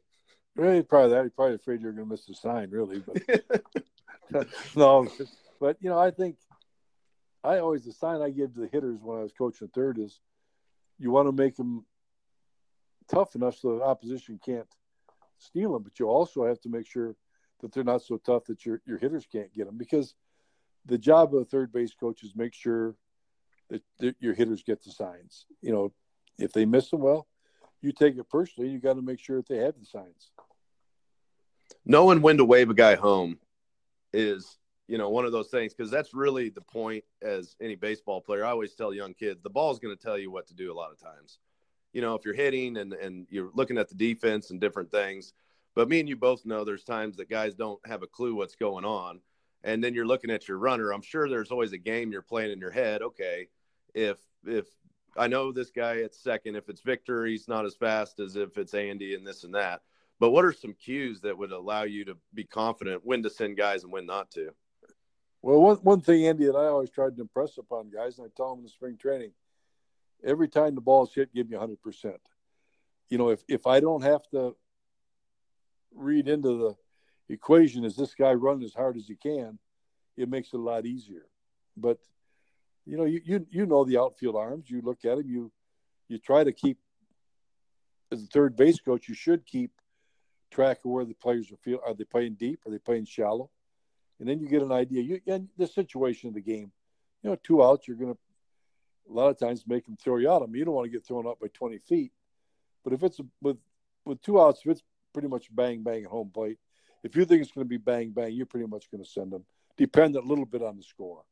Really, 0.55 0.83
probably 0.83 1.11
that. 1.11 1.22
He's 1.25 1.33
probably 1.33 1.55
afraid 1.55 1.81
you're 1.81 1.92
going 1.92 2.07
to 2.07 2.11
miss 2.11 2.27
the 2.27 2.35
sign, 2.35 2.70
really. 2.70 3.01
But 3.01 3.44
no, 4.77 5.09
but 5.59 5.79
you 5.81 5.88
know, 5.88 5.98
I 5.98 6.11
think 6.11 6.37
I 7.44 7.59
always 7.59 7.85
the 7.85 7.92
sign 7.92 8.22
I 8.22 8.31
give 8.31 8.55
to 8.55 8.61
the 8.61 8.68
hitters 8.68 9.00
when 9.02 9.18
I 9.18 9.22
was 9.22 9.33
coaching 9.33 9.68
third 9.68 9.98
is 9.98 10.20
you 10.98 11.11
want 11.11 11.28
to 11.28 11.33
make 11.33 11.57
them 11.57 11.85
tough 13.09 13.35
enough 13.35 13.57
so 13.57 13.78
the 13.78 13.85
opposition 13.85 14.38
can't 14.44 14.68
steal 15.38 15.72
them, 15.72 15.83
but 15.83 15.98
you 15.98 16.07
also 16.07 16.46
have 16.46 16.61
to 16.61 16.68
make 16.68 16.87
sure 16.87 17.16
that 17.61 17.72
they're 17.72 17.85
not 17.85 18.02
so 18.02 18.16
tough 18.16 18.44
that 18.44 18.64
your 18.64 18.81
your 18.87 18.98
hitters 18.98 19.26
can't 19.31 19.52
get 19.52 19.66
them 19.66 19.76
because 19.76 20.14
the 20.87 20.98
job 20.98 21.35
of 21.35 21.42
a 21.42 21.44
third 21.44 21.72
base 21.72 21.94
coach 21.94 22.22
is 22.22 22.35
make 22.37 22.55
sure 22.55 22.96
that 23.70 24.16
your 24.20 24.35
hitters 24.35 24.62
get 24.62 24.83
the 24.83 24.90
signs. 24.90 25.46
You 25.61 25.72
know, 25.72 25.92
if 26.38 26.52
they 26.52 26.64
miss 26.64 26.90
them, 26.90 27.00
well, 27.00 27.26
you 27.81 27.92
take 27.92 28.16
it 28.16 28.28
personally. 28.28 28.70
You 28.70 28.78
got 28.78 28.94
to 28.94 29.02
make 29.02 29.20
sure 29.20 29.37
that 29.37 29.48
they 29.48 29.59
have 29.59 29.74
the 29.78 29.87
signs. 29.87 30.31
Knowing 31.85 32.22
when 32.22 32.37
to 32.37 32.44
wave 32.44 32.70
a 32.70 32.74
guy 32.74 32.94
home 32.94 33.38
is, 34.12 34.59
you 34.92 34.98
know, 34.98 35.09
one 35.09 35.24
of 35.24 35.33
those 35.33 35.48
things 35.48 35.72
because 35.72 35.90
that's 35.90 36.12
really 36.12 36.50
the 36.50 36.61
point. 36.61 37.02
As 37.22 37.57
any 37.62 37.76
baseball 37.76 38.20
player, 38.20 38.44
I 38.44 38.50
always 38.50 38.74
tell 38.74 38.92
young 38.92 39.14
kids, 39.14 39.40
the 39.40 39.48
ball 39.48 39.72
is 39.72 39.78
going 39.78 39.96
to 39.96 40.00
tell 40.00 40.18
you 40.18 40.31
what 40.31 40.46
to 40.48 40.55
do 40.55 40.70
a 40.70 40.74
lot 40.74 40.92
of 40.92 41.00
times. 41.00 41.38
You 41.94 42.02
know, 42.02 42.14
if 42.14 42.26
you're 42.26 42.35
hitting 42.35 42.76
and 42.76 42.92
and 42.92 43.26
you're 43.31 43.50
looking 43.55 43.78
at 43.78 43.88
the 43.88 43.94
defense 43.94 44.50
and 44.50 44.61
different 44.61 44.90
things, 44.90 45.33
but 45.74 45.88
me 45.88 46.00
and 46.00 46.09
you 46.11 46.16
both 46.16 46.44
know 46.44 46.62
there's 46.62 46.85
times 46.85 47.16
that 47.16 47.31
guys 47.31 47.55
don't 47.55 47.81
have 47.87 48.02
a 48.02 48.07
clue 48.07 48.35
what's 48.35 48.55
going 48.55 48.85
on. 48.85 49.20
And 49.64 49.83
then 49.83 49.94
you're 49.94 50.07
looking 50.07 50.31
at 50.31 50.46
your 50.46 50.59
runner. 50.59 50.92
I'm 50.92 51.00
sure 51.00 51.26
there's 51.26 51.50
always 51.50 51.72
a 51.72 51.78
game 51.78 52.12
you're 52.12 52.20
playing 52.20 52.52
in 52.52 52.61
your 52.61 52.70
head. 52.70 53.00
Okay, 53.00 53.48
if 53.94 54.18
if 54.44 54.66
I 55.16 55.26
know 55.26 55.52
this 55.52 55.70
guy 55.70 56.02
at 56.02 56.14
second, 56.14 56.55
if 56.55 56.68
it's 56.68 56.83
Victor, 56.83 57.24
he's 57.24 57.48
not 57.48 57.64
as 57.64 57.76
fast 57.76 58.20
as 58.20 58.37
if 58.37 58.59
it's 58.59 58.74
Andy 58.74 59.14
and 59.14 59.26
this 59.26 59.44
and 59.44 59.55
that. 59.55 59.81
But 60.20 60.33
what 60.33 60.44
are 60.44 60.52
some 60.52 60.74
cues 60.74 61.22
that 61.22 61.38
would 61.38 61.50
allow 61.50 61.85
you 61.85 62.05
to 62.05 62.18
be 62.35 62.44
confident 62.44 63.07
when 63.07 63.22
to 63.22 63.31
send 63.31 63.57
guys 63.57 63.85
and 63.85 63.90
when 63.90 64.05
not 64.05 64.31
to? 64.33 64.50
Well, 65.42 65.61
one, 65.61 65.76
one 65.78 66.00
thing, 66.00 66.26
Andy, 66.26 66.46
that 66.46 66.55
I 66.55 66.66
always 66.66 66.90
tried 66.90 67.16
to 67.16 67.22
impress 67.22 67.59
upon 67.59 67.90
guys, 67.90 68.18
and 68.18 68.26
I 68.26 68.31
tell 68.37 68.50
them 68.50 68.61
in 68.61 68.64
the 68.64 68.70
spring 68.70 68.96
training, 68.96 69.33
every 70.24 70.48
time 70.48 70.74
the 70.74 70.81
ball's 70.81 71.12
hit, 71.12 71.35
give 71.35 71.50
me 71.50 71.57
100%. 71.57 72.14
You 73.09 73.18
know, 73.18 73.31
if, 73.31 73.42
if 73.48 73.66
I 73.66 73.81
don't 73.81 74.02
have 74.02 74.22
to 74.31 74.57
read 75.94 76.28
into 76.28 76.57
the 76.59 76.76
equation 77.28 77.85
is 77.85 77.96
this 77.96 78.14
guy 78.14 78.33
running 78.33 78.64
as 78.64 78.74
hard 78.74 78.96
as 78.96 79.07
he 79.07 79.16
can, 79.16 79.59
it 80.16 80.28
makes 80.28 80.48
it 80.52 80.57
a 80.57 80.62
lot 80.62 80.87
easier. 80.87 81.26
But 81.76 81.98
you 82.85 82.96
know, 82.96 83.05
you 83.05 83.20
you, 83.24 83.46
you 83.50 83.66
know 83.66 83.85
the 83.85 83.98
outfield 83.98 84.37
arms. 84.37 84.68
You 84.68 84.83
look 84.83 85.05
at 85.05 85.16
them. 85.16 85.28
You 85.28 85.52
you 86.09 86.18
try 86.18 86.44
to 86.44 86.52
keep 86.52 86.78
as 88.11 88.22
a 88.22 88.26
third 88.26 88.57
base 88.57 88.81
coach. 88.81 89.09
You 89.09 89.14
should 89.14 89.46
keep 89.46 89.70
track 90.50 90.78
of 90.85 90.90
where 90.90 91.05
the 91.05 91.14
players 91.14 91.50
are 91.52 91.57
feel. 91.57 91.81
Are 91.87 91.94
they 91.94 92.05
playing 92.05 92.35
deep? 92.35 92.61
Are 92.66 92.70
they 92.70 92.78
playing 92.78 93.07
shallow? 93.07 93.50
And 94.22 94.30
then 94.30 94.38
you 94.38 94.46
get 94.46 94.62
an 94.62 94.70
idea. 94.70 95.02
You 95.02 95.20
and 95.26 95.48
the 95.58 95.66
situation 95.66 96.28
of 96.28 96.35
the 96.35 96.40
game. 96.40 96.70
You 97.24 97.30
know, 97.30 97.37
two 97.42 97.61
outs. 97.61 97.88
You're 97.88 97.96
going 97.96 98.12
to 98.12 98.18
a 99.11 99.12
lot 99.12 99.30
of 99.30 99.37
times 99.37 99.64
make 99.66 99.85
them 99.85 99.96
throw 99.96 100.18
you 100.18 100.30
out. 100.30 100.44
I 100.44 100.46
mean, 100.46 100.61
you 100.61 100.64
don't 100.64 100.74
want 100.74 100.85
to 100.85 100.92
get 100.92 101.04
thrown 101.04 101.26
out 101.26 101.40
by 101.40 101.48
20 101.48 101.78
feet. 101.78 102.12
But 102.85 102.92
if 102.92 103.02
it's 103.02 103.20
with 103.40 103.56
with 104.04 104.22
two 104.22 104.40
outs, 104.40 104.61
if 104.64 104.70
it's 104.70 104.82
pretty 105.12 105.26
much 105.26 105.52
bang 105.52 105.82
bang 105.82 106.04
at 106.04 106.08
home 106.11 106.30
plate. 106.32 106.58
If 107.02 107.16
you 107.16 107.24
think 107.24 107.42
it's 107.42 107.50
going 107.50 107.64
to 107.64 107.68
be 107.68 107.78
bang 107.78 108.11
bang, 108.11 108.32
you're 108.32 108.46
pretty 108.46 108.68
much 108.68 108.92
going 108.92 109.02
to 109.02 109.11
send 109.11 109.32
them. 109.32 109.44
Dependent 109.76 110.24
a 110.24 110.28
little 110.28 110.46
bit 110.46 110.62
on 110.62 110.76
the 110.76 110.85
score. 110.85 111.24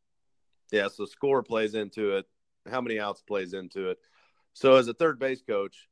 Yeah, 0.72 0.88
so 0.92 1.05
score 1.05 1.44
plays 1.44 1.76
into 1.76 2.16
it. 2.16 2.26
How 2.68 2.81
many 2.81 2.98
outs 2.98 3.22
plays 3.22 3.55
into 3.55 3.90
it. 3.90 3.98
So 4.53 4.74
as 4.74 4.88
a 4.88 4.94
third 4.94 5.20
base 5.20 5.42
coach, 5.42 5.88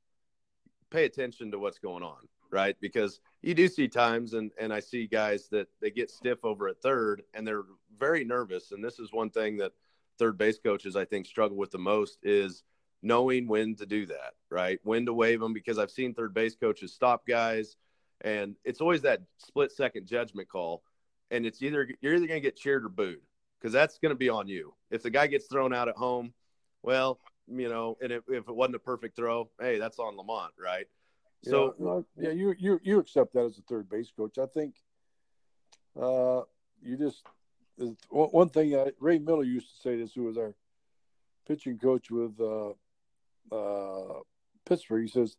pay 0.91 1.05
attention 1.05 1.53
to 1.53 1.61
what's 1.61 1.79
going 1.79 2.03
on, 2.03 2.27
right? 2.51 2.77
Because 2.81 3.21
you 3.43 3.55
do 3.55 3.69
see 3.69 3.89
times, 3.89 4.35
and 4.35 4.51
and 4.59 4.73
I 4.73 4.81
see 4.81 5.07
guys 5.07 5.49
that 5.51 5.69
they 5.81 5.91
get 5.91 6.11
stiff 6.11 6.45
over 6.45 6.69
at 6.69 6.81
third, 6.83 7.23
and 7.35 7.47
they're 7.47 7.65
very 7.99 8.25
nervous. 8.25 8.73
And 8.73 8.85
this 8.85 8.99
is 8.99 9.13
one 9.13 9.31
thing 9.31 9.57
that 9.59 9.73
third 10.19 10.37
base 10.37 10.59
coaches 10.59 10.97
I 10.97 11.05
think 11.05 11.27
struggle 11.27 11.57
with 11.57 11.71
the 11.71 11.79
most 11.79 12.19
is 12.23 12.63
knowing 13.03 13.47
when 13.47 13.77
to 13.77 13.87
do 13.87 14.07
that, 14.07 14.35
right? 14.51 14.81
When 14.83 15.07
to 15.07 15.13
wave 15.13 15.41
them 15.41 15.53
because 15.53 15.79
I've 15.79 15.91
seen 15.91 16.15
third 16.15 16.35
base 16.35 16.57
coaches 16.57 16.93
stop 16.93 17.27
guys, 17.27 17.77
and 18.23 18.57
it's 18.65 18.81
always 18.81 19.03
that 19.03 19.23
split 19.39 19.73
second 19.73 20.07
judgment 20.07 20.49
call, 20.49 20.83
and 21.31 21.47
it's 21.47 21.63
either 21.63 21.89
you're 22.01 22.15
either 22.15 22.27
going 22.27 22.41
to 22.43 22.47
get 22.47 22.57
cheered 22.57 22.85
or 22.85 22.89
booed 22.89 23.21
because 23.61 23.73
that's 23.73 23.99
going 23.99 24.11
to 24.11 24.19
be 24.19 24.29
on 24.29 24.49
you. 24.49 24.75
If 24.91 25.03
the 25.03 25.11
guy 25.11 25.27
gets 25.27 25.47
thrown 25.47 25.75
out 25.75 25.89
at 25.89 25.97
home, 25.97 26.33
well, 26.83 27.19
you 27.49 27.69
know, 27.69 27.97
and 28.01 28.13
if, 28.13 28.23
if 28.29 28.49
it 28.49 28.55
wasn't 28.55 28.77
a 28.77 28.81
perfect 28.81 29.17
throw, 29.17 29.49
hey, 29.61 29.79
that's 29.79 29.99
on 29.99 30.17
Lamont, 30.17 30.53
right? 30.63 30.87
So 31.45 31.75
yeah, 32.17 32.29
yeah, 32.29 32.33
you 32.33 32.55
you 32.59 32.81
you 32.83 32.99
accept 32.99 33.35
that 33.35 33.45
as 33.45 33.59
a 33.59 33.63
third 33.63 33.89
base 33.89 34.11
coach. 34.17 34.39
I 34.39 34.47
think 34.47 34.75
uh, 36.01 36.43
you 36.83 36.97
just 36.97 37.23
one 38.11 38.49
thing. 38.49 38.75
Uh, 38.75 38.91
Ray 39.01 39.19
Miller 39.19 39.45
used 39.45 39.69
to 39.69 39.83
say 39.83 39.97
this, 39.97 40.15
who 40.15 40.25
was 40.25 40.37
our 40.37 40.55
pitching 41.47 41.79
coach 41.79 42.11
with 42.11 42.39
uh, 42.41 42.71
uh, 43.55 44.21
Pittsburgh. 44.67 45.03
He 45.03 45.09
says 45.09 45.37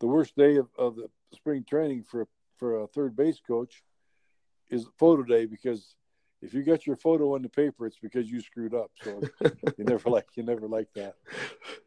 the 0.00 0.06
worst 0.06 0.36
day 0.36 0.56
of, 0.56 0.68
of 0.78 0.96
the 0.96 1.08
spring 1.34 1.64
training 1.68 2.04
for 2.04 2.28
for 2.58 2.82
a 2.82 2.86
third 2.86 3.16
base 3.16 3.40
coach 3.46 3.82
is 4.70 4.86
photo 4.98 5.22
day 5.22 5.46
because 5.46 5.94
if 6.42 6.52
you 6.52 6.62
got 6.62 6.86
your 6.86 6.96
photo 6.96 7.34
in 7.36 7.42
the 7.42 7.48
paper, 7.48 7.86
it's 7.86 7.98
because 7.98 8.30
you 8.30 8.40
screwed 8.40 8.74
up. 8.74 8.90
So 9.02 9.22
you 9.78 9.84
never 9.84 10.10
like 10.10 10.26
you 10.34 10.42
never 10.42 10.68
like 10.68 10.88
that. 10.94 11.14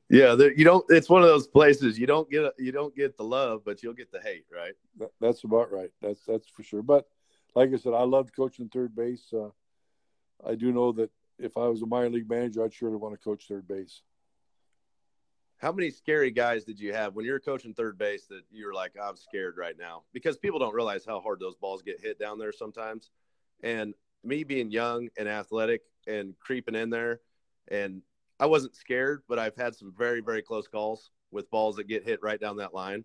Yeah, 0.09 0.35
you 0.55 0.63
don't. 0.63 0.83
It's 0.89 1.09
one 1.09 1.21
of 1.21 1.27
those 1.27 1.47
places 1.47 1.99
you 1.99 2.07
don't 2.07 2.29
get 2.29 2.53
you 2.57 2.71
don't 2.71 2.95
get 2.95 3.15
the 3.15 3.23
love, 3.23 3.61
but 3.63 3.83
you'll 3.83 3.93
get 3.93 4.11
the 4.11 4.19
hate, 4.21 4.45
right? 4.51 4.73
That, 4.97 5.11
that's 5.21 5.43
about 5.43 5.71
right. 5.71 5.91
That's 6.01 6.21
that's 6.25 6.49
for 6.49 6.63
sure. 6.63 6.81
But 6.81 7.07
like 7.55 7.71
I 7.73 7.77
said, 7.77 7.93
I 7.93 8.03
loved 8.03 8.35
coaching 8.35 8.69
third 8.69 8.95
base. 8.95 9.31
Uh, 9.31 9.49
I 10.45 10.55
do 10.55 10.71
know 10.71 10.91
that 10.93 11.11
if 11.37 11.57
I 11.57 11.67
was 11.67 11.81
a 11.81 11.85
minor 11.85 12.09
league 12.09 12.29
manager, 12.29 12.63
I'd 12.63 12.73
surely 12.73 12.97
want 12.97 13.13
to 13.13 13.23
coach 13.23 13.45
third 13.47 13.67
base. 13.67 14.01
How 15.57 15.73
many 15.73 15.89
scary 15.89 16.31
guys 16.31 16.63
did 16.63 16.79
you 16.79 16.93
have 16.93 17.15
when 17.15 17.25
you 17.25 17.33
were 17.33 17.39
coaching 17.39 17.73
third 17.73 17.97
base 17.97 18.25
that 18.27 18.43
you 18.49 18.65
were 18.65 18.73
like, 18.73 18.93
I'm 19.01 19.17
scared 19.17 19.57
right 19.57 19.77
now? 19.77 20.03
Because 20.13 20.37
people 20.37 20.57
don't 20.57 20.73
realize 20.73 21.03
how 21.05 21.19
hard 21.19 21.39
those 21.39 21.55
balls 21.55 21.81
get 21.81 21.99
hit 21.99 22.17
down 22.17 22.39
there 22.39 22.53
sometimes. 22.53 23.11
And 23.61 23.93
me 24.23 24.43
being 24.43 24.71
young 24.71 25.09
and 25.17 25.27
athletic 25.27 25.81
and 26.07 26.33
creeping 26.39 26.75
in 26.75 26.89
there, 26.89 27.19
and 27.69 28.01
I 28.39 28.45
wasn't 28.45 28.75
scared, 28.75 29.23
but 29.27 29.39
I've 29.39 29.55
had 29.55 29.75
some 29.75 29.93
very, 29.97 30.21
very 30.21 30.41
close 30.41 30.67
calls 30.67 31.11
with 31.31 31.49
balls 31.51 31.75
that 31.75 31.87
get 31.87 32.03
hit 32.03 32.19
right 32.21 32.39
down 32.39 32.57
that 32.57 32.73
line. 32.73 33.03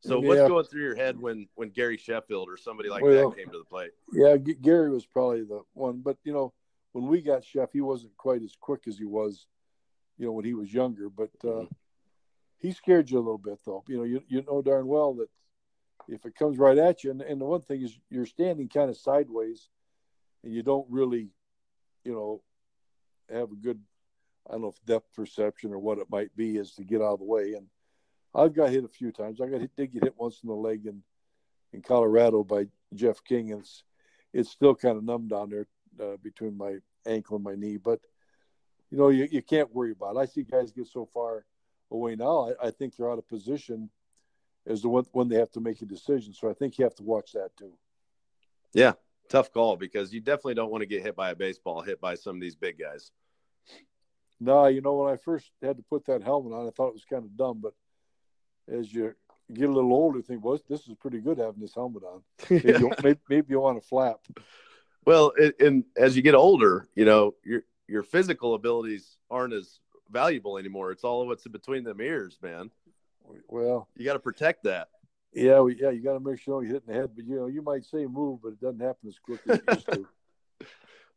So 0.00 0.22
yeah. 0.22 0.28
what's 0.28 0.48
going 0.48 0.64
through 0.66 0.82
your 0.82 0.94
head 0.94 1.18
when 1.20 1.48
when 1.54 1.70
Gary 1.70 1.96
Sheffield 1.96 2.48
or 2.48 2.56
somebody 2.56 2.88
like 2.88 3.02
well, 3.02 3.30
that 3.30 3.36
came 3.36 3.50
to 3.50 3.58
the 3.58 3.64
plate? 3.64 3.90
Yeah, 4.12 4.36
G- 4.36 4.54
Gary 4.54 4.90
was 4.90 5.06
probably 5.06 5.42
the 5.42 5.62
one, 5.72 6.00
but 6.00 6.18
you 6.22 6.32
know, 6.32 6.52
when 6.92 7.06
we 7.06 7.20
got 7.20 7.42
Sheff, 7.42 7.68
he 7.72 7.80
wasn't 7.80 8.16
quite 8.16 8.42
as 8.42 8.54
quick 8.60 8.82
as 8.86 8.98
he 8.98 9.04
was, 9.04 9.46
you 10.18 10.26
know, 10.26 10.32
when 10.32 10.44
he 10.44 10.54
was 10.54 10.72
younger. 10.72 11.08
But 11.08 11.30
uh, 11.42 11.48
mm-hmm. 11.48 11.74
he 12.58 12.72
scared 12.72 13.10
you 13.10 13.18
a 13.18 13.20
little 13.20 13.38
bit, 13.38 13.58
though. 13.64 13.84
You 13.88 13.96
know, 13.98 14.04
you 14.04 14.22
you 14.28 14.42
know 14.42 14.62
darn 14.62 14.86
well 14.86 15.14
that 15.14 15.28
if 16.08 16.24
it 16.24 16.36
comes 16.36 16.58
right 16.58 16.78
at 16.78 17.02
you, 17.02 17.10
and, 17.10 17.22
and 17.22 17.40
the 17.40 17.46
one 17.46 17.62
thing 17.62 17.82
is 17.82 17.98
you're 18.10 18.26
standing 18.26 18.68
kind 18.68 18.90
of 18.90 18.96
sideways, 18.96 19.68
and 20.46 20.54
you 20.54 20.62
don't 20.62 20.86
really, 20.88 21.28
you 22.04 22.12
know, 22.12 22.40
have 23.28 23.50
a 23.50 23.56
good, 23.56 23.80
I 24.48 24.52
don't 24.52 24.62
know 24.62 24.68
if 24.68 24.86
depth 24.86 25.12
perception 25.12 25.72
or 25.72 25.78
what 25.80 25.98
it 25.98 26.06
might 26.08 26.34
be 26.36 26.56
is 26.56 26.70
to 26.74 26.84
get 26.84 27.02
out 27.02 27.14
of 27.14 27.18
the 27.18 27.24
way. 27.24 27.54
And 27.54 27.66
I've 28.32 28.54
got 28.54 28.70
hit 28.70 28.84
a 28.84 28.88
few 28.88 29.10
times. 29.10 29.40
I 29.40 29.48
got 29.48 29.60
hit, 29.60 29.74
did 29.76 29.92
get 29.92 30.04
hit 30.04 30.14
once 30.16 30.38
in 30.44 30.48
the 30.48 30.54
leg 30.54 30.86
in 30.86 31.02
in 31.72 31.82
Colorado 31.82 32.44
by 32.44 32.66
Jeff 32.94 33.24
King, 33.24 33.50
and 33.50 33.60
it's 33.62 33.82
it's 34.32 34.48
still 34.48 34.76
kind 34.76 34.96
of 34.96 35.02
numb 35.02 35.26
down 35.26 35.50
there 35.50 35.66
uh, 36.00 36.16
between 36.22 36.56
my 36.56 36.76
ankle 37.06 37.36
and 37.36 37.44
my 37.44 37.56
knee. 37.56 37.76
But 37.76 37.98
you 38.92 38.98
know, 38.98 39.08
you, 39.08 39.26
you 39.28 39.42
can't 39.42 39.74
worry 39.74 39.90
about 39.90 40.14
it. 40.14 40.20
I 40.20 40.26
see 40.26 40.44
guys 40.44 40.70
get 40.70 40.86
so 40.86 41.08
far 41.12 41.44
away 41.90 42.14
now. 42.14 42.50
I, 42.62 42.68
I 42.68 42.70
think 42.70 42.94
they're 42.94 43.10
out 43.10 43.18
of 43.18 43.26
position 43.26 43.90
as 44.64 44.82
the 44.82 44.88
one 44.88 45.06
when 45.10 45.28
they 45.28 45.36
have 45.36 45.50
to 45.52 45.60
make 45.60 45.82
a 45.82 45.86
decision. 45.86 46.32
So 46.32 46.48
I 46.48 46.54
think 46.54 46.78
you 46.78 46.84
have 46.84 46.94
to 46.96 47.02
watch 47.02 47.32
that 47.32 47.50
too. 47.58 47.72
Yeah, 48.72 48.92
tough 49.28 49.52
call 49.52 49.76
because 49.76 50.12
you 50.12 50.20
definitely 50.20 50.54
don't 50.54 50.70
want 50.70 50.82
to 50.82 50.86
get 50.86 51.02
hit 51.02 51.16
by 51.16 51.30
a 51.30 51.34
baseball, 51.34 51.82
hit 51.82 52.00
by 52.00 52.14
some 52.14 52.36
of 52.36 52.40
these 52.40 52.56
big 52.56 52.78
guys. 52.78 53.10
No, 54.40 54.66
you 54.66 54.80
know, 54.80 54.94
when 54.94 55.12
I 55.12 55.16
first 55.16 55.50
had 55.62 55.76
to 55.78 55.82
put 55.82 56.06
that 56.06 56.22
helmet 56.22 56.52
on, 56.52 56.66
I 56.66 56.70
thought 56.70 56.88
it 56.88 56.94
was 56.94 57.04
kind 57.04 57.24
of 57.24 57.36
dumb, 57.36 57.60
but 57.62 57.72
as 58.70 58.92
you 58.92 59.14
get 59.52 59.68
a 59.68 59.72
little 59.72 59.92
older, 59.92 60.20
think, 60.20 60.44
well, 60.44 60.58
this 60.68 60.86
is 60.86 60.94
pretty 61.00 61.20
good 61.20 61.38
having 61.38 61.60
this 61.60 61.74
helmet 61.74 62.02
on. 62.02 62.22
Maybe, 62.50 62.78
you, 62.78 62.92
maybe, 63.02 63.20
maybe 63.28 63.46
you 63.50 63.60
want 63.60 63.80
to 63.80 63.88
flap. 63.88 64.18
Well, 65.04 65.32
and 65.60 65.84
as 65.96 66.16
you 66.16 66.22
get 66.22 66.34
older, 66.34 66.88
you 66.96 67.04
know, 67.04 67.34
your 67.44 67.62
your 67.86 68.02
physical 68.02 68.54
abilities 68.54 69.18
aren't 69.30 69.54
as 69.54 69.78
valuable 70.10 70.58
anymore. 70.58 70.90
It's 70.90 71.04
all 71.04 71.26
what's 71.26 71.46
in 71.46 71.52
between 71.52 71.84
them 71.84 72.00
ears, 72.00 72.38
man. 72.42 72.70
Well, 73.48 73.88
you 73.96 74.04
got 74.04 74.14
to 74.14 74.18
protect 74.18 74.64
that. 74.64 74.88
Yeah, 75.32 75.60
we, 75.60 75.76
yeah, 75.80 75.90
you 75.90 76.02
got 76.02 76.14
to 76.14 76.20
make 76.20 76.40
sure 76.40 76.62
you 76.62 76.72
hit 76.72 76.84
in 76.86 76.94
the 76.94 77.00
head. 77.00 77.10
But 77.14 77.26
you 77.26 77.36
know, 77.36 77.46
you 77.46 77.62
might 77.62 77.84
say 77.84 78.06
move, 78.06 78.40
but 78.42 78.48
it 78.48 78.60
doesn't 78.60 78.80
happen 78.80 79.08
as 79.08 79.18
quick 79.18 79.40
as 79.48 79.58
it 79.58 79.64
used 79.68 79.86
to. 79.92 80.06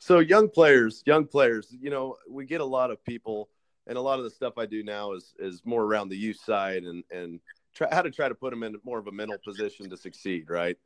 So 0.01 0.19
young 0.19 0.47
players, 0.47 1.03
young 1.05 1.25
players, 1.27 1.75
you 1.77 1.89
know, 1.89 2.15
we 2.29 2.45
get 2.45 2.61
a 2.61 2.65
lot 2.65 2.89
of 2.89 3.03
people, 3.03 3.49
and 3.85 3.97
a 3.97 4.01
lot 4.01 4.17
of 4.17 4.23
the 4.23 4.29
stuff 4.29 4.57
I 4.57 4.65
do 4.65 4.81
now 4.81 5.11
is 5.11 5.35
is 5.39 5.61
more 5.65 5.83
around 5.83 6.07
the 6.07 6.15
youth 6.15 6.39
side 6.39 6.83
and 6.83 7.03
and 7.11 7.41
try 7.75 7.89
how 7.91 8.01
to 8.01 8.09
try 8.09 8.29
to 8.29 8.35
put 8.35 8.51
them 8.51 8.63
in 8.63 8.77
more 8.85 8.97
of 8.97 9.07
a 9.07 9.11
mental 9.11 9.37
position 9.43 9.89
to 9.89 9.97
succeed, 9.97 10.49
right? 10.49 10.77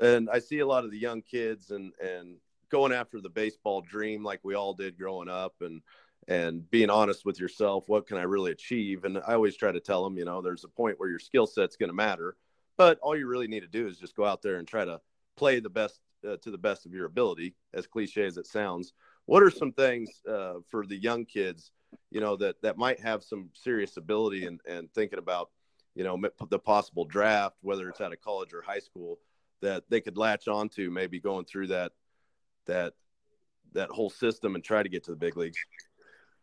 And 0.00 0.30
I 0.30 0.38
see 0.38 0.60
a 0.60 0.66
lot 0.66 0.84
of 0.84 0.92
the 0.92 0.98
young 0.98 1.20
kids 1.20 1.72
and 1.72 1.92
and 2.00 2.36
going 2.70 2.92
after 2.92 3.20
the 3.20 3.28
baseball 3.28 3.80
dream 3.80 4.22
like 4.22 4.38
we 4.44 4.54
all 4.54 4.72
did 4.72 4.96
growing 4.96 5.28
up, 5.28 5.54
and 5.60 5.82
and 6.28 6.70
being 6.70 6.90
honest 6.90 7.26
with 7.26 7.40
yourself, 7.40 7.88
what 7.88 8.06
can 8.06 8.18
I 8.18 8.22
really 8.22 8.52
achieve? 8.52 9.04
And 9.04 9.18
I 9.18 9.34
always 9.34 9.56
try 9.56 9.72
to 9.72 9.80
tell 9.80 10.04
them, 10.04 10.16
you 10.16 10.24
know, 10.24 10.40
there's 10.40 10.64
a 10.64 10.68
point 10.68 11.00
where 11.00 11.10
your 11.10 11.18
skill 11.18 11.48
set's 11.48 11.76
going 11.76 11.90
to 11.90 11.94
matter 11.94 12.36
but 12.76 12.98
all 13.00 13.16
you 13.16 13.26
really 13.26 13.48
need 13.48 13.60
to 13.60 13.68
do 13.68 13.86
is 13.86 13.98
just 13.98 14.16
go 14.16 14.24
out 14.24 14.42
there 14.42 14.56
and 14.56 14.66
try 14.66 14.84
to 14.84 15.00
play 15.36 15.60
the 15.60 15.70
best 15.70 16.00
uh, 16.28 16.36
to 16.38 16.50
the 16.50 16.58
best 16.58 16.86
of 16.86 16.92
your 16.92 17.06
ability, 17.06 17.54
as 17.74 17.86
cliche 17.86 18.24
as 18.24 18.36
it 18.36 18.46
sounds. 18.46 18.92
What 19.26 19.42
are 19.42 19.50
some 19.50 19.72
things 19.72 20.10
uh, 20.28 20.54
for 20.70 20.86
the 20.86 20.96
young 20.96 21.24
kids, 21.24 21.70
you 22.10 22.20
know, 22.20 22.36
that 22.36 22.60
that 22.62 22.76
might 22.76 23.00
have 23.00 23.22
some 23.22 23.50
serious 23.54 23.96
ability 23.96 24.46
and 24.46 24.60
and 24.68 24.92
thinking 24.92 25.18
about, 25.18 25.50
you 25.94 26.04
know, 26.04 26.20
the 26.50 26.58
possible 26.58 27.04
draft, 27.04 27.56
whether 27.62 27.88
it's 27.88 28.00
out 28.00 28.12
of 28.12 28.20
college 28.20 28.52
or 28.52 28.62
high 28.62 28.78
school, 28.78 29.18
that 29.60 29.84
they 29.88 30.00
could 30.00 30.16
latch 30.16 30.48
onto, 30.48 30.90
maybe 30.90 31.20
going 31.20 31.44
through 31.44 31.68
that 31.68 31.92
that 32.66 32.94
that 33.72 33.90
whole 33.90 34.10
system 34.10 34.54
and 34.54 34.64
try 34.64 34.82
to 34.82 34.88
get 34.88 35.04
to 35.04 35.10
the 35.10 35.16
big 35.16 35.36
leagues. 35.36 35.58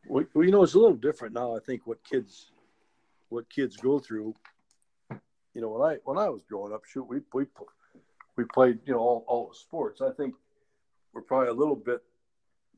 Well, 0.08 0.26
you 0.36 0.52
know, 0.52 0.64
it's 0.64 0.74
a 0.74 0.80
little 0.80 0.98
different 0.98 1.34
now. 1.34 1.56
I 1.56 1.60
think 1.60 1.86
what 1.86 2.04
kids 2.04 2.52
what 3.30 3.50
kids 3.50 3.78
go 3.78 4.00
through 4.00 4.36
you 5.54 5.62
know, 5.62 5.70
when 5.70 5.82
I 5.90 5.98
when 6.04 6.18
I 6.18 6.30
was 6.30 6.42
growing 6.44 6.74
up, 6.74 6.86
shoot, 6.86 7.04
we 7.04 7.20
we 7.34 7.46
we 8.36 8.46
played 8.46 8.80
you 8.86 8.94
know 8.94 9.00
all, 9.00 9.26
all 9.28 9.50
the 9.50 9.56
sports. 9.56 10.02
I 10.02 10.12
think 10.12 10.36
we're 11.14 11.22
probably 11.22 11.50
a 11.50 11.54
little 11.54 11.76
bit 11.76 12.02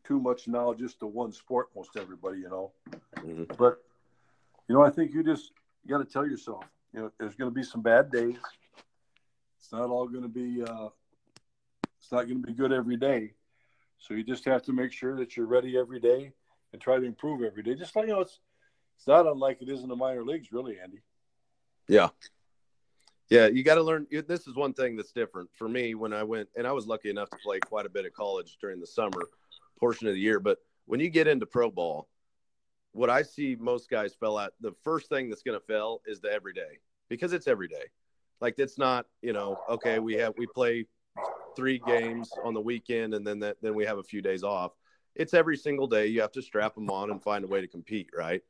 too 0.04 0.20
much 0.20 0.48
now 0.48 0.74
just 0.74 1.00
to 1.00 1.08
one 1.08 1.32
sport. 1.32 1.70
Most 1.76 1.92
everybody, 1.98 2.40
you 2.40 2.50
know, 2.50 2.72
mm-hmm. 3.18 3.44
but 3.58 3.82
you 4.68 4.76
know, 4.76 4.84
I 4.84 4.90
think 4.90 5.14
you 5.14 5.24
just 5.24 5.52
got 5.88 6.00
to 6.00 6.06
tell 6.06 6.26
yourself, 6.26 6.64
you 6.94 7.02
know, 7.02 7.12
there's 7.20 7.36
going 7.36 7.52
to 7.52 7.56
be 7.56 7.64
some 7.64 7.82
bad 7.82 8.12
days. 8.12 8.38
It's 9.60 9.72
not 9.72 9.90
all 9.90 10.08
going 10.08 10.24
to 10.24 10.30
be. 10.30 10.64
Uh, 10.64 10.90
it's 12.00 12.12
not 12.12 12.24
going 12.24 12.42
to 12.42 12.48
be 12.48 12.54
good 12.54 12.74
every 12.74 12.98
day. 12.98 13.34
So 13.98 14.14
you 14.14 14.24
just 14.24 14.44
have 14.46 14.62
to 14.64 14.74
make 14.74 14.92
sure 14.92 15.16
that 15.18 15.38
you're 15.38 15.46
ready 15.46 15.78
every 15.78 16.00
day 16.00 16.34
and 16.74 16.82
try 16.82 16.98
to 16.98 17.06
improve 17.06 17.42
every 17.44 17.64
day. 17.64 17.76
Just 17.76 17.96
like 17.96 18.08
you 18.08 18.14
know, 18.14 18.22
it's 18.22 18.40
it's 18.98 19.08
not 19.08 19.26
unlike 19.26 19.62
it 19.62 19.70
is 19.70 19.84
in 19.84 19.90
the 19.90 19.96
minor 19.96 20.24
leagues, 20.24 20.52
really, 20.52 20.78
Andy. 20.82 21.00
Yeah, 21.88 22.10
yeah, 23.30 23.48
you 23.48 23.64
got 23.64 23.76
to 23.76 23.84
learn. 23.84 24.08
This 24.28 24.48
is 24.48 24.56
one 24.56 24.74
thing 24.74 24.96
that's 24.96 25.12
different 25.12 25.50
for 25.58 25.68
me 25.68 25.96
when 25.96 26.14
I 26.14 26.24
went, 26.24 26.50
and 26.56 26.68
I 26.68 26.72
was 26.72 26.88
lucky 26.88 27.10
enough 27.10 27.30
to 27.30 27.38
play 27.44 27.60
quite 27.60 27.86
a 27.86 27.90
bit 27.90 28.06
of 28.06 28.14
college 28.14 28.58
during 28.60 28.80
the 28.80 28.88
summer 28.88 29.22
portion 29.80 30.08
of 30.08 30.14
the 30.14 30.20
year. 30.20 30.40
But 30.40 30.60
when 30.86 31.00
you 31.00 31.10
get 31.10 31.28
into 31.28 31.46
pro 31.46 31.72
ball, 31.72 32.08
what 32.94 33.10
I 33.10 33.24
see 33.24 33.58
most 33.60 33.90
guys 33.90 34.14
fell 34.14 34.38
out. 34.38 34.54
The 34.62 34.74
first 34.84 35.10
thing 35.10 35.30
that's 35.30 35.42
going 35.42 35.60
to 35.60 35.66
fail 35.66 36.02
is 36.06 36.22
the 36.22 36.32
everyday 36.32 36.80
because 37.10 37.34
it's 37.34 37.48
every 37.48 37.68
day. 37.68 37.86
Like 38.40 38.56
it's 38.58 38.78
not, 38.78 39.08
you 39.22 39.34
know, 39.34 39.58
okay, 39.70 40.00
we 40.00 40.14
have 40.16 40.34
we 40.38 40.48
play 40.48 40.86
three 41.56 41.80
games 41.86 42.32
on 42.44 42.54
the 42.54 42.62
weekend 42.62 43.14
and 43.14 43.26
then 43.26 43.40
that 43.40 43.58
then 43.62 43.74
we 43.74 43.86
have 43.86 43.98
a 43.98 44.04
few 44.04 44.22
days 44.22 44.44
off. 44.44 44.74
It's 45.16 45.34
every 45.34 45.58
single 45.58 45.88
day. 45.88 46.08
You 46.08 46.22
have 46.22 46.32
to 46.34 46.42
strap 46.42 46.76
them 46.76 46.90
on 46.90 47.12
and 47.12 47.22
find 47.22 47.46
a 47.46 47.48
way 47.48 47.62
to 47.62 47.68
compete, 47.68 48.10
right? 48.16 48.42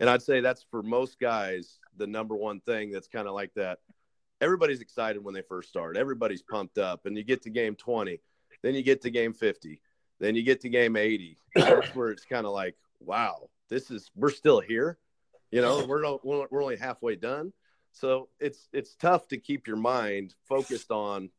And 0.00 0.08
I'd 0.08 0.22
say 0.22 0.40
that's 0.40 0.64
for 0.70 0.82
most 0.82 1.18
guys 1.18 1.78
the 1.96 2.06
number 2.06 2.36
one 2.36 2.60
thing 2.60 2.90
that's 2.90 3.08
kind 3.08 3.26
of 3.26 3.34
like 3.34 3.52
that 3.54 3.78
everybody's 4.40 4.80
excited 4.80 5.22
when 5.22 5.34
they 5.34 5.42
first 5.42 5.68
start. 5.68 5.96
Everybody's 5.96 6.42
pumped 6.42 6.78
up, 6.78 7.06
and 7.06 7.16
you 7.16 7.24
get 7.24 7.42
to 7.42 7.50
game 7.50 7.74
20, 7.74 8.20
then 8.62 8.74
you 8.74 8.82
get 8.82 9.02
to 9.02 9.10
game 9.10 9.32
50, 9.32 9.80
then 10.20 10.34
you 10.34 10.42
get 10.42 10.60
to 10.62 10.68
game 10.68 10.96
80. 10.96 11.38
That's 11.54 11.94
where 11.94 12.10
it's 12.10 12.24
kind 12.24 12.46
of 12.46 12.52
like, 12.52 12.76
wow, 13.00 13.48
this 13.68 13.90
is 13.90 14.10
we're 14.14 14.30
still 14.30 14.60
here. 14.60 14.98
You 15.50 15.62
know, 15.62 15.84
we're 15.86 16.02
no, 16.02 16.20
we're 16.22 16.62
only 16.62 16.76
halfway 16.76 17.16
done. 17.16 17.52
So 17.92 18.28
it's 18.38 18.68
it's 18.72 18.94
tough 18.94 19.28
to 19.28 19.38
keep 19.38 19.66
your 19.66 19.76
mind 19.76 20.34
focused 20.48 20.90
on 20.90 21.30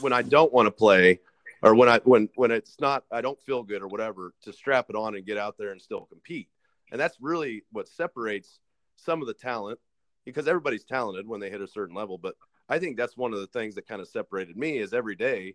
when 0.00 0.12
I 0.12 0.22
don't 0.22 0.52
want 0.52 0.66
to 0.66 0.70
play 0.70 1.20
or 1.62 1.74
when 1.74 1.88
I 1.88 2.00
when 2.04 2.28
when 2.34 2.50
it's 2.50 2.78
not 2.80 3.04
I 3.10 3.22
don't 3.22 3.40
feel 3.40 3.62
good 3.62 3.82
or 3.82 3.88
whatever 3.88 4.34
to 4.42 4.52
strap 4.52 4.86
it 4.90 4.96
on 4.96 5.14
and 5.16 5.24
get 5.24 5.38
out 5.38 5.56
there 5.58 5.72
and 5.72 5.80
still 5.80 6.02
compete. 6.02 6.48
And 6.92 7.00
that's 7.00 7.16
really 7.20 7.64
what 7.72 7.88
separates 7.88 8.60
some 8.96 9.20
of 9.20 9.26
the 9.26 9.34
talent 9.34 9.80
because 10.26 10.46
everybody's 10.46 10.84
talented 10.84 11.26
when 11.26 11.40
they 11.40 11.48
hit 11.48 11.62
a 11.62 11.68
certain 11.68 11.94
level, 11.94 12.18
but 12.18 12.34
I 12.68 12.78
think 12.78 12.98
that's 12.98 13.16
one 13.16 13.32
of 13.32 13.40
the 13.40 13.46
things 13.46 13.76
that 13.76 13.88
kind 13.88 14.02
of 14.02 14.08
separated 14.08 14.56
me 14.56 14.76
is 14.76 14.92
every 14.92 15.14
day 15.14 15.54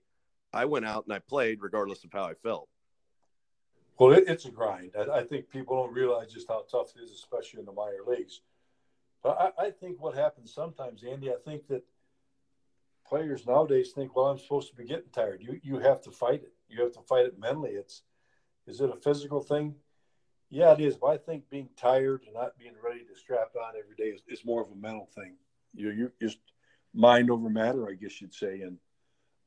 I 0.51 0.65
went 0.65 0.85
out 0.85 1.05
and 1.05 1.13
I 1.13 1.19
played 1.19 1.59
regardless 1.61 2.03
of 2.03 2.11
how 2.11 2.23
I 2.23 2.33
felt. 2.33 2.67
Well, 3.99 4.13
it, 4.13 4.23
it's 4.27 4.45
a 4.45 4.51
grind. 4.51 4.93
I, 4.97 5.19
I, 5.19 5.23
think 5.23 5.49
people 5.49 5.75
don't 5.75 5.93
realize 5.93 6.33
just 6.33 6.47
how 6.47 6.65
tough 6.71 6.93
it 6.95 7.03
is, 7.03 7.11
especially 7.11 7.59
in 7.59 7.65
the 7.65 7.73
minor 7.73 7.99
leagues. 8.07 8.41
But 9.21 9.53
I, 9.59 9.65
I 9.65 9.69
think 9.69 10.01
what 10.01 10.15
happens 10.15 10.53
sometimes, 10.53 11.03
Andy, 11.03 11.29
I 11.29 11.35
think 11.45 11.67
that 11.67 11.83
players 13.05 13.45
nowadays 13.45 13.91
think, 13.93 14.15
well, 14.15 14.27
I'm 14.27 14.39
supposed 14.39 14.69
to 14.69 14.75
be 14.75 14.85
getting 14.85 15.11
tired. 15.13 15.43
You 15.43 15.59
you 15.61 15.77
have 15.79 16.01
to 16.03 16.11
fight 16.11 16.41
it. 16.41 16.53
You 16.67 16.81
have 16.81 16.93
to 16.93 17.01
fight 17.01 17.25
it 17.25 17.37
mentally. 17.37 17.71
It's 17.71 18.01
is 18.65 18.81
it 18.81 18.89
a 18.89 18.95
physical 18.95 19.41
thing? 19.41 19.75
Yeah, 20.51 20.73
it 20.73 20.81
is. 20.81 20.97
But 20.97 21.07
I 21.07 21.17
think 21.17 21.49
being 21.49 21.69
tired 21.77 22.23
and 22.25 22.33
not 22.35 22.59
being 22.59 22.73
ready 22.83 22.99
to 22.99 23.15
strap 23.17 23.51
on 23.55 23.73
every 23.79 23.95
day 23.95 24.13
is, 24.13 24.21
is 24.27 24.45
more 24.45 24.61
of 24.61 24.69
a 24.69 24.75
mental 24.75 25.09
thing. 25.15 25.35
You 25.73 25.91
you 25.91 26.11
just 26.21 26.39
mind 26.93 27.31
over 27.31 27.49
matter, 27.49 27.89
I 27.89 27.93
guess 27.93 28.21
you'd 28.21 28.33
say. 28.33 28.61
And 28.61 28.77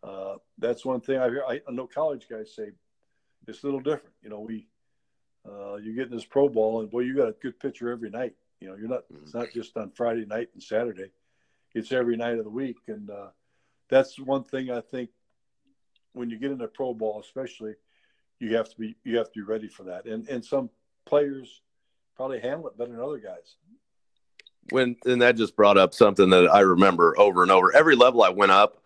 uh, 0.02 0.36
that's 0.58 0.84
one 0.84 1.02
thing 1.02 1.18
I 1.18 1.28
hear. 1.28 1.44
I, 1.46 1.60
know 1.70 1.86
college 1.86 2.26
guys 2.28 2.54
say 2.56 2.70
it's 3.46 3.62
a 3.62 3.66
little 3.66 3.80
different. 3.80 4.14
You 4.22 4.30
know, 4.30 4.40
we 4.40 4.66
uh, 5.46 5.76
you 5.76 5.94
get 5.94 6.06
in 6.06 6.16
this 6.16 6.24
pro 6.24 6.48
ball, 6.48 6.80
and 6.80 6.90
boy, 6.90 7.00
you 7.00 7.14
got 7.14 7.28
a 7.28 7.36
good 7.42 7.60
pitcher 7.60 7.90
every 7.90 8.08
night. 8.08 8.34
You 8.60 8.68
know, 8.68 8.76
you're 8.76 8.88
not. 8.88 9.02
It's 9.22 9.34
not 9.34 9.48
just 9.52 9.76
on 9.76 9.90
Friday 9.90 10.24
night 10.24 10.48
and 10.54 10.62
Saturday. 10.62 11.10
It's 11.74 11.92
every 11.92 12.16
night 12.16 12.38
of 12.38 12.44
the 12.44 12.50
week, 12.50 12.78
and 12.88 13.10
uh, 13.10 13.28
that's 13.90 14.18
one 14.18 14.44
thing 14.44 14.70
I 14.70 14.80
think 14.80 15.10
when 16.14 16.30
you 16.30 16.38
get 16.38 16.50
into 16.50 16.66
pro 16.68 16.94
ball, 16.94 17.20
especially, 17.20 17.74
you 18.38 18.56
have 18.56 18.70
to 18.70 18.76
be 18.78 18.96
you 19.04 19.18
have 19.18 19.30
to 19.32 19.40
be 19.40 19.42
ready 19.42 19.68
for 19.68 19.82
that. 19.82 20.06
And 20.06 20.26
and 20.28 20.42
some 20.42 20.70
players 21.06 21.60
probably 22.16 22.40
handle 22.40 22.68
it 22.68 22.78
better 22.78 22.92
than 22.92 23.00
other 23.00 23.18
guys. 23.18 23.56
When 24.70 24.96
and 25.04 25.20
that 25.22 25.36
just 25.36 25.56
brought 25.56 25.76
up 25.76 25.92
something 25.92 26.30
that 26.30 26.48
I 26.48 26.60
remember 26.60 27.18
over 27.18 27.42
and 27.42 27.50
over. 27.50 27.74
Every 27.74 27.96
level 27.96 28.22
I 28.22 28.30
went 28.30 28.52
up, 28.52 28.82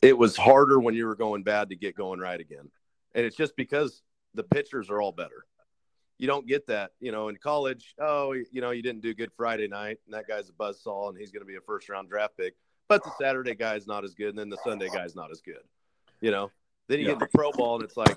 it 0.00 0.18
was 0.18 0.36
harder 0.36 0.80
when 0.80 0.94
you 0.94 1.06
were 1.06 1.14
going 1.14 1.44
bad 1.44 1.68
to 1.70 1.76
get 1.76 1.94
going 1.94 2.18
right 2.18 2.40
again. 2.40 2.68
And 3.14 3.24
it's 3.24 3.36
just 3.36 3.54
because 3.56 4.02
the 4.34 4.42
pitchers 4.42 4.90
are 4.90 5.00
all 5.00 5.12
better. 5.12 5.44
You 6.18 6.26
don't 6.26 6.46
get 6.46 6.66
that, 6.68 6.92
you 7.00 7.12
know, 7.12 7.28
in 7.28 7.36
college. 7.36 7.94
Oh, 7.98 8.32
you 8.32 8.60
know, 8.60 8.70
you 8.70 8.82
didn't 8.82 9.02
do 9.02 9.14
good 9.14 9.30
Friday 9.36 9.68
night, 9.68 9.98
and 10.06 10.14
that 10.14 10.28
guy's 10.28 10.48
a 10.48 10.52
buzzsaw, 10.52 11.08
and 11.08 11.18
he's 11.18 11.32
going 11.32 11.42
to 11.42 11.46
be 11.46 11.56
a 11.56 11.60
first 11.60 11.88
round 11.88 12.08
draft 12.08 12.36
pick. 12.36 12.54
But 12.88 13.04
the 13.04 13.10
Saturday 13.18 13.54
guy 13.54 13.74
is 13.76 13.86
not 13.86 14.04
as 14.04 14.14
good, 14.14 14.30
and 14.30 14.38
then 14.38 14.48
the 14.48 14.58
Sunday 14.64 14.88
guy 14.88 15.04
is 15.04 15.16
not 15.16 15.30
as 15.30 15.40
good. 15.40 15.62
You 16.20 16.30
know, 16.30 16.50
then 16.88 17.00
you 17.00 17.06
yeah. 17.06 17.12
get 17.12 17.20
the 17.20 17.38
pro 17.38 17.50
ball, 17.52 17.76
and 17.76 17.84
it's 17.84 17.96
like 17.96 18.16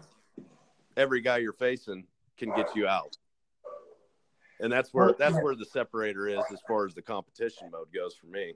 every 0.98 1.22
guy 1.22 1.38
you're 1.38 1.54
facing 1.54 2.06
can 2.38 2.54
get 2.56 2.76
you 2.76 2.88
out, 2.88 3.18
and 4.60 4.72
that's 4.72 4.94
where 4.94 5.14
that's 5.18 5.36
where 5.36 5.56
the 5.56 5.66
separator 5.66 6.28
is 6.28 6.44
as 6.52 6.60
far 6.68 6.86
as 6.86 6.94
the 6.94 7.02
competition 7.02 7.70
mode 7.72 7.88
goes 7.94 8.16
for 8.16 8.28
me. 8.28 8.54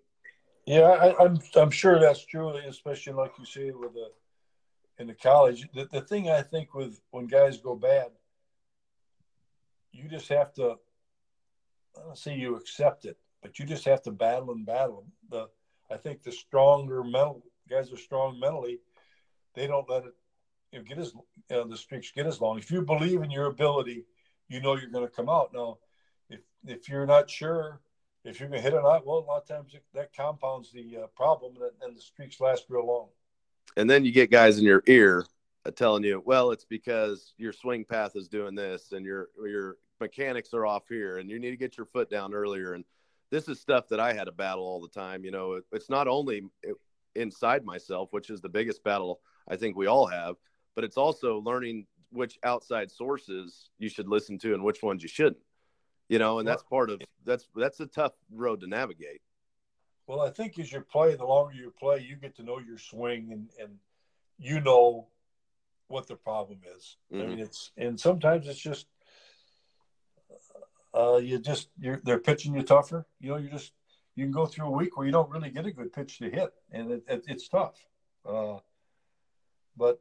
Yeah, 0.66 0.82
I, 0.82 1.10
am 1.10 1.16
I'm, 1.20 1.40
I'm 1.56 1.72
sure 1.72 2.00
that's 2.00 2.26
true, 2.26 2.50
especially 2.58 3.14
like 3.14 3.34
you 3.40 3.46
say 3.46 3.72
with 3.72 3.94
the 3.94 4.12
in 5.00 5.08
the 5.08 5.14
college. 5.14 5.68
The, 5.74 5.88
the 5.92 6.02
thing 6.02 6.30
I 6.30 6.42
think 6.42 6.74
with 6.74 7.02
when 7.12 7.28
guys 7.28 7.58
go 7.58 7.76
bad, 7.76 8.10
you 9.92 10.08
just 10.10 10.30
have 10.30 10.54
to. 10.56 10.76
I 11.98 12.02
don't 12.04 12.18
say 12.18 12.36
you 12.36 12.56
accept 12.56 13.06
it, 13.06 13.18
but 13.42 13.60
you 13.60 13.66
just 13.66 13.86
have 13.86 14.02
to 14.04 14.12
battle 14.12 14.52
and 14.52 14.66
battle. 14.66 15.06
The 15.30 15.50
I 15.92 15.98
think 15.98 16.24
the 16.24 16.32
stronger 16.32 17.04
mental 17.04 17.44
guys 17.70 17.92
are 17.92 17.98
strong 17.98 18.40
mentally. 18.40 18.80
They 19.56 19.68
don't 19.68 19.90
let 19.90 20.06
it 20.06 20.14
you 20.72 20.80
know, 20.80 20.86
get 20.86 20.98
as 21.00 21.14
you 21.14 21.24
know, 21.50 21.68
the 21.68 21.78
streaks 21.78 22.12
get 22.12 22.28
as 22.28 22.40
long. 22.40 22.58
If 22.60 22.72
you 22.72 22.82
believe 22.82 23.22
in 23.22 23.32
your 23.32 23.48
ability, 23.48 24.06
you 24.48 24.62
know 24.62 24.76
you're 24.76 24.90
going 24.90 25.06
to 25.06 25.12
come 25.14 25.30
out. 25.30 25.52
Now, 25.54 25.78
if 26.66 26.90
you're 26.90 27.06
not 27.06 27.30
sure 27.30 27.80
if 28.26 28.40
you're 28.40 28.50
going 28.50 28.62
to 28.62 28.64
hit 28.64 28.74
or 28.74 28.82
not, 28.82 29.06
well, 29.06 29.20
a 29.20 29.20
lot 29.20 29.42
of 29.42 29.48
times 29.48 29.74
that 29.94 30.16
compounds 30.16 30.72
the 30.72 30.98
uh, 31.04 31.08
problem, 31.16 31.54
and, 31.82 31.96
the 31.96 32.02
streaks 32.02 32.42
last 32.42 32.66
real 32.70 32.86
long. 32.86 33.08
And 33.78 33.90
then 33.90 34.04
you 34.04 34.12
get 34.12 34.32
guys 34.32 34.58
in 34.60 34.66
your 34.66 34.84
ear 34.88 35.26
uh, 35.66 35.72
telling 35.72 36.04
you, 36.04 36.22
well, 36.26 36.52
it's 36.52 36.66
because 36.66 37.34
your 37.38 37.54
swing 37.54 37.86
path 37.86 38.12
is 38.16 38.28
doing 38.28 38.56
this, 38.56 38.92
and 38.92 39.06
your 39.06 39.30
your 39.42 39.78
mechanics 40.02 40.54
are 40.54 40.66
off 40.66 40.84
here, 40.90 41.18
and 41.18 41.30
you 41.30 41.40
need 41.40 41.52
to 41.52 41.58
get 41.58 41.78
your 41.78 41.86
foot 41.86 42.10
down 42.10 42.34
earlier, 42.34 42.74
and 42.74 42.84
this 43.32 43.48
is 43.48 43.60
stuff 43.60 43.88
that 43.90 44.00
I 44.00 44.14
had 44.14 44.26
to 44.26 44.32
battle 44.32 44.64
all 44.64 44.82
the 44.82 44.90
time. 44.90 45.24
You 45.24 45.32
know, 45.32 45.62
it's 45.72 45.90
not 45.90 46.08
only 46.08 46.44
inside 47.16 47.64
myself, 47.64 48.10
which 48.12 48.30
is 48.30 48.42
the 48.42 48.50
biggest 48.50 48.84
battle 48.84 49.22
I 49.48 49.56
think 49.56 49.76
we 49.76 49.88
all 49.88 50.08
have, 50.08 50.36
but 50.76 50.84
it's 50.84 50.98
also 50.98 51.40
learning 51.40 51.86
which 52.12 52.40
outside 52.44 52.90
sources 52.92 53.70
you 53.78 53.88
should 53.88 54.08
listen 54.08 54.40
to 54.40 54.54
and 54.54 54.64
which 54.64 54.82
ones 54.82 55.04
you 55.04 55.10
shouldn't. 55.10 55.38
You 56.10 56.20
know, 56.20 56.40
and 56.40 56.48
that's 56.48 56.64
part 56.64 56.90
of 56.90 57.02
that's 57.24 57.48
that's 57.56 57.80
a 57.80 57.88
tough 57.88 58.14
road 58.32 58.62
to 58.62 58.68
navigate. 58.68 59.22
Well, 60.08 60.22
I 60.22 60.32
think 60.32 60.58
as 60.58 60.72
you 60.72 60.82
play, 60.82 61.16
the 61.16 61.26
longer 61.26 61.54
you 61.54 61.72
play, 61.80 62.00
you 62.00 62.16
get 62.16 62.36
to 62.38 62.44
know 62.44 62.60
your 62.60 62.80
swing 62.80 63.30
and 63.32 63.50
and 63.60 63.78
you 64.40 64.60
know 64.60 65.08
what 65.88 66.08
the 66.08 66.16
problem 66.16 66.60
is. 66.76 66.98
Mm-hmm. 67.14 67.22
I 67.22 67.28
mean, 67.28 67.40
it's 67.40 67.72
and 67.78 68.00
sometimes 68.00 68.48
it's 68.48 68.60
just 68.60 68.88
uh, 70.96 71.18
you 71.18 71.40
just 71.40 71.70
you're 71.80 72.02
they're 72.04 72.20
pitching 72.20 72.56
you 72.56 72.64
tougher. 72.64 73.06
You 73.20 73.30
know, 73.30 73.38
you 73.38 73.50
just 73.50 73.74
you 74.16 74.26
can 74.26 74.32
go 74.32 74.46
through 74.46 74.68
a 74.68 74.72
week 74.72 74.98
where 74.98 75.06
you 75.06 75.12
don't 75.12 75.30
really 75.30 75.52
get 75.52 75.66
a 75.66 75.72
good 75.72 75.94
pitch 75.94 76.18
to 76.18 76.30
hit, 76.30 76.54
and 76.72 76.92
it, 76.92 77.04
it, 77.08 77.26
it's 77.28 77.48
tough. 77.48 77.86
Uh, 78.26 78.58
but 79.78 80.00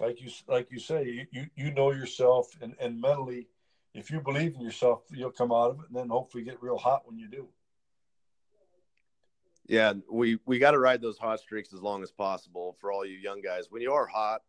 like 0.00 0.20
you 0.22 0.30
like 0.46 0.70
you 0.70 0.78
say, 0.78 1.04
you, 1.04 1.26
you, 1.32 1.46
you 1.56 1.70
know 1.72 1.90
yourself, 1.90 2.56
and, 2.60 2.74
and 2.80 3.00
mentally, 3.00 3.48
if 3.94 4.10
you 4.10 4.20
believe 4.20 4.54
in 4.54 4.60
yourself, 4.60 5.02
you'll 5.10 5.30
come 5.30 5.52
out 5.52 5.70
of 5.70 5.80
it, 5.80 5.86
and 5.88 5.96
then 5.96 6.08
hopefully 6.08 6.44
get 6.44 6.62
real 6.62 6.78
hot 6.78 7.02
when 7.06 7.18
you 7.18 7.28
do. 7.28 7.48
Yeah, 9.66 9.94
we 10.10 10.38
we 10.46 10.58
got 10.58 10.70
to 10.70 10.78
ride 10.78 11.02
those 11.02 11.18
hot 11.18 11.40
streaks 11.40 11.74
as 11.74 11.82
long 11.82 12.02
as 12.02 12.10
possible 12.10 12.76
for 12.80 12.90
all 12.90 13.04
you 13.04 13.18
young 13.18 13.42
guys. 13.42 13.66
When 13.70 13.82
you 13.82 13.92
are 13.92 14.06
hot, 14.06 14.42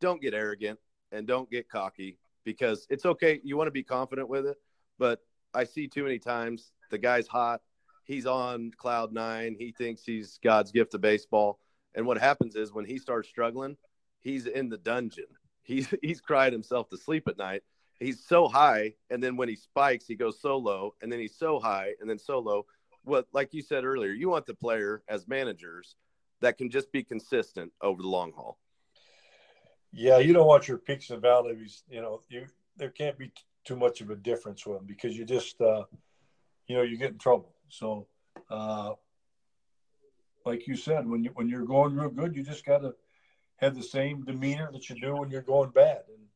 don't 0.00 0.22
get 0.22 0.32
arrogant 0.32 0.78
and 1.12 1.26
don't 1.26 1.50
get 1.50 1.68
cocky 1.68 2.18
because 2.44 2.86
it's 2.88 3.04
okay. 3.04 3.40
You 3.44 3.56
want 3.56 3.68
to 3.68 3.72
be 3.72 3.82
confident 3.82 4.28
with 4.28 4.46
it, 4.46 4.56
but 4.98 5.20
I 5.52 5.64
see 5.64 5.86
too 5.86 6.02
many 6.02 6.18
times 6.18 6.72
the 6.90 6.98
guy's 6.98 7.26
hot, 7.26 7.60
he's 8.04 8.26
on 8.26 8.70
cloud 8.76 9.12
nine, 9.12 9.54
he 9.58 9.72
thinks 9.72 10.02
he's 10.02 10.38
God's 10.42 10.72
gift 10.72 10.92
to 10.92 10.98
baseball, 10.98 11.60
and 11.94 12.06
what 12.06 12.18
happens 12.18 12.56
is 12.56 12.72
when 12.72 12.86
he 12.86 12.98
starts 12.98 13.28
struggling, 13.28 13.76
he's 14.20 14.46
in 14.46 14.68
the 14.68 14.78
dungeon. 14.78 15.26
He's 15.62 15.92
he's 16.02 16.20
cried 16.20 16.52
himself 16.52 16.88
to 16.88 16.96
sleep 16.96 17.28
at 17.28 17.38
night. 17.38 17.62
He's 18.00 18.24
so 18.24 18.48
high, 18.48 18.94
and 19.10 19.22
then 19.22 19.36
when 19.36 19.48
he 19.48 19.56
spikes, 19.56 20.06
he 20.06 20.14
goes 20.14 20.40
so 20.40 20.56
low, 20.56 20.94
and 21.00 21.10
then 21.10 21.20
he's 21.20 21.36
so 21.36 21.60
high, 21.60 21.92
and 22.00 22.10
then 22.10 22.18
so 22.18 22.38
low. 22.38 22.66
What, 23.04 23.26
like 23.32 23.54
you 23.54 23.62
said 23.62 23.84
earlier, 23.84 24.12
you 24.12 24.28
want 24.28 24.46
the 24.46 24.54
player 24.54 25.02
as 25.08 25.28
managers 25.28 25.96
that 26.40 26.58
can 26.58 26.70
just 26.70 26.90
be 26.92 27.02
consistent 27.02 27.72
over 27.80 28.02
the 28.02 28.08
long 28.08 28.32
haul. 28.32 28.58
Yeah, 29.92 30.18
you 30.18 30.32
don't 30.32 30.46
want 30.46 30.66
your 30.66 30.78
peaks 30.78 31.10
and 31.10 31.22
valleys. 31.22 31.84
You 31.88 32.02
know, 32.02 32.20
you 32.28 32.46
there 32.76 32.90
can't 32.90 33.16
be 33.16 33.32
too 33.64 33.76
much 33.76 34.00
of 34.00 34.10
a 34.10 34.16
difference 34.16 34.66
with 34.66 34.78
them 34.78 34.86
because 34.86 35.16
you 35.16 35.24
just, 35.24 35.60
uh, 35.60 35.84
you 36.66 36.76
know, 36.76 36.82
you 36.82 36.96
get 36.96 37.12
in 37.12 37.18
trouble. 37.18 37.54
So, 37.68 38.08
uh, 38.50 38.92
like 40.44 40.66
you 40.66 40.76
said, 40.76 41.08
when 41.08 41.22
you 41.22 41.30
when 41.34 41.48
you're 41.48 41.64
going 41.64 41.94
real 41.94 42.10
good, 42.10 42.34
you 42.34 42.42
just 42.42 42.66
got 42.66 42.78
to 42.78 42.94
have 43.56 43.76
the 43.76 43.82
same 43.82 44.24
demeanor 44.24 44.70
that 44.72 44.90
you 44.90 44.96
do 44.96 45.16
when 45.16 45.30
you're 45.30 45.42
going 45.42 45.70
bad. 45.70 46.02
And 46.08 46.26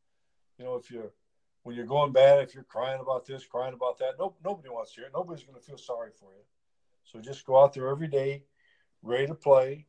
you 0.58 0.64
know, 0.64 0.76
if 0.76 0.90
you're 0.90 1.12
when 1.68 1.76
you're 1.76 1.84
going 1.84 2.12
bad, 2.12 2.40
if 2.40 2.54
you're 2.54 2.64
crying 2.64 2.98
about 2.98 3.26
this, 3.26 3.44
crying 3.44 3.74
about 3.74 3.98
that, 3.98 4.14
no, 4.18 4.34
nobody 4.42 4.70
wants 4.70 4.94
to 4.94 5.00
hear 5.02 5.08
it. 5.08 5.12
Nobody's 5.12 5.44
going 5.44 5.60
to 5.60 5.62
feel 5.62 5.76
sorry 5.76 6.12
for 6.18 6.32
you. 6.32 6.40
So 7.04 7.20
just 7.20 7.44
go 7.44 7.62
out 7.62 7.74
there 7.74 7.88
every 7.88 8.08
day, 8.08 8.44
ready 9.02 9.26
to 9.26 9.34
play, 9.34 9.84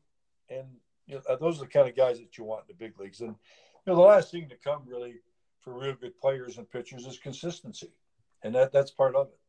and 0.49 0.67
you 1.07 1.15
know, 1.15 1.37
those 1.37 1.55
are 1.55 1.61
the 1.61 1.71
kind 1.71 1.87
of 1.87 1.95
guys 1.95 2.19
that 2.19 2.37
you 2.37 2.43
want 2.43 2.65
in 2.67 2.75
the 2.75 2.85
big 2.85 2.99
leagues. 2.99 3.21
And 3.21 3.29
you 3.29 3.93
know, 3.93 3.95
the 3.95 4.01
last 4.01 4.29
thing 4.29 4.49
to 4.49 4.57
come 4.57 4.81
really 4.85 5.21
for 5.61 5.71
real 5.71 5.93
good 5.93 6.19
players 6.19 6.57
and 6.57 6.69
pitchers 6.69 7.05
is 7.05 7.17
consistency, 7.17 7.93
and 8.43 8.53
that 8.55 8.73
that's 8.73 8.91
part 8.91 9.15
of 9.15 9.27
it. 9.27 9.39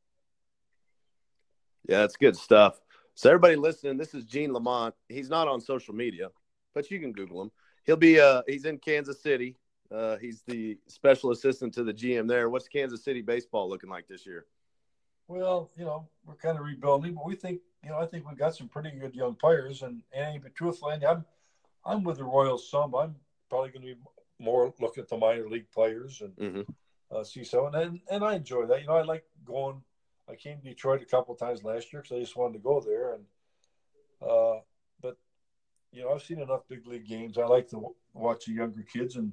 Yeah, 1.88 2.02
that's 2.02 2.16
good 2.16 2.36
stuff. 2.36 2.80
So 3.16 3.28
everybody 3.28 3.56
listening, 3.56 3.96
this 3.96 4.14
is 4.14 4.24
Gene 4.24 4.52
Lamont. 4.52 4.94
He's 5.08 5.30
not 5.30 5.48
on 5.48 5.60
social 5.60 5.96
media, 5.96 6.28
but 6.76 6.92
you 6.92 7.00
can 7.00 7.10
Google 7.10 7.42
him. 7.42 7.50
He'll 7.86 7.96
be 7.96 8.20
uh 8.20 8.42
he's 8.46 8.66
in 8.66 8.78
Kansas 8.78 9.20
City. 9.20 9.56
Uh, 9.92 10.16
he's 10.18 10.42
the 10.46 10.78
special 10.86 11.30
assistant 11.32 11.74
to 11.74 11.82
the 11.82 11.92
GM 11.92 12.28
there. 12.28 12.48
What's 12.48 12.68
Kansas 12.68 13.02
City 13.02 13.22
baseball 13.22 13.68
looking 13.68 13.90
like 13.90 14.06
this 14.06 14.24
year? 14.24 14.46
Well, 15.26 15.70
you 15.76 15.84
know, 15.84 16.08
we're 16.24 16.34
kind 16.34 16.58
of 16.58 16.64
rebuilding, 16.64 17.14
but 17.14 17.26
we 17.26 17.36
think, 17.36 17.60
you 17.84 17.90
know, 17.90 17.98
I 17.98 18.06
think 18.06 18.28
we've 18.28 18.38
got 18.38 18.56
some 18.56 18.68
pretty 18.68 18.90
good 18.90 19.14
young 19.14 19.34
players. 19.34 19.82
And, 19.82 20.02
and 20.12 20.42
but 20.42 20.54
truthfully, 20.54 20.94
I'm, 21.06 21.24
I'm 21.84 22.04
with 22.04 22.18
the 22.18 22.24
Royals 22.24 22.68
some. 22.68 22.94
I'm 22.94 23.16
probably 23.48 23.70
going 23.70 23.82
to 23.82 23.94
be 23.94 24.00
more 24.40 24.72
looking 24.80 25.02
at 25.02 25.08
the 25.08 25.16
minor 25.16 25.48
league 25.48 25.70
players 25.70 26.22
and 26.22 26.36
mm-hmm. 26.36 26.72
uh, 27.14 27.22
see 27.22 27.44
so. 27.44 27.66
And, 27.66 27.76
and 27.76 28.00
and 28.10 28.24
I 28.24 28.34
enjoy 28.34 28.66
that. 28.66 28.80
You 28.80 28.88
know, 28.88 28.96
I 28.96 29.02
like 29.02 29.24
going. 29.44 29.82
I 30.28 30.34
came 30.34 30.58
to 30.58 30.68
Detroit 30.68 31.02
a 31.02 31.06
couple 31.06 31.34
times 31.34 31.64
last 31.64 31.92
year 31.92 32.02
because 32.02 32.16
I 32.16 32.20
just 32.20 32.36
wanted 32.36 32.54
to 32.54 32.58
go 32.60 32.80
there. 32.80 33.14
And 33.14 33.24
uh, 34.22 34.60
but 35.00 35.16
you 35.92 36.02
know, 36.02 36.12
I've 36.12 36.22
seen 36.22 36.40
enough 36.40 36.68
big 36.68 36.86
league 36.86 37.06
games. 37.06 37.38
I 37.38 37.44
like 37.44 37.68
to 37.68 37.76
w- 37.76 37.94
watch 38.14 38.46
the 38.46 38.52
younger 38.52 38.82
kids, 38.82 39.16
and 39.16 39.32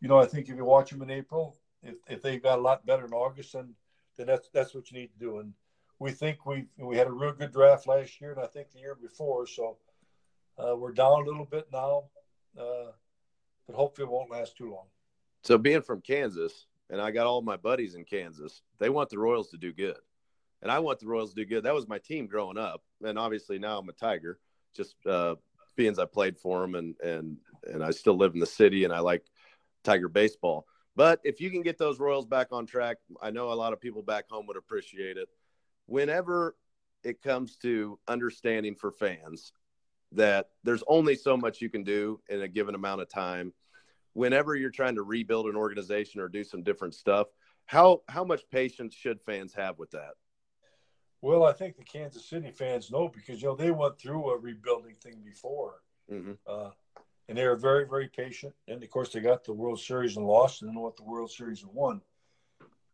you 0.00 0.08
know, 0.08 0.18
I 0.18 0.26
think 0.26 0.48
if 0.48 0.56
you 0.56 0.64
watch 0.64 0.90
them 0.90 1.02
in 1.02 1.10
April, 1.10 1.56
if 1.82 1.96
if 2.08 2.22
they 2.22 2.38
got 2.38 2.58
a 2.58 2.62
lot 2.62 2.86
better 2.86 3.06
in 3.06 3.12
August, 3.12 3.52
then 3.52 3.74
then 4.16 4.26
that's 4.26 4.48
that's 4.52 4.74
what 4.74 4.90
you 4.90 4.98
need 4.98 5.12
to 5.12 5.18
do. 5.18 5.38
And 5.38 5.52
we 5.98 6.10
think 6.10 6.46
we 6.46 6.66
we 6.76 6.96
had 6.96 7.06
a 7.06 7.12
real 7.12 7.32
good 7.32 7.52
draft 7.52 7.86
last 7.86 8.20
year, 8.20 8.32
and 8.32 8.40
I 8.40 8.46
think 8.46 8.70
the 8.70 8.80
year 8.80 8.96
before. 9.00 9.46
So 9.46 9.76
uh, 10.58 10.76
we're 10.76 10.92
down 10.92 11.22
a 11.22 11.24
little 11.24 11.46
bit 11.46 11.68
now, 11.72 12.04
uh, 12.58 12.92
but 13.66 13.76
hopefully 13.76 14.06
it 14.06 14.10
won't 14.10 14.30
last 14.30 14.56
too 14.56 14.70
long. 14.70 14.86
So 15.42 15.58
being 15.58 15.82
from 15.82 16.00
Kansas, 16.00 16.66
and 16.90 17.00
I 17.00 17.10
got 17.10 17.26
all 17.26 17.42
my 17.42 17.56
buddies 17.56 17.94
in 17.94 18.04
Kansas, 18.04 18.62
they 18.78 18.88
want 18.88 19.10
the 19.10 19.18
Royals 19.18 19.50
to 19.50 19.56
do 19.56 19.72
good, 19.72 19.98
and 20.62 20.70
I 20.70 20.78
want 20.78 21.00
the 21.00 21.06
Royals 21.06 21.30
to 21.30 21.36
do 21.36 21.44
good. 21.44 21.64
That 21.64 21.74
was 21.74 21.88
my 21.88 21.98
team 21.98 22.26
growing 22.26 22.58
up, 22.58 22.82
and 23.02 23.18
obviously 23.18 23.58
now 23.58 23.78
I'm 23.78 23.88
a 23.88 23.92
Tiger, 23.92 24.38
just 24.74 24.96
uh, 25.06 25.36
being 25.76 25.90
as 25.90 25.98
I 25.98 26.06
played 26.06 26.38
for 26.38 26.60
them, 26.60 26.74
and 26.74 26.94
and 27.00 27.36
and 27.72 27.84
I 27.84 27.90
still 27.90 28.16
live 28.16 28.34
in 28.34 28.40
the 28.40 28.46
city, 28.46 28.84
and 28.84 28.92
I 28.92 29.00
like 29.00 29.24
Tiger 29.84 30.08
baseball. 30.08 30.66
But 30.96 31.20
if 31.24 31.40
you 31.40 31.50
can 31.50 31.62
get 31.62 31.78
those 31.78 31.98
Royals 31.98 32.26
back 32.26 32.48
on 32.52 32.66
track, 32.66 32.98
I 33.20 33.30
know 33.30 33.52
a 33.52 33.54
lot 33.54 33.72
of 33.72 33.80
people 33.80 34.02
back 34.02 34.28
home 34.28 34.46
would 34.46 34.56
appreciate 34.56 35.16
it. 35.16 35.28
Whenever 35.86 36.56
it 37.02 37.20
comes 37.22 37.56
to 37.56 37.98
understanding 38.08 38.74
for 38.74 38.90
fans 38.90 39.52
that 40.12 40.50
there's 40.62 40.84
only 40.86 41.16
so 41.16 41.36
much 41.36 41.60
you 41.60 41.68
can 41.68 41.82
do 41.82 42.20
in 42.28 42.42
a 42.42 42.48
given 42.48 42.74
amount 42.74 43.00
of 43.00 43.08
time, 43.08 43.52
whenever 44.12 44.54
you're 44.54 44.70
trying 44.70 44.94
to 44.94 45.02
rebuild 45.02 45.46
an 45.46 45.56
organization 45.56 46.20
or 46.20 46.28
do 46.28 46.44
some 46.44 46.62
different 46.62 46.94
stuff, 46.94 47.26
how 47.66 48.02
how 48.08 48.24
much 48.24 48.42
patience 48.50 48.94
should 48.94 49.20
fans 49.20 49.54
have 49.54 49.78
with 49.78 49.90
that? 49.90 50.12
Well, 51.20 51.44
I 51.44 51.52
think 51.52 51.76
the 51.76 51.84
Kansas 51.84 52.28
City 52.28 52.50
fans 52.50 52.90
know 52.90 53.08
because 53.08 53.42
you 53.42 53.48
know 53.48 53.56
they 53.56 53.70
went 53.70 53.98
through 53.98 54.30
a 54.30 54.38
rebuilding 54.38 54.96
thing 55.02 55.22
before. 55.24 55.80
Mm-hmm. 56.10 56.32
Uh, 56.46 56.70
and 57.28 57.38
they 57.38 57.46
were 57.46 57.56
very, 57.56 57.86
very 57.86 58.08
patient. 58.08 58.54
And 58.68 58.82
of 58.82 58.90
course, 58.90 59.10
they 59.10 59.20
got 59.20 59.44
the 59.44 59.52
World 59.52 59.80
Series 59.80 60.16
and 60.16 60.26
lost, 60.26 60.62
and 60.62 60.70
then 60.70 60.80
what 60.80 60.96
the 60.96 61.04
World 61.04 61.30
Series 61.30 61.62
and 61.62 61.72
won. 61.72 62.00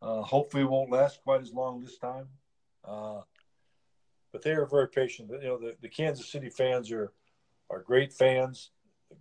Uh, 0.02 0.22
hopefully, 0.22 0.62
it 0.62 0.70
won't 0.70 0.90
last 0.90 1.20
quite 1.22 1.42
as 1.42 1.52
long 1.52 1.80
this 1.80 1.98
time. 1.98 2.28
Uh, 2.84 3.20
but 4.32 4.42
they 4.42 4.52
are 4.52 4.66
very 4.66 4.88
patient. 4.88 5.30
You 5.30 5.48
know, 5.48 5.58
the, 5.58 5.76
the 5.80 5.88
Kansas 5.88 6.30
City 6.30 6.48
fans 6.48 6.90
are 6.90 7.12
are 7.68 7.80
great 7.80 8.12
fans, 8.12 8.70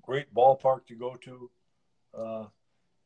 great 0.01 0.33
ballpark 0.33 0.85
to 0.87 0.95
go 0.95 1.15
to. 1.15 1.51
Uh, 2.17 2.45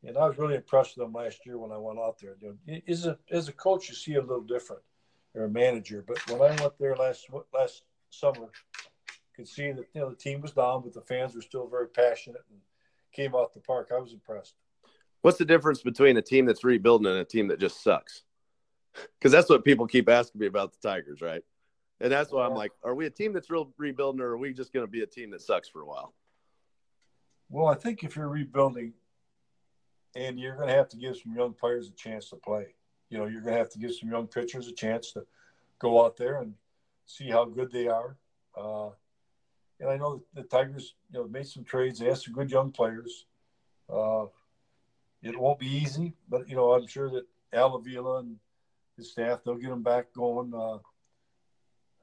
and 0.06 0.16
I 0.16 0.26
was 0.26 0.38
really 0.38 0.54
impressed 0.54 0.96
with 0.96 1.06
them 1.06 1.12
last 1.12 1.44
year 1.46 1.58
when 1.58 1.72
I 1.72 1.78
went 1.78 1.98
out 1.98 2.18
there. 2.18 2.36
You 2.40 2.58
know, 2.66 2.80
as 2.86 3.06
a 3.06 3.18
as 3.30 3.48
a 3.48 3.52
coach, 3.52 3.88
you 3.88 3.94
see 3.94 4.14
a 4.14 4.20
little 4.20 4.42
different, 4.42 4.82
or 5.34 5.44
a 5.44 5.48
manager. 5.48 6.04
But 6.06 6.18
when 6.30 6.40
I 6.40 6.60
went 6.60 6.78
there 6.78 6.96
last 6.96 7.26
last 7.52 7.84
summer, 8.10 8.50
could 9.34 9.48
see 9.48 9.72
that 9.72 9.86
you 9.92 10.00
know 10.00 10.10
the 10.10 10.16
team 10.16 10.40
was 10.40 10.52
down, 10.52 10.82
but 10.82 10.92
the 10.92 11.00
fans 11.00 11.34
were 11.34 11.42
still 11.42 11.66
very 11.66 11.88
passionate 11.88 12.42
and 12.50 12.60
came 13.12 13.34
out 13.34 13.52
the 13.52 13.60
park. 13.60 13.90
I 13.94 13.98
was 13.98 14.12
impressed. 14.12 14.54
What's 15.22 15.38
the 15.38 15.44
difference 15.44 15.82
between 15.82 16.16
a 16.16 16.22
team 16.22 16.44
that's 16.46 16.64
rebuilding 16.64 17.06
and 17.06 17.18
a 17.18 17.24
team 17.24 17.48
that 17.48 17.60
just 17.60 17.82
sucks? 17.82 18.22
Because 19.18 19.32
that's 19.32 19.50
what 19.50 19.64
people 19.64 19.88
keep 19.88 20.08
asking 20.08 20.40
me 20.40 20.46
about 20.46 20.72
the 20.72 20.88
Tigers, 20.88 21.20
right? 21.20 21.42
And 22.00 22.12
that's 22.12 22.30
why 22.30 22.46
I'm 22.46 22.54
like, 22.54 22.70
are 22.84 22.94
we 22.94 23.06
a 23.06 23.10
team 23.10 23.32
that's 23.32 23.50
real 23.50 23.72
rebuilding, 23.76 24.20
or 24.20 24.28
are 24.28 24.38
we 24.38 24.52
just 24.52 24.72
going 24.72 24.86
to 24.86 24.90
be 24.90 25.02
a 25.02 25.06
team 25.06 25.32
that 25.32 25.40
sucks 25.40 25.68
for 25.68 25.80
a 25.80 25.84
while? 25.84 26.14
Well, 27.48 27.66
I 27.66 27.74
think 27.74 28.04
if 28.04 28.14
you're 28.14 28.28
rebuilding, 28.28 28.92
and 30.14 30.38
you're 30.38 30.54
going 30.54 30.68
to 30.68 30.74
have 30.74 30.88
to 30.90 30.96
give 30.96 31.16
some 31.16 31.34
young 31.34 31.52
players 31.52 31.88
a 31.88 31.92
chance 31.92 32.28
to 32.30 32.36
play. 32.36 32.74
You 33.10 33.18
know, 33.18 33.26
you're 33.26 33.40
going 33.40 33.54
to 33.54 33.58
have 33.58 33.70
to 33.70 33.78
give 33.78 33.94
some 33.94 34.10
young 34.10 34.26
pitchers 34.26 34.68
a 34.68 34.72
chance 34.72 35.12
to 35.12 35.26
go 35.78 36.04
out 36.04 36.16
there 36.16 36.40
and 36.40 36.54
see 37.06 37.28
how 37.28 37.44
good 37.44 37.72
they 37.72 37.88
are. 37.88 38.16
Uh, 38.56 38.90
and 39.84 39.92
I 39.92 39.96
know 39.96 40.22
the 40.34 40.42
Tigers, 40.42 40.94
you 41.12 41.18
know, 41.18 41.28
made 41.28 41.46
some 41.46 41.62
trades. 41.62 41.98
They 41.98 42.06
have 42.06 42.18
some 42.18 42.32
good 42.32 42.50
young 42.50 42.72
players. 42.72 43.26
Uh, 43.92 44.24
it 45.22 45.38
won't 45.38 45.58
be 45.58 45.66
easy, 45.66 46.14
but 46.28 46.48
you 46.48 46.56
know, 46.56 46.72
I'm 46.72 46.86
sure 46.86 47.10
that 47.10 47.26
Al 47.52 47.74
Avila 47.74 48.20
and 48.20 48.36
his 48.96 49.10
staff 49.10 49.40
they'll 49.44 49.56
get 49.56 49.68
them 49.68 49.82
back 49.82 50.06
going. 50.14 50.52
Uh, 50.54 50.78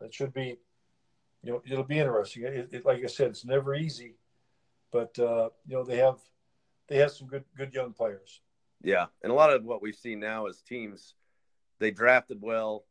it 0.05 0.13
should 0.13 0.33
be, 0.33 0.57
you 1.43 1.51
know, 1.51 1.61
it'll 1.65 1.83
be 1.83 1.99
interesting. 1.99 2.43
It, 2.43 2.69
it, 2.71 2.85
like 2.85 3.03
I 3.03 3.07
said, 3.07 3.29
it's 3.29 3.45
never 3.45 3.73
easy, 3.73 4.15
but 4.91 5.17
uh, 5.17 5.49
you 5.67 5.75
know, 5.75 5.83
they 5.83 5.97
have 5.97 6.19
they 6.87 6.97
have 6.97 7.11
some 7.11 7.27
good 7.27 7.45
good 7.57 7.73
young 7.73 7.93
players. 7.93 8.41
Yeah, 8.83 9.07
and 9.23 9.31
a 9.31 9.35
lot 9.35 9.53
of 9.53 9.63
what 9.63 9.81
we've 9.81 9.95
seen 9.95 10.19
now 10.19 10.45
is 10.45 10.61
teams 10.61 11.15
they 11.79 11.89
drafted 11.89 12.39
well, 12.41 12.85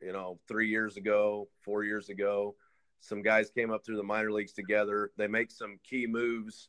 you 0.00 0.12
know, 0.12 0.38
three 0.46 0.68
years 0.68 0.96
ago, 0.96 1.48
four 1.64 1.82
years 1.82 2.08
ago 2.08 2.54
some 3.00 3.22
guys 3.22 3.50
came 3.50 3.70
up 3.70 3.84
through 3.84 3.96
the 3.96 4.02
minor 4.02 4.32
leagues 4.32 4.52
together. 4.52 5.10
They 5.16 5.26
make 5.26 5.50
some 5.50 5.78
key 5.84 6.06
moves 6.06 6.68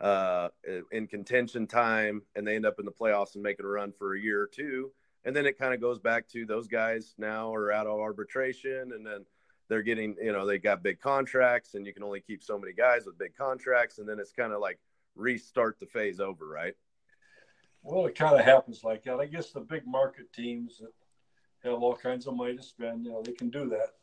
uh, 0.00 0.48
in 0.92 1.06
contention 1.06 1.66
time, 1.66 2.22
and 2.34 2.46
they 2.46 2.56
end 2.56 2.66
up 2.66 2.78
in 2.78 2.84
the 2.84 2.92
playoffs 2.92 3.34
and 3.34 3.42
making 3.42 3.66
a 3.66 3.68
run 3.68 3.92
for 3.92 4.14
a 4.14 4.20
year 4.20 4.40
or 4.40 4.46
two. 4.46 4.92
And 5.24 5.34
then 5.34 5.46
it 5.46 5.58
kind 5.58 5.74
of 5.74 5.80
goes 5.80 5.98
back 5.98 6.28
to 6.28 6.46
those 6.46 6.68
guys 6.68 7.14
now 7.18 7.52
are 7.54 7.72
out 7.72 7.86
of 7.86 7.98
arbitration, 7.98 8.92
and 8.92 9.04
then 9.04 9.24
they're 9.68 9.82
getting, 9.82 10.16
you 10.22 10.32
know, 10.32 10.46
they 10.46 10.58
got 10.58 10.82
big 10.82 11.00
contracts, 11.00 11.74
and 11.74 11.86
you 11.86 11.92
can 11.92 12.02
only 12.02 12.20
keep 12.20 12.42
so 12.42 12.58
many 12.58 12.72
guys 12.72 13.04
with 13.04 13.18
big 13.18 13.36
contracts, 13.36 13.98
and 13.98 14.08
then 14.08 14.18
it's 14.18 14.32
kind 14.32 14.52
of 14.52 14.60
like 14.60 14.78
restart 15.14 15.78
the 15.78 15.86
phase 15.86 16.20
over, 16.20 16.46
right? 16.46 16.74
Well, 17.82 18.06
it 18.06 18.14
kind 18.14 18.38
of 18.38 18.44
happens 18.44 18.84
like 18.84 19.04
that. 19.04 19.18
I 19.18 19.26
guess 19.26 19.50
the 19.50 19.60
big 19.60 19.86
market 19.86 20.32
teams 20.32 20.78
that 20.78 20.92
have 21.68 21.82
all 21.82 21.96
kinds 21.96 22.26
of 22.26 22.34
money 22.34 22.56
to 22.56 22.62
spend, 22.62 23.04
you 23.04 23.10
know, 23.10 23.22
they 23.22 23.32
can 23.32 23.50
do 23.50 23.68
that. 23.70 23.94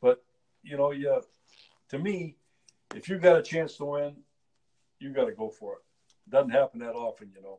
But 0.00 0.24
you 0.62 0.76
know, 0.76 0.92
you 0.92 1.20
to 1.90 1.98
me, 1.98 2.36
if 2.94 3.08
you 3.08 3.18
got 3.18 3.38
a 3.38 3.42
chance 3.42 3.76
to 3.76 3.84
win, 3.84 4.16
you 4.98 5.10
got 5.12 5.26
to 5.26 5.32
go 5.32 5.48
for 5.48 5.74
it. 5.74 5.80
Doesn't 6.30 6.50
happen 6.50 6.80
that 6.80 6.94
often, 6.94 7.30
you 7.34 7.42
know. 7.42 7.58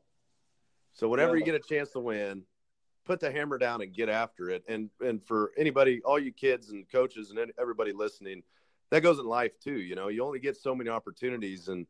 So 0.93 1.07
whenever 1.07 1.35
yeah. 1.35 1.39
you 1.39 1.45
get 1.45 1.55
a 1.55 1.67
chance 1.67 1.91
to 1.91 1.99
win, 1.99 2.43
put 3.05 3.19
the 3.19 3.31
hammer 3.31 3.57
down 3.57 3.81
and 3.81 3.93
get 3.93 4.09
after 4.09 4.49
it. 4.49 4.63
And 4.67 4.89
and 5.05 5.23
for 5.23 5.51
anybody, 5.57 6.01
all 6.03 6.19
you 6.19 6.31
kids 6.31 6.69
and 6.69 6.89
coaches 6.89 7.31
and 7.31 7.51
everybody 7.59 7.91
listening, 7.93 8.43
that 8.89 9.01
goes 9.01 9.19
in 9.19 9.25
life 9.25 9.59
too. 9.59 9.79
You 9.79 9.95
know, 9.95 10.07
you 10.07 10.23
only 10.23 10.39
get 10.39 10.57
so 10.57 10.73
many 10.73 10.89
opportunities. 10.89 11.67
And 11.67 11.85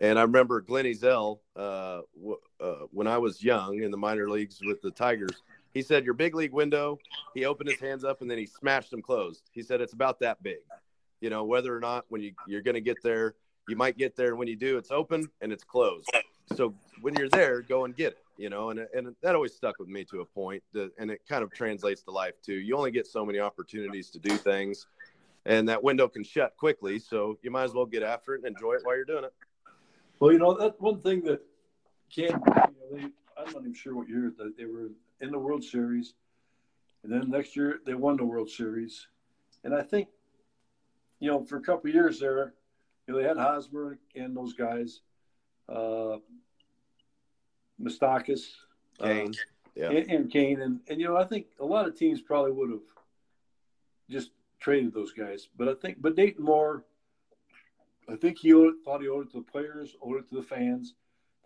and 0.00 0.18
I 0.18 0.22
remember 0.22 0.60
Glenn 0.60 0.84
Ezell, 0.84 1.38
uh, 1.54 2.00
w- 2.14 2.40
uh, 2.60 2.86
when 2.90 3.06
I 3.06 3.18
was 3.18 3.42
young 3.42 3.82
in 3.82 3.90
the 3.90 3.96
minor 3.96 4.28
leagues 4.28 4.60
with 4.62 4.82
the 4.82 4.90
Tigers. 4.90 5.42
He 5.76 5.82
said, 5.82 6.06
Your 6.06 6.14
big 6.14 6.34
league 6.34 6.54
window, 6.54 6.98
he 7.34 7.44
opened 7.44 7.68
his 7.68 7.78
hands 7.78 8.02
up 8.02 8.22
and 8.22 8.30
then 8.30 8.38
he 8.38 8.46
smashed 8.46 8.90
them 8.90 9.02
closed. 9.02 9.50
He 9.52 9.60
said, 9.60 9.82
It's 9.82 9.92
about 9.92 10.18
that 10.20 10.42
big. 10.42 10.60
You 11.20 11.28
know, 11.28 11.44
whether 11.44 11.76
or 11.76 11.80
not 11.80 12.06
when 12.08 12.22
you, 12.22 12.32
you're 12.46 12.62
going 12.62 12.76
to 12.76 12.80
get 12.80 12.96
there, 13.02 13.34
you 13.68 13.76
might 13.76 13.98
get 13.98 14.16
there. 14.16 14.28
And 14.28 14.38
when 14.38 14.48
you 14.48 14.56
do, 14.56 14.78
it's 14.78 14.90
open 14.90 15.28
and 15.42 15.52
it's 15.52 15.64
closed. 15.64 16.08
So 16.54 16.72
when 17.02 17.14
you're 17.14 17.28
there, 17.28 17.60
go 17.60 17.84
and 17.84 17.94
get 17.94 18.12
it, 18.12 18.24
you 18.38 18.48
know, 18.48 18.70
and, 18.70 18.86
and 18.94 19.14
that 19.20 19.34
always 19.34 19.54
stuck 19.54 19.78
with 19.78 19.88
me 19.88 20.02
to 20.06 20.22
a 20.22 20.24
point 20.24 20.62
and 20.74 21.10
it 21.10 21.20
kind 21.28 21.44
of 21.44 21.52
translates 21.52 22.00
to 22.04 22.10
life 22.10 22.40
too. 22.40 22.54
You 22.54 22.74
only 22.74 22.90
get 22.90 23.06
so 23.06 23.26
many 23.26 23.38
opportunities 23.38 24.08
to 24.12 24.18
do 24.18 24.34
things 24.34 24.86
and 25.44 25.68
that 25.68 25.84
window 25.84 26.08
can 26.08 26.24
shut 26.24 26.56
quickly. 26.56 26.98
So 26.98 27.36
you 27.42 27.50
might 27.50 27.64
as 27.64 27.74
well 27.74 27.84
get 27.84 28.02
after 28.02 28.34
it 28.34 28.44
and 28.44 28.56
enjoy 28.56 28.76
it 28.76 28.80
while 28.84 28.96
you're 28.96 29.04
doing 29.04 29.24
it. 29.24 29.34
Well, 30.20 30.32
you 30.32 30.38
know, 30.38 30.54
that 30.54 30.80
one 30.80 31.02
thing 31.02 31.20
that 31.24 31.42
can, 32.10 32.30
you 32.30 32.30
know, 32.32 32.72
they, 32.92 33.02
I'm 33.36 33.52
not 33.52 33.60
even 33.60 33.74
sure 33.74 33.94
what 33.94 34.08
year 34.08 34.32
that 34.38 34.56
they 34.56 34.64
were 34.64 34.88
in 35.20 35.30
the 35.30 35.38
World 35.38 35.64
Series, 35.64 36.14
and 37.02 37.12
then 37.12 37.30
next 37.30 37.56
year 37.56 37.80
they 37.84 37.94
won 37.94 38.16
the 38.16 38.24
World 38.24 38.50
Series. 38.50 39.06
And 39.64 39.74
I 39.74 39.82
think, 39.82 40.08
you 41.20 41.30
know, 41.30 41.44
for 41.44 41.56
a 41.56 41.60
couple 41.60 41.90
years 41.90 42.20
there, 42.20 42.54
you 43.06 43.14
know, 43.14 43.20
they 43.20 43.26
had 43.26 43.36
Hosmer 43.36 43.98
and 44.14 44.36
those 44.36 44.52
guys, 44.52 45.00
uh, 45.68 46.18
Moustakas, 47.80 48.42
Cain, 49.00 49.28
uh, 49.28 49.32
yeah, 49.74 49.90
and, 49.90 50.10
and 50.10 50.30
Cain, 50.30 50.60
and 50.60 50.80
and 50.88 51.00
you 51.00 51.06
know, 51.06 51.16
I 51.16 51.24
think 51.24 51.46
a 51.60 51.64
lot 51.64 51.86
of 51.86 51.96
teams 51.96 52.20
probably 52.20 52.52
would 52.52 52.70
have 52.70 52.80
just 54.10 54.30
traded 54.60 54.94
those 54.94 55.12
guys, 55.12 55.48
but 55.56 55.68
I 55.68 55.74
think, 55.74 56.00
but 56.00 56.16
Dayton 56.16 56.44
Moore, 56.44 56.84
I 58.08 58.16
think 58.16 58.38
he 58.38 58.52
owed, 58.52 58.74
thought 58.84 59.02
he 59.02 59.08
owed 59.08 59.26
it 59.26 59.32
to 59.32 59.38
the 59.38 59.50
players, 59.50 59.96
owed 60.02 60.18
it 60.18 60.28
to 60.30 60.36
the 60.36 60.42
fans. 60.42 60.94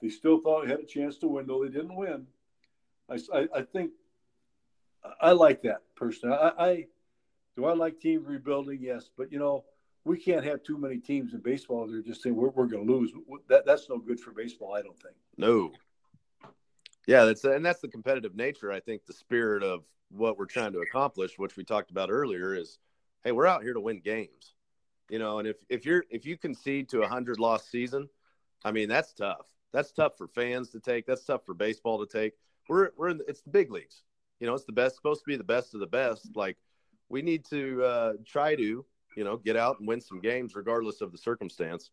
They 0.01 0.09
still 0.09 0.41
thought 0.41 0.65
he 0.65 0.71
had 0.71 0.81
a 0.81 0.87
chance 0.87 1.19
to 1.19 1.29
win, 1.29 1.47
though 1.47 1.63
they 1.65 1.71
didn't 1.71 1.97
win. 1.97 2.27
I, 3.11 3.49
I, 3.55 3.63
think 3.63 3.91
I 5.21 5.33
like 5.33 5.63
that 5.63 5.83
personally. 5.97 6.37
I, 6.37 6.49
I 6.59 6.87
do 7.57 7.67
I 7.67 7.75
like 7.75 8.01
team 8.01 8.25
rebuilding? 8.25 8.79
Yes, 8.81 9.11
but 9.17 9.33
you 9.33 9.39
know 9.39 9.65
we 10.05 10.19
can't 10.19 10.45
have 10.45 10.63
too 10.63 10.79
many 10.79 10.99
teams 10.99 11.35
in 11.35 11.41
baseball. 11.41 11.87
They're 11.87 12.01
just 12.01 12.23
saying 12.23 12.35
we're, 12.35 12.51
we're 12.51 12.67
going 12.67 12.87
to 12.87 12.93
lose. 12.93 13.13
That 13.49 13.67
that's 13.67 13.89
no 13.89 13.99
good 13.99 14.21
for 14.21 14.31
baseball. 14.33 14.75
I 14.75 14.83
don't 14.83 14.99
think. 15.01 15.15
No. 15.37 15.73
Yeah, 17.07 17.25
that's 17.25 17.45
and 17.45 17.65
that's 17.65 17.81
the 17.81 17.89
competitive 17.89 18.35
nature. 18.35 18.71
I 18.73 18.81
think 18.81 19.05
the 19.05 19.13
spirit 19.13 19.63
of 19.63 19.85
what 20.11 20.39
we're 20.39 20.47
trying 20.47 20.73
to 20.73 20.81
accomplish, 20.81 21.39
which 21.39 21.57
we 21.57 21.65
talked 21.65 21.91
about 21.91 22.11
earlier, 22.11 22.55
is 22.55 22.79
hey, 23.25 23.33
we're 23.33 23.47
out 23.47 23.63
here 23.63 23.75
to 23.75 23.81
win 23.81 24.01
games. 24.01 24.55
You 25.09 25.19
know, 25.19 25.39
and 25.39 25.49
if 25.49 25.57
if 25.69 25.85
you're 25.85 26.05
if 26.11 26.25
you 26.25 26.39
concede 26.39 26.89
to 26.91 27.03
a 27.03 27.09
hundred 27.09 27.41
loss 27.41 27.69
season, 27.69 28.09
I 28.65 28.71
mean 28.71 28.89
that's 28.89 29.13
tough. 29.13 29.47
That's 29.73 29.93
tough 29.93 30.17
for 30.17 30.29
fans 30.29 30.71
to 30.71 30.81
take. 30.81 31.07
That's 31.07 31.25
tough 31.25 31.45
for 31.45 31.55
baseball 31.55 32.05
to 32.05 32.07
take 32.07 32.35
we're 32.71 32.91
we're 32.97 33.09
in 33.09 33.19
the, 33.19 33.25
it's 33.27 33.43
the 33.43 33.51
big 33.51 33.71
leagues. 33.71 34.03
you 34.39 34.47
know, 34.47 34.55
it's 34.55 34.65
the 34.65 34.73
best, 34.73 34.95
supposed 34.95 35.21
to 35.23 35.27
be 35.27 35.37
the 35.37 35.45
best 35.45 35.75
of 35.75 35.81
the 35.81 35.87
best. 35.87 36.37
Like 36.37 36.57
we 37.09 37.21
need 37.21 37.45
to 37.47 37.83
uh, 37.83 38.13
try 38.25 38.55
to, 38.55 38.87
you 39.17 39.25
know, 39.25 39.37
get 39.37 39.57
out 39.57 39.81
and 39.81 39.89
win 39.89 40.01
some 40.01 40.21
games 40.21 40.55
regardless 40.55 41.01
of 41.01 41.11
the 41.11 41.19
circumstance. 41.19 41.91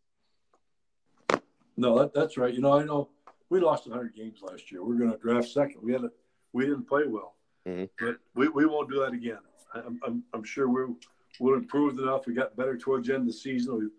No, 1.76 1.98
that, 1.98 2.14
that's 2.14 2.36
right. 2.36 2.54
You 2.54 2.60
know, 2.60 2.78
I 2.78 2.84
know 2.84 3.08
we 3.50 3.60
lost 3.60 3.88
100 3.88 4.14
games 4.14 4.38
last 4.40 4.70
year. 4.70 4.84
We're 4.84 4.98
going 4.98 5.10
to 5.10 5.18
draft 5.18 5.48
second. 5.48 5.82
We 5.82 5.92
had 5.92 6.04
a, 6.04 6.10
we 6.52 6.64
didn't 6.64 6.88
play 6.88 7.02
well, 7.06 7.34
mm-hmm. 7.66 7.84
but 7.98 8.16
we, 8.34 8.48
we 8.48 8.64
won't 8.64 8.88
do 8.88 9.00
that 9.00 9.12
again. 9.12 9.38
I'm, 9.74 10.00
I'm, 10.06 10.22
I'm 10.32 10.44
sure 10.44 10.68
we'll, 10.68 10.96
we'll 11.40 11.54
improve 11.54 11.98
enough. 11.98 12.26
We 12.26 12.34
got 12.34 12.56
better 12.56 12.76
towards 12.76 13.08
the 13.08 13.14
end 13.14 13.22
of 13.22 13.26
the 13.26 13.32
season. 13.32 13.78
We've, 13.78 13.90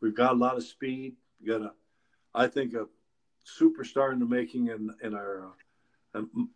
we've 0.00 0.16
got 0.16 0.32
a 0.32 0.36
lot 0.36 0.56
of 0.56 0.64
speed. 0.64 1.14
We 1.40 1.48
got 1.48 1.62
a, 1.62 1.72
I 2.34 2.48
think, 2.48 2.74
a 2.74 2.86
superstar 3.60 4.12
in 4.12 4.18
the 4.18 4.26
making 4.26 4.68
in, 4.68 4.90
in 5.02 5.14
our 5.14 5.52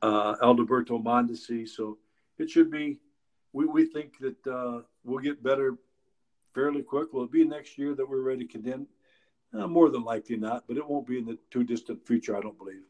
uh, 0.02 0.36
Alberto 0.42 0.98
Mondesi. 0.98 1.68
So 1.68 1.98
it 2.38 2.48
should 2.50 2.70
be, 2.70 3.00
we, 3.52 3.66
we 3.66 3.86
think 3.86 4.18
that 4.20 4.46
uh, 4.46 4.82
we'll 5.04 5.22
get 5.22 5.42
better 5.42 5.76
fairly 6.54 6.82
quick. 6.82 7.12
Will 7.12 7.24
it 7.24 7.32
be 7.32 7.44
next 7.44 7.78
year 7.78 7.94
that 7.94 8.08
we're 8.08 8.22
ready 8.22 8.46
to 8.46 8.52
contend? 8.52 8.86
Uh, 9.54 9.66
more 9.66 9.88
than 9.88 10.04
likely 10.04 10.36
not, 10.36 10.64
but 10.68 10.76
it 10.76 10.86
won't 10.86 11.06
be 11.06 11.16
in 11.16 11.24
the 11.24 11.38
too 11.50 11.64
distant 11.64 12.06
future, 12.06 12.36
I 12.36 12.40
don't 12.40 12.58
believe. 12.58 12.82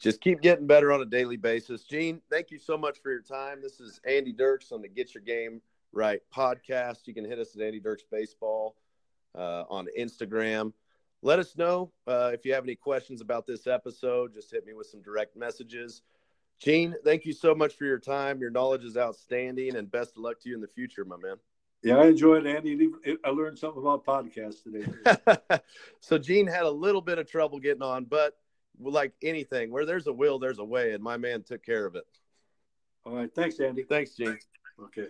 Just 0.00 0.20
keep 0.20 0.40
getting 0.40 0.66
better 0.66 0.92
on 0.92 1.02
a 1.02 1.04
daily 1.04 1.36
basis. 1.36 1.82
Gene, 1.82 2.22
thank 2.30 2.50
you 2.50 2.58
so 2.58 2.78
much 2.78 3.02
for 3.02 3.10
your 3.10 3.22
time. 3.22 3.60
This 3.60 3.80
is 3.80 4.00
Andy 4.06 4.32
Dirks 4.32 4.70
on 4.70 4.82
the 4.82 4.88
Get 4.88 5.14
Your 5.14 5.22
Game 5.22 5.60
Right 5.92 6.20
podcast. 6.34 7.06
You 7.06 7.14
can 7.14 7.24
hit 7.24 7.40
us 7.40 7.56
at 7.56 7.62
Andy 7.62 7.80
Dirks 7.80 8.04
Baseball 8.10 8.76
uh, 9.36 9.64
on 9.68 9.88
Instagram. 9.98 10.72
Let 11.22 11.38
us 11.38 11.56
know 11.56 11.92
uh, 12.06 12.30
if 12.32 12.44
you 12.44 12.54
have 12.54 12.64
any 12.64 12.74
questions 12.74 13.20
about 13.20 13.46
this 13.46 13.66
episode. 13.66 14.32
Just 14.32 14.50
hit 14.50 14.66
me 14.66 14.72
with 14.72 14.86
some 14.86 15.02
direct 15.02 15.36
messages. 15.36 16.02
Gene, 16.58 16.94
thank 17.04 17.24
you 17.24 17.32
so 17.32 17.54
much 17.54 17.74
for 17.74 17.84
your 17.84 17.98
time. 17.98 18.40
Your 18.40 18.50
knowledge 18.50 18.84
is 18.84 18.96
outstanding, 18.96 19.76
and 19.76 19.90
best 19.90 20.16
of 20.16 20.22
luck 20.22 20.40
to 20.40 20.48
you 20.48 20.54
in 20.54 20.60
the 20.60 20.68
future, 20.68 21.04
my 21.04 21.16
man. 21.16 21.36
Yeah, 21.82 21.96
I 21.96 22.08
enjoyed 22.08 22.44
it, 22.44 22.56
Andy. 22.56 22.90
I 23.24 23.30
learned 23.30 23.58
something 23.58 23.80
about 23.80 24.04
podcasts 24.04 24.62
today. 24.62 25.60
so 26.00 26.18
Gene 26.18 26.46
had 26.46 26.64
a 26.64 26.70
little 26.70 27.00
bit 27.00 27.18
of 27.18 27.26
trouble 27.26 27.58
getting 27.58 27.82
on, 27.82 28.04
but 28.04 28.36
like 28.78 29.14
anything, 29.22 29.70
where 29.70 29.86
there's 29.86 30.06
a 30.06 30.12
will, 30.12 30.38
there's 30.38 30.58
a 30.58 30.64
way, 30.64 30.92
and 30.92 31.02
my 31.02 31.16
man 31.16 31.42
took 31.42 31.64
care 31.64 31.86
of 31.86 31.94
it. 31.94 32.04
All 33.06 33.14
right. 33.14 33.34
Thanks, 33.34 33.58
Andy. 33.60 33.82
Thanks, 33.82 34.14
Gene. 34.14 34.38
Okay. 34.84 35.08